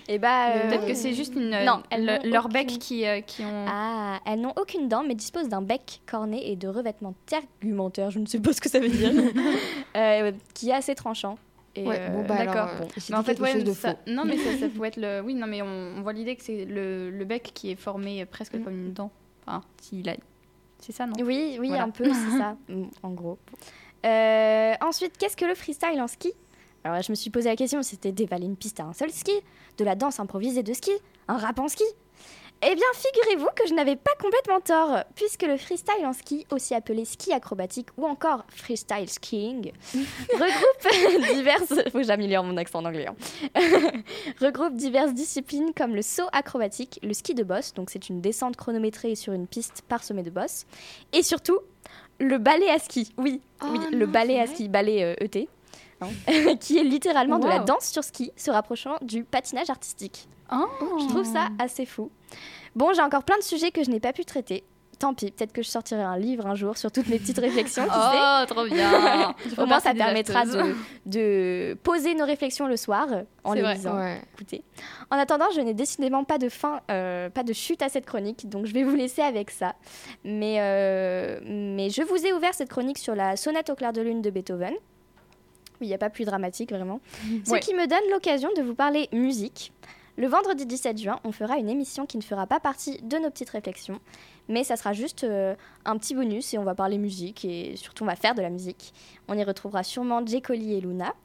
Et 0.07 0.19
bah. 0.19 0.49
euh, 0.55 0.67
Peut-être 0.69 0.86
que 0.88 0.93
c'est 0.93 1.13
juste 1.13 1.34
une, 1.36 1.49
Non, 1.65 1.82
elles 1.89 2.05
le- 2.05 2.17
n'ont 2.27 2.32
leur 2.34 2.45
aucune- 2.45 2.53
bec 2.53 2.67
qui, 2.67 3.05
euh, 3.07 3.21
qui 3.21 3.41
ont. 3.43 3.65
Ah, 3.67 4.19
elles 4.25 4.39
n'ont 4.41 4.53
aucune 4.55 4.88
dent, 4.88 5.03
mais 5.03 5.15
disposent 5.15 5.49
d'un 5.49 5.61
bec 5.63 6.01
corné 6.05 6.51
et 6.51 6.55
de 6.55 6.67
revêtements 6.67 7.15
tegumentaires, 7.25 8.11
je 8.11 8.19
ne 8.19 8.25
sais 8.27 8.39
pas 8.39 8.53
ce 8.53 8.61
que 8.61 8.69
ça 8.69 8.79
veut 8.79 8.89
dire, 8.89 9.11
euh, 9.97 10.32
qui 10.53 10.69
est 10.69 10.73
assez 10.73 10.93
tranchant. 10.95 11.38
Et, 11.75 11.88
Ouais, 11.88 11.97
euh, 11.99 12.09
bon 12.09 12.25
bah 12.27 12.38
d'accord. 12.45 12.67
euh, 12.82 12.86
j'ai 12.97 13.13
Mais 13.13 13.17
en 13.19 13.23
fait, 13.23 13.32
quelque 13.36 13.43
ouais, 13.43 13.51
chose 13.53 13.63
de 13.63 13.71
ça- 13.73 13.91
faux. 13.91 13.97
non, 14.07 14.25
mais 14.25 14.38
ça, 14.38 14.57
ça 14.59 14.67
peut 14.75 14.84
être 14.84 14.97
le. 14.97 15.21
Oui, 15.21 15.34
non, 15.36 15.47
mais 15.47 15.61
on, 15.61 15.93
on 15.97 16.01
voit 16.01 16.13
l'idée 16.13 16.36
que 16.36 16.43
c'est 16.43 16.65
le, 16.65 17.09
le 17.09 17.25
bec 17.25 17.51
qui 17.53 17.71
est 17.71 17.75
formé 17.75 18.25
presque 18.25 18.55
Mm. 18.55 18.63
comme 18.63 18.73
une 18.77 18.93
dent. 18.93 19.09
Enfin, 19.47 19.63
s'il 19.82 20.07
a. 20.09 20.15
C'est 20.82 20.91
ça, 20.91 21.05
non? 21.05 21.13
Oui, 21.19 21.57
oui, 21.59 21.69
Voilà. 21.69 21.84
un 21.84 21.89
peu, 21.89 22.05
c'est 22.05 22.38
ça, 22.38 22.57
mm, 22.69 22.84
en 23.03 23.11
gros. 23.11 23.38
Euh, 24.05 24.73
ensuite, 24.82 25.17
qu'est-ce 25.17 25.38
que 25.38 25.45
le 25.45 25.55
freestyle 25.55 26.01
en 26.01 26.07
ski? 26.07 26.34
Alors 26.84 26.95
là, 26.95 27.01
je 27.01 27.11
me 27.11 27.15
suis 27.15 27.29
posé 27.29 27.49
la 27.49 27.55
question, 27.55 27.84
c'était 27.84 28.11
dévaler 28.11 28.45
une 28.45 28.57
piste 28.57 28.79
à 28.79 28.84
un 28.86 28.93
seul 28.93 29.11
ski, 29.11 29.32
de 29.77 29.84
la 29.86 29.95
danse 29.95 30.19
improvisée 30.19 30.63
de 30.63 30.73
ski, 30.73 30.91
un 31.27 31.38
rap 31.38 31.59
en 31.59 31.67
ski 31.67 31.84
Eh 32.64 32.76
bien, 32.76 32.86
figurez-vous 32.93 33.49
que 33.55 33.68
je 33.68 33.74
n'avais 33.74 33.95
pas 33.95 34.12
complètement 34.22 34.59
tort, 34.62 35.03
puisque 35.16 35.41
le 35.43 35.57
freestyle 35.57 36.05
en 36.05 36.14
ski, 36.14 36.45
aussi 36.51 36.76
appelé 36.76 37.05
ski 37.05 37.34
acrobatique 37.34 37.88
ou 37.97 38.05
encore 38.05 38.45
freestyle 38.49 39.09
skiing, 39.09 39.72
regroupe 40.34 41.34
diverses... 41.36 41.74
Faut 41.91 41.97
que 41.99 42.03
j'améliore 42.03 42.43
mon 42.43 42.57
accent 42.57 42.80
en 42.80 42.86
anglais. 42.86 43.07
hein. 43.07 43.16
regroupe 44.41 44.76
diverses 44.76 45.14
disciplines 45.14 45.74
comme 45.76 45.95
le 45.95 46.03
saut 46.03 46.28
acrobatique, 46.34 46.99
le 47.01 47.14
ski 47.14 47.34
de 47.34 47.43
boss, 47.43 47.74
donc 47.74 47.89
c'est 47.89 48.09
une 48.09 48.22
descente 48.22 48.55
chronométrée 48.57 49.16
sur 49.16 49.34
une 49.34 49.47
piste 49.47 49.82
parsemée 49.88 50.24
de 50.24 50.30
boss, 50.30 50.66
et 51.14 51.24
surtout 51.24 51.59
le 52.20 52.38
ballet 52.38 52.70
à 52.70 52.78
ski. 52.78 53.12
Oui, 53.18 53.41
Oh 53.64 53.68
oui, 53.72 53.80
non, 53.80 53.89
le 53.97 54.05
ballet 54.05 54.39
à 54.39 54.45
ski, 54.45 54.68
ballet 54.70 55.03
euh, 55.03 55.16
ET, 55.24 55.47
hein, 56.01 56.09
qui 56.59 56.78
est 56.78 56.84
littéralement 56.84 57.39
de 57.39 57.47
la 57.47 57.59
danse 57.59 57.88
sur 57.91 58.03
ski, 58.03 58.32
se 58.36 58.51
rapprochant 58.51 58.97
du 59.01 59.24
patinage 59.24 59.72
artistique. 59.72 60.28
Oh. 60.52 60.68
Je 60.99 61.08
trouve 61.08 61.26
ça 61.26 61.47
assez 61.60 61.86
fou. 61.86 62.12
Bon, 62.76 62.93
j'ai 62.93 63.02
encore 63.02 63.24
plein 63.24 63.38
de 63.38 63.43
sujets 63.43 63.72
que 63.72 63.84
je 63.84 63.89
n'ai 63.89 63.99
pas 63.99 64.14
pu 64.14 64.26
traiter. 64.26 64.64
Tant 64.99 65.16
pis, 65.16 65.32
peut-être 65.32 65.52
que 65.52 65.64
je 65.64 65.68
sortirai 65.68 66.04
un 66.04 66.16
livre 66.18 66.45
un 66.45 66.54
jour 66.54 66.78
sur 66.78 66.91
toutes 66.91 67.08
mes 67.08 67.18
petites 67.18 67.39
réflexions. 67.39 67.86
Oh, 67.89 68.45
trop 68.45 68.66
bien 68.66 69.34
Au 69.58 69.66
moins, 69.66 69.80
ça 69.80 69.95
permettra 69.95 70.45
de, 70.45 70.76
de 71.08 71.76
poser 71.82 72.14
nos 72.14 72.26
réflexions 72.26 72.68
le 72.68 72.78
soir 72.78 73.08
en 73.43 73.54
les 73.54 73.62
vrai. 73.64 73.74
lisant. 73.76 73.97
Ouais. 73.97 74.22
Écoutez. 74.36 74.64
En 75.10 75.18
attendant, 75.18 75.47
je 75.56 75.62
n'ai 75.62 75.74
décidément 75.74 76.24
pas 76.24 76.38
de 76.38 76.49
fin, 76.49 76.82
euh, 76.91 77.32
pas 77.32 77.41
de 77.41 77.52
chute 77.52 77.82
à 77.82 77.89
cette 77.89 78.06
chronique, 78.06 78.47
donc 78.47 78.68
je 78.68 78.74
vais 78.74 78.84
vous 78.84 78.95
laisser 78.95 79.24
avec 79.24 79.49
ça. 79.49 79.74
Mais, 80.24 80.58
euh, 80.60 81.39
mais 81.45 81.89
je 81.89 82.04
vous 82.04 82.24
ai 82.24 82.32
ouvert 82.32 82.54
cette 82.54 82.70
chronique 82.70 82.99
sur 82.99 83.16
la 83.16 83.38
sonate 83.38 83.72
au 83.72 83.76
clair 83.76 83.93
de 83.93 84.02
lune 84.02 84.22
de 84.22 84.30
Beethoven. 84.30 84.74
Il 85.82 85.88
n'y 85.88 85.95
a 85.95 85.97
pas 85.97 86.12
plus 86.12 86.26
dramatique 86.26 86.72
vraiment. 86.72 86.99
Ce 87.43 87.52
Ouais. 87.54 87.60
qui 87.60 87.74
me 87.74 87.88
donne 87.88 88.08
l'occasion 88.12 88.49
de 88.56 88.62
vous 88.62 88.76
parler 88.76 89.10
musique. 89.14 89.74
Le 90.22 90.28
vendredi 90.28 90.67
17 90.67 90.99
juin, 90.99 91.19
on 91.24 91.32
fera 91.32 91.57
une 91.57 91.67
émission 91.67 92.05
qui 92.05 92.15
ne 92.15 92.22
fera 92.22 92.45
pas 92.45 92.59
partie 92.59 93.01
de 93.01 93.17
nos 93.17 93.32
petites 93.32 93.49
réflexions, 93.49 93.99
mais 94.49 94.63
ça 94.63 94.76
sera 94.76 94.93
juste 94.93 95.24
euh, 95.24 95.55
un 95.84 95.97
petit 95.97 96.13
bonus 96.13 96.53
et 96.53 96.59
on 96.59 96.63
va 96.63 96.76
parler 96.76 96.99
musique 96.99 97.43
et 97.43 97.76
surtout 97.76 98.03
on 98.03 98.05
va 98.05 98.15
faire 98.15 98.36
de 98.36 98.41
la 98.43 98.51
musique. 98.51 98.93
On 99.28 99.36
y 99.36 99.43
retrouvera 99.43 99.82
sûrement 99.82 100.24
J. 100.24 100.43
Collie 100.43 100.76
et 100.76 100.80
Luna 100.80 101.15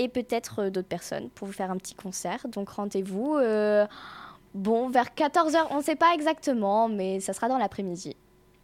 et 0.00 0.08
peut-être 0.08 0.62
euh, 0.62 0.70
d'autres 0.70 0.88
personnes 0.88 1.30
pour 1.30 1.46
vous 1.46 1.52
faire 1.52 1.70
un 1.70 1.76
petit 1.76 1.94
concert. 1.94 2.48
Donc 2.48 2.70
rendez-vous, 2.70 3.36
euh, 3.36 3.86
bon, 4.54 4.88
vers 4.88 5.10
14h, 5.16 5.68
on 5.70 5.76
ne 5.76 5.82
sait 5.82 5.94
pas 5.94 6.12
exactement, 6.12 6.88
mais 6.88 7.20
ça 7.20 7.34
sera 7.34 7.46
dans 7.46 7.58
l'après-midi. 7.58 8.16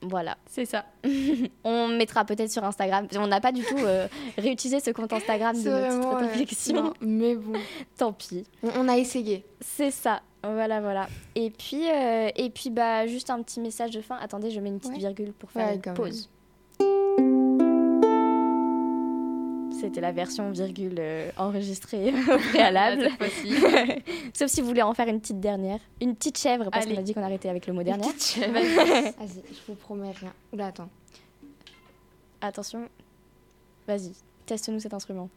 Voilà. 0.03 0.37
C'est 0.47 0.65
ça. 0.65 0.85
On 1.65 1.89
mettra 1.89 2.25
peut-être 2.25 2.51
sur 2.51 2.65
Instagram. 2.65 3.09
On 3.17 3.27
n'a 3.27 3.41
pas 3.41 3.53
du 3.53 3.63
tout 3.63 3.79
euh, 3.79 4.07
réutilisé 4.39 4.81
ce 4.81 4.91
compte 4.91 5.13
Instagram 5.13 5.61
de 5.61 5.69
ouais. 5.71 6.27
réflexions. 6.29 6.75
Non, 6.83 6.93
mais 7.01 7.35
bon, 7.35 7.59
Tant 7.97 8.13
pis. 8.13 8.45
on, 8.63 8.89
a 8.89 8.97
essayé. 8.97 9.45
C'est 9.61 9.91
ça. 9.91 10.23
Voilà, 10.45 10.81
voilà. 10.81 11.09
Et 11.35 11.51
puis, 11.51 11.91
euh, 11.91 12.31
et 12.37 12.51
puis 12.51 12.71
bah, 12.71 13.07
juste 13.09 13.29
un 13.31 13.43
petit 13.43 13.61
message 13.61 13.91
de 13.91 14.01
fin. 14.01 14.17
Attendez, 14.21 14.51
je 14.51 14.61
mets 14.61 14.69
une 14.69 14.79
petite 14.79 14.93
Ouais. 14.93 14.99
virgule 14.99 15.33
pour 15.33 15.51
faire 15.51 15.69
Ouais, 15.69 15.81
une 15.85 15.95
pause. 15.95 16.29
C'était 19.81 20.01
la 20.01 20.11
version 20.11 20.51
virgule 20.51 20.97
euh, 20.99 21.31
enregistrée 21.37 22.13
au 22.35 22.39
préalable. 22.51 23.03
Cette 23.03 23.17
fois-ci. 23.19 23.55
Sauf 24.35 24.51
si 24.51 24.61
vous 24.61 24.67
voulez 24.67 24.83
en 24.83 24.93
faire 24.93 25.07
une 25.07 25.21
petite 25.21 25.39
dernière. 25.39 25.79
Une 26.01 26.17
petite 26.17 26.37
chèvre, 26.39 26.69
parce 26.71 26.87
qu'on 26.87 26.97
a 26.97 27.03
dit 27.03 27.15
qu'on 27.15 27.23
arrêtait 27.23 27.49
avec 27.49 27.67
le 27.67 27.73
mot 27.73 27.83
dernière. 27.83 28.09
Vas-y, 28.37 29.43
je 29.51 29.61
vous 29.69 29.75
promets 29.75 30.11
rien. 30.11 30.33
Oula, 30.53 30.67
attends. 30.67 30.89
Attention. 32.41 32.89
Vas-y, 33.87 34.13
teste-nous 34.47 34.81
cet 34.81 34.95
instrument. 34.95 35.29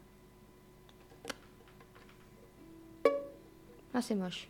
Ah, 3.94 4.00
c'est 4.00 4.14
moche. 4.14 4.48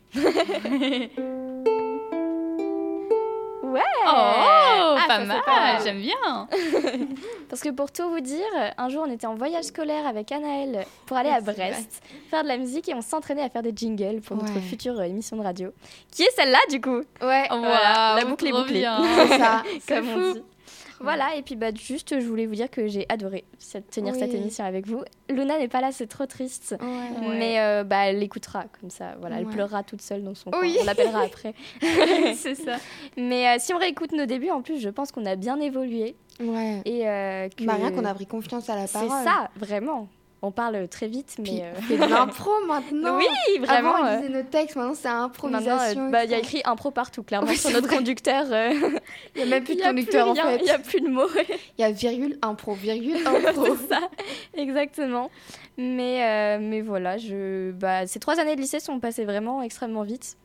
Ouais 3.63 3.81
Oh, 4.05 4.52
Ah, 5.03 5.07
pas 5.07 5.19
ça, 5.19 5.25
mal, 5.25 5.37
c'est 5.37 5.51
pas 5.51 5.59
mal. 5.73 5.81
j'aime 5.83 6.01
bien. 6.01 6.47
Parce 7.49 7.61
que 7.61 7.69
pour 7.69 7.91
tout 7.91 8.09
vous 8.09 8.19
dire, 8.19 8.43
un 8.77 8.89
jour 8.89 9.03
on 9.07 9.11
était 9.11 9.27
en 9.27 9.35
voyage 9.35 9.65
scolaire 9.65 10.05
avec 10.07 10.31
Anaël 10.31 10.85
pour 11.05 11.17
aller 11.17 11.29
à 11.29 11.35
C'est 11.39 11.51
vrai. 11.53 11.69
Brest, 11.71 12.01
faire 12.29 12.43
de 12.43 12.47
la 12.47 12.57
musique 12.57 12.89
et 12.89 12.93
on 12.95 13.01
s'entraînait 13.01 13.43
à 13.43 13.49
faire 13.49 13.61
des 13.63 13.73
jingles 13.75 14.21
pour 14.21 14.37
notre 14.37 14.59
future 14.61 14.99
euh, 14.99 15.03
émission 15.03 15.37
de 15.37 15.43
radio. 15.43 15.71
Qui 16.11 16.23
est 16.23 16.31
celle-là 16.35 16.59
du 16.69 16.81
coup 16.81 17.01
Ouais, 17.21 17.47
Voilà, 17.49 18.15
la 18.17 18.25
boucle 18.25 18.47
est 18.47 18.51
bouclée. 18.51 18.85
c'est 19.27 19.27
ça. 19.37 19.63
Comme 19.87 20.05
C'est 20.05 20.13
on 20.13 20.33
dit. 20.33 20.43
Voilà, 21.03 21.35
et 21.35 21.41
puis 21.41 21.55
bah, 21.55 21.67
juste 21.75 22.19
je 22.19 22.25
voulais 22.25 22.45
vous 22.45 22.55
dire 22.55 22.69
que 22.71 22.87
j'ai 22.87 23.05
adoré 23.09 23.43
cette- 23.59 23.89
tenir 23.91 24.15
cette 24.15 24.33
émission 24.33 24.63
avec 24.65 24.87
vous. 24.87 25.03
Luna 25.29 25.57
n'est 25.59 25.67
pas 25.67 25.81
là, 25.81 25.91
c'est 25.91 26.07
trop 26.07 26.25
triste. 26.25 26.75
Ouais. 26.81 26.87
Ouais. 27.27 27.37
Mais 27.37 27.59
euh, 27.59 27.83
bah, 27.83 28.05
elle 28.07 28.19
l'écoutera 28.19 28.65
comme 28.79 28.89
ça, 28.89 29.15
voilà, 29.19 29.37
elle 29.39 29.45
pleurera 29.45 29.83
toute 29.83 30.01
seule 30.01 30.23
dans 30.23 30.33
son 30.35 30.49
Oui. 30.61 30.73
coin. 30.73 30.81
On 30.83 30.85
l'appellera 30.85 31.21
après. 31.25 31.53
c'est 32.35 32.55
ça. 32.55 32.77
Mais 33.17 33.47
euh, 33.47 33.55
si 33.59 33.73
on 33.73 33.77
réécoute 33.77 34.11
nos 34.13 34.25
débuts, 34.25 34.49
en 34.51 34.61
plus, 34.61 34.79
je 34.79 34.89
pense 34.89 35.11
qu'on 35.11 35.25
a 35.25 35.35
bien 35.35 35.59
évolué 35.59 36.15
Ouais. 36.39 36.81
et 36.85 37.07
euh, 37.07 37.47
que 37.49 37.63
Bah, 37.65 37.73
rien 37.75 37.91
qu'on 37.91 38.05
a 38.05 38.13
pris 38.13 38.25
confiance 38.25 38.69
à 38.69 38.75
la 38.75 38.87
c'est 38.87 38.93
parole. 39.05 39.23
ça, 39.23 39.49
vraiment. 39.57 40.07
On 40.45 40.51
parle 40.51 40.89
très 40.89 41.07
vite, 41.07 41.37
mais 41.39 41.61
euh, 41.63 41.71
on 41.77 41.81
fait 41.83 41.95
de 41.97 42.01
l'impro 42.09 42.51
maintenant. 42.67 43.17
oui, 43.17 43.25
vraiment. 43.59 43.95
Avant, 43.95 44.03
on 44.03 44.07
euh, 44.07 44.15
lisait 44.17 44.29
nos 44.29 44.43
textes, 44.43 44.75
maintenant 44.75 44.93
c'est 44.93 45.07
Maintenant, 45.07 45.23
improvisation. 45.23 46.07
euh, 46.07 46.09
bah, 46.11 46.25
il 46.25 46.31
y 46.31 46.33
a 46.33 46.37
écrit 46.39 46.61
impro 46.65 46.91
partout, 46.91 47.23
clairement, 47.23 47.47
Oui, 47.47 47.55
sur 47.55 47.69
c'est 47.69 47.75
notre 47.75 47.87
vrai. 47.87 47.95
conducteur. 47.95 48.45
euh, 48.51 48.73
Il 49.35 49.37
n'y 49.37 49.41
a 49.43 49.45
même 49.45 49.63
plus 49.63 49.75
de 49.77 49.81
conducteur 49.81 50.27
en 50.27 50.35
fait. 50.35 50.57
Il 50.57 50.63
n'y 50.65 50.69
a 50.69 50.79
plus 50.79 50.99
de 50.99 51.07
mots. 51.07 51.29
Il 51.77 51.81
y 51.81 51.85
a 51.85 51.91
virgule, 51.91 52.37
impro, 52.41 52.73
virgule, 52.73 53.17
impro. 53.25 53.77
c'est 53.77 53.87
ça, 53.87 54.01
exactement. 54.53 55.31
Mais, 55.77 56.23
euh, 56.23 56.57
mais 56.61 56.81
voilà, 56.81 57.17
je, 57.17 57.71
bah, 57.71 58.05
ces 58.05 58.19
trois 58.19 58.37
années 58.39 58.57
de 58.57 58.61
lycée 58.61 58.81
sont 58.81 58.99
passées 58.99 59.23
vraiment 59.25 59.61
extrêmement 59.61 60.03
vite. 60.03 60.35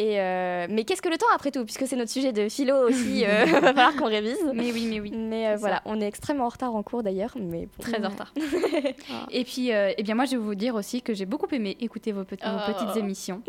Et 0.00 0.20
euh, 0.20 0.66
mais 0.70 0.84
qu'est-ce 0.84 1.02
que 1.02 1.08
le 1.08 1.18
temps 1.18 1.26
après 1.34 1.50
tout 1.50 1.64
Puisque 1.64 1.86
c'est 1.88 1.96
notre 1.96 2.10
sujet 2.12 2.32
de 2.32 2.48
philo 2.48 2.88
aussi, 2.88 3.24
euh, 3.26 3.44
va 3.60 3.60
falloir 3.74 3.96
qu'on 3.96 4.06
révise. 4.06 4.38
Mais 4.54 4.70
oui, 4.72 4.86
mais 4.88 5.00
oui. 5.00 5.12
Mais 5.12 5.48
euh, 5.48 5.56
voilà, 5.56 5.82
on 5.86 6.00
est 6.00 6.06
extrêmement 6.06 6.44
en 6.46 6.48
retard 6.50 6.74
en 6.76 6.82
cours 6.84 7.02
d'ailleurs. 7.02 7.32
Mais 7.40 7.62
bon. 7.66 7.82
Très 7.82 8.04
en 8.04 8.08
retard. 8.10 8.32
Et 9.30 9.44
puis, 9.44 9.72
euh, 9.72 9.92
eh 9.98 10.02
bien, 10.02 10.14
moi, 10.14 10.24
je 10.24 10.32
vais 10.32 10.36
vous 10.36 10.54
dire 10.54 10.74
aussi 10.76 11.02
que 11.02 11.14
j'ai 11.14 11.26
beaucoup 11.26 11.48
aimé 11.52 11.76
écouter 11.80 12.12
vos, 12.12 12.24
pet- 12.24 12.38
vos 12.42 12.48
Oh. 12.68 12.72
petites 12.72 12.96
émissions. 12.96 13.42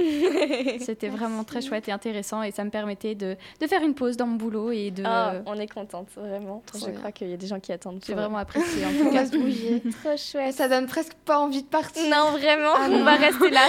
C'était 0.80 1.08
vraiment 1.10 1.44
très 1.44 1.62
chouette 1.62 1.88
et 1.88 1.92
intéressant 1.92 2.44
et 2.44 2.52
ça 2.52 2.64
me 2.64 2.70
permettait 2.70 3.16
de, 3.16 3.36
de 3.62 3.68
faire 3.68 3.82
une 3.84 3.94
pause 3.94 4.18
dans 4.18 4.26
mon 4.28 4.36
boulot 4.36 4.72
et 4.72 4.92
de. 4.92 5.04
Ah, 5.06 5.34
on 5.46 5.56
est 5.60 5.68
contente, 5.72 6.08
vraiment. 6.16 6.64
Trop 6.66 6.80
je 6.80 6.86
bien. 6.86 6.94
crois 7.00 7.12
qu'il 7.12 7.30
y 7.30 7.34
a 7.34 7.38
des 7.38 7.48
gens 7.48 7.60
qui 7.60 7.72
attendent. 7.72 8.04
J'ai 8.06 8.14
vraiment 8.14 8.38
apprécié 8.38 8.86
en 8.86 8.90
On 8.90 9.06
tout 9.06 9.12
cas. 9.12 9.24
va 9.24 9.26
se 9.26 9.38
bouger. 9.38 9.82
trop 10.04 10.18
chouette. 10.18 10.54
Ça 10.54 10.68
donne 10.68 10.88
presque 10.88 11.14
pas 11.26 11.40
envie 11.40 11.62
de 11.64 11.68
partir. 11.68 12.04
Non, 12.10 12.32
vraiment, 12.32 12.72
Ah 12.76 12.88
on 12.90 12.98
non. 13.00 13.04
va 13.04 13.16
rester 13.16 13.50
là. 13.50 13.62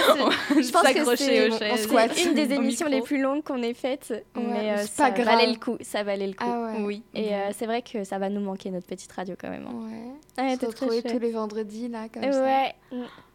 Je 0.49 0.71
pense 0.71 0.83
que 0.83 1.15
c'est 1.15 2.25
une 2.25 2.33
des 2.33 2.57
au 2.57 2.61
émissions 2.71 2.87
micro. 2.87 2.99
les 2.99 3.05
plus 3.05 3.21
longues 3.21 3.43
qu'on 3.43 3.61
ait 3.61 3.73
faites. 3.73 4.09
Ouais, 4.35 4.43
mais 4.43 4.71
euh, 4.71 4.77
ça 4.85 5.11
grave. 5.11 5.25
valait 5.25 5.51
le 5.51 5.57
coup. 5.59 5.77
Ça 5.81 6.03
valait 6.03 6.27
le 6.27 6.33
coup. 6.33 6.43
Ah 6.47 6.73
ouais. 6.73 6.83
Oui. 6.83 7.03
Et 7.13 7.33
euh, 7.35 7.49
c'est 7.53 7.65
vrai 7.65 7.81
que 7.81 8.03
ça 8.03 8.17
va 8.17 8.29
nous 8.29 8.41
manquer 8.41 8.71
notre 8.71 8.87
petite 8.87 9.11
radio 9.11 9.35
quand 9.39 9.49
même. 9.49 9.67
hein. 9.67 10.13
Ouais. 10.37 10.43
Ouais, 10.43 10.55
se 10.57 10.65
retrouver 10.65 11.01
tous 11.03 11.19
les 11.19 11.31
vendredis 11.31 11.87
là, 11.87 12.07
comme 12.09 12.23
ça. 12.31 12.41
Ouais. 12.43 12.75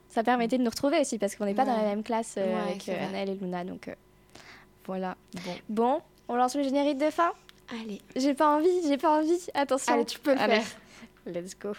Ça 0.08 0.22
permettait 0.22 0.58
de 0.58 0.62
nous 0.62 0.70
retrouver 0.70 1.00
aussi 1.00 1.18
parce 1.18 1.36
qu'on 1.36 1.44
n'est 1.44 1.54
pas 1.54 1.64
dans 1.64 1.76
la 1.76 1.82
même 1.84 2.02
classe 2.02 2.34
euh, 2.38 2.62
avec. 2.64 2.88
Anaël 2.88 3.30
et 3.30 3.34
Luna. 3.34 3.64
Donc 3.64 3.88
voilà. 4.86 5.16
Bon. 5.34 5.52
Bon, 5.68 6.00
on 6.28 6.36
lance 6.36 6.54
le 6.56 6.62
générique 6.62 6.98
de 6.98 7.10
fin? 7.10 7.32
Allez. 7.70 8.00
J'ai 8.14 8.34
pas 8.34 8.56
envie, 8.56 8.68
j'ai 8.88 8.96
pas 8.96 9.18
envie. 9.18 9.46
Attention. 9.54 9.92
Allez, 9.94 10.04
tu 10.04 10.18
peux 10.18 10.32
le 10.34 10.40
Allez. 10.40 10.60
faire. 10.60 10.78
Let's 11.26 11.58
go. 11.58 11.72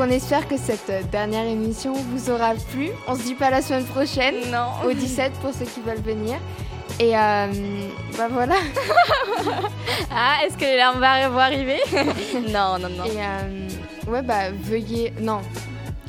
On 0.00 0.10
espère 0.10 0.46
que 0.48 0.56
cette 0.56 0.90
euh, 0.90 1.02
dernière 1.10 1.44
émission 1.46 1.92
vous 1.94 2.30
aura 2.30 2.54
plu. 2.72 2.88
On 3.06 3.14
se 3.16 3.22
dit 3.22 3.34
pas 3.34 3.50
la 3.50 3.62
semaine 3.62 3.84
prochaine, 3.84 4.34
Non. 4.50 4.88
au 4.88 4.92
17 4.92 5.32
pour 5.40 5.52
ceux 5.52 5.64
qui 5.64 5.80
veulent 5.80 6.00
venir. 6.02 6.36
Et 7.00 7.16
euh, 7.16 7.46
bah 8.16 8.28
voilà. 8.30 8.56
Ah, 10.10 10.44
est-ce 10.44 10.56
que 10.56 10.64
les 10.64 10.76
larmes 10.76 11.00
vont 11.32 11.38
arriver 11.38 11.78
Non, 12.48 12.78
non, 12.78 12.88
non. 12.88 13.04
Et 13.04 13.18
euh, 13.18 13.68
Ouais, 14.10 14.22
bah, 14.22 14.50
veuillez. 14.50 15.12
Non. 15.20 15.40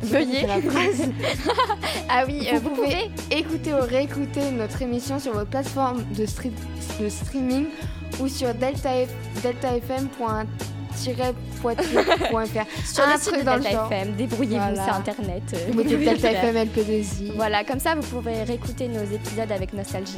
Veuillez. 0.02 0.42
C'est 0.42 0.48
la 0.48 0.62
phrase. 0.62 1.10
Ah 2.10 2.24
oui, 2.28 2.48
euh, 2.52 2.58
Vous 2.60 2.70
pouvez 2.72 2.88
pouvez. 2.88 3.38
Écoutez 3.38 3.74
ou 3.74 3.82
réécoutez 3.82 4.50
notre 4.52 4.82
émission 4.82 5.20
sur 5.20 5.34
votre 5.34 5.50
plateforme 5.50 6.04
de, 6.16 6.26
de 7.04 7.10
streaming 7.10 7.66
ou 8.20 8.28
sur 8.28 8.52
deltaf 8.56 9.10
deltafm.poitiers.fr. 11.06 12.66
Sur 12.94 13.04
Un 13.04 13.14
le 13.14 13.20
site 13.20 13.28
truc 13.28 13.40
de 13.42 13.46
dans 13.46 13.56
le 13.56 13.62
Delta 13.62 13.72
genre. 13.78 13.92
FM, 13.92 14.16
débrouillez-vous, 14.16 14.56
Voilà. 14.76 14.84
c'est 14.86 14.92
internet. 14.92 15.44
euh, 15.54 15.58
Vous 15.68 15.74
Delta 16.06 16.32
FM 16.32 16.54
faire. 16.54 16.66
LP2I. 16.66 17.32
Voilà, 17.36 17.64
comme 17.64 17.80
ça 17.80 17.96
vous 17.96 18.02
pourrez 18.02 18.44
réécouter 18.44 18.88
nos 18.88 19.04
épisodes 19.04 19.52
avec 19.52 19.74
nostalgie 19.74 20.18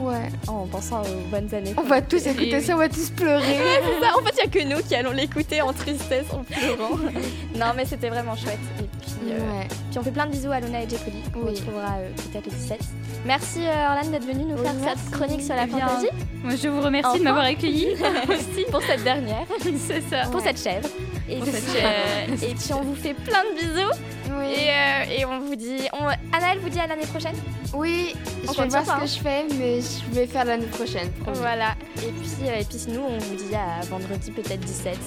Ouais. 0.00 0.28
en 0.48 0.66
pensant 0.66 1.02
aux 1.02 1.30
bonnes 1.30 1.52
années. 1.54 1.74
On 1.76 1.82
va 1.82 2.00
tous 2.02 2.26
écouter 2.26 2.50
Et 2.54 2.60
ça, 2.60 2.74
on 2.74 2.78
va 2.78 2.88
tous 2.88 3.10
pleurer. 3.10 3.42
C'est 3.44 4.04
ça, 4.06 4.12
en 4.18 4.24
fait, 4.24 4.34
il 4.42 4.50
n'y 4.50 4.64
a 4.64 4.64
que 4.64 4.74
nous 4.76 4.82
qui 4.86 4.94
allons 4.94 5.10
l'écouter 5.12 5.60
en 5.62 5.72
tristesse, 5.72 6.26
en 6.32 6.42
pleurant. 6.44 6.96
non, 7.56 7.66
mais 7.76 7.84
c'était 7.84 8.08
vraiment 8.08 8.36
chouette. 8.36 8.58
Et 8.80 8.84
puis, 9.02 9.32
euh, 9.32 9.38
Ouais. 9.38 9.68
puis 9.90 9.98
on 9.98 10.02
fait 10.02 10.10
plein 10.10 10.26
de 10.26 10.32
bisous 10.32 10.50
à 10.52 10.60
Luna 10.60 10.82
et 10.82 10.88
Jepoli. 10.88 11.22
On 11.36 11.40
Oui. 11.46 11.50
retrouvera 11.54 11.96
euh, 11.98 12.08
peut-être 12.32 12.46
le 12.46 12.52
17. 12.52 12.80
Merci 13.26 13.60
euh, 13.66 13.88
Orlane 13.88 14.10
d'être 14.12 14.24
venue 14.26 14.44
nous 14.44 14.56
Oui, 14.56 14.62
faire 14.64 14.74
merci. 14.82 15.00
cette 15.04 15.10
chronique 15.12 15.42
sur 15.42 15.54
la 15.54 15.64
Eh 15.64 15.66
bien, 15.66 15.86
fantaisie. 15.86 16.08
Moi, 16.42 16.54
je 16.56 16.68
vous 16.68 16.80
remercie 16.80 17.08
Enfin. 17.10 17.18
de 17.18 17.24
m'avoir 17.24 17.44
accueilli. 17.44 17.88
aussi 18.28 18.64
pour 18.70 18.82
cette 18.82 19.04
dernière, 19.04 19.44
C'est 19.86 20.00
ça. 20.02 20.22
pour 20.30 20.40
cette 20.40 20.58
chèvre. 20.58 20.88
Et, 21.30 21.40
puis, 21.40 21.52
euh, 21.76 22.26
et 22.42 22.54
puis 22.54 22.74
on 22.74 22.82
vous 22.82 22.94
fait 22.94 23.14
plein 23.14 23.42
de 23.44 23.60
bisous. 23.60 24.00
Oui. 24.36 24.46
Et, 24.52 24.70
euh, 24.70 25.18
et 25.18 25.24
on 25.24 25.40
vous 25.40 25.54
dit. 25.54 25.78
On... 25.92 26.06
Anna, 26.06 26.52
elle 26.52 26.58
vous 26.58 26.68
dit 26.68 26.80
à 26.80 26.86
l'année 26.86 27.06
prochaine. 27.06 27.36
Oui, 27.74 28.14
On 28.48 28.52
je 28.52 28.62
vais 28.62 28.68
voir 28.68 28.84
sur 28.84 28.94
ce 28.96 29.00
que 29.00 29.06
je 29.06 29.22
fais, 29.22 29.44
mais 29.58 29.80
je 29.80 30.14
vais 30.14 30.26
faire 30.26 30.44
l'année 30.44 30.66
prochaine. 30.66 31.10
promis. 31.12 31.38
Voilà. 31.38 31.74
Et 31.98 32.10
puis, 32.12 32.48
euh, 32.48 32.60
et 32.60 32.64
puis 32.64 32.78
nous, 32.88 33.02
on 33.02 33.18
vous 33.18 33.34
dit 33.36 33.54
à 33.54 33.84
vendredi 33.86 34.30
peut-être 34.32 34.60
17. 34.60 34.98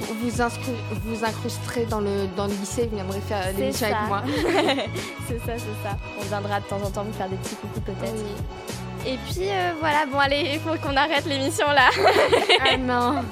Vous, 0.00 0.30
vous 1.04 1.24
incrusterez 1.24 1.86
dans 1.86 2.00
le, 2.00 2.26
dans 2.36 2.46
le 2.46 2.54
lycée, 2.54 2.86
vous 2.90 2.96
viendrez 2.96 3.20
faire 3.20 3.52
l'émission 3.56 3.86
avec 3.86 4.08
moi. 4.08 4.22
c'est 5.28 5.38
ça, 5.38 5.52
c'est 5.56 5.88
ça. 5.88 5.96
On 6.20 6.24
viendra 6.24 6.60
de 6.60 6.66
temps 6.66 6.82
en 6.82 6.90
temps 6.90 7.04
vous 7.04 7.12
faire 7.12 7.28
des 7.28 7.36
petits 7.36 7.54
coucous 7.56 7.80
peut-être. 7.80 8.12
Oui. 8.12 8.83
Et 9.06 9.18
puis 9.30 9.48
euh, 9.50 9.72
voilà, 9.80 10.06
bon 10.06 10.18
allez, 10.18 10.52
il 10.54 10.60
faut 10.60 10.74
qu'on 10.82 10.96
arrête 10.96 11.26
l'émission 11.26 11.66
là. 11.68 11.90
Ah 12.64 12.76
non. 12.78 13.22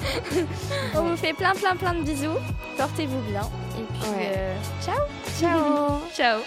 On 0.94 1.02
vous 1.02 1.16
fait 1.16 1.32
plein 1.32 1.52
plein 1.54 1.74
plein 1.76 1.94
de 1.94 2.02
bisous. 2.02 2.38
Portez-vous 2.76 3.20
bien. 3.30 3.42
Et 3.78 3.82
puis 4.00 4.10
Ouais. 4.10 4.32
euh, 4.36 4.54
ciao 4.84 5.00
Ciao. 5.40 6.02
Ciao. 6.14 6.40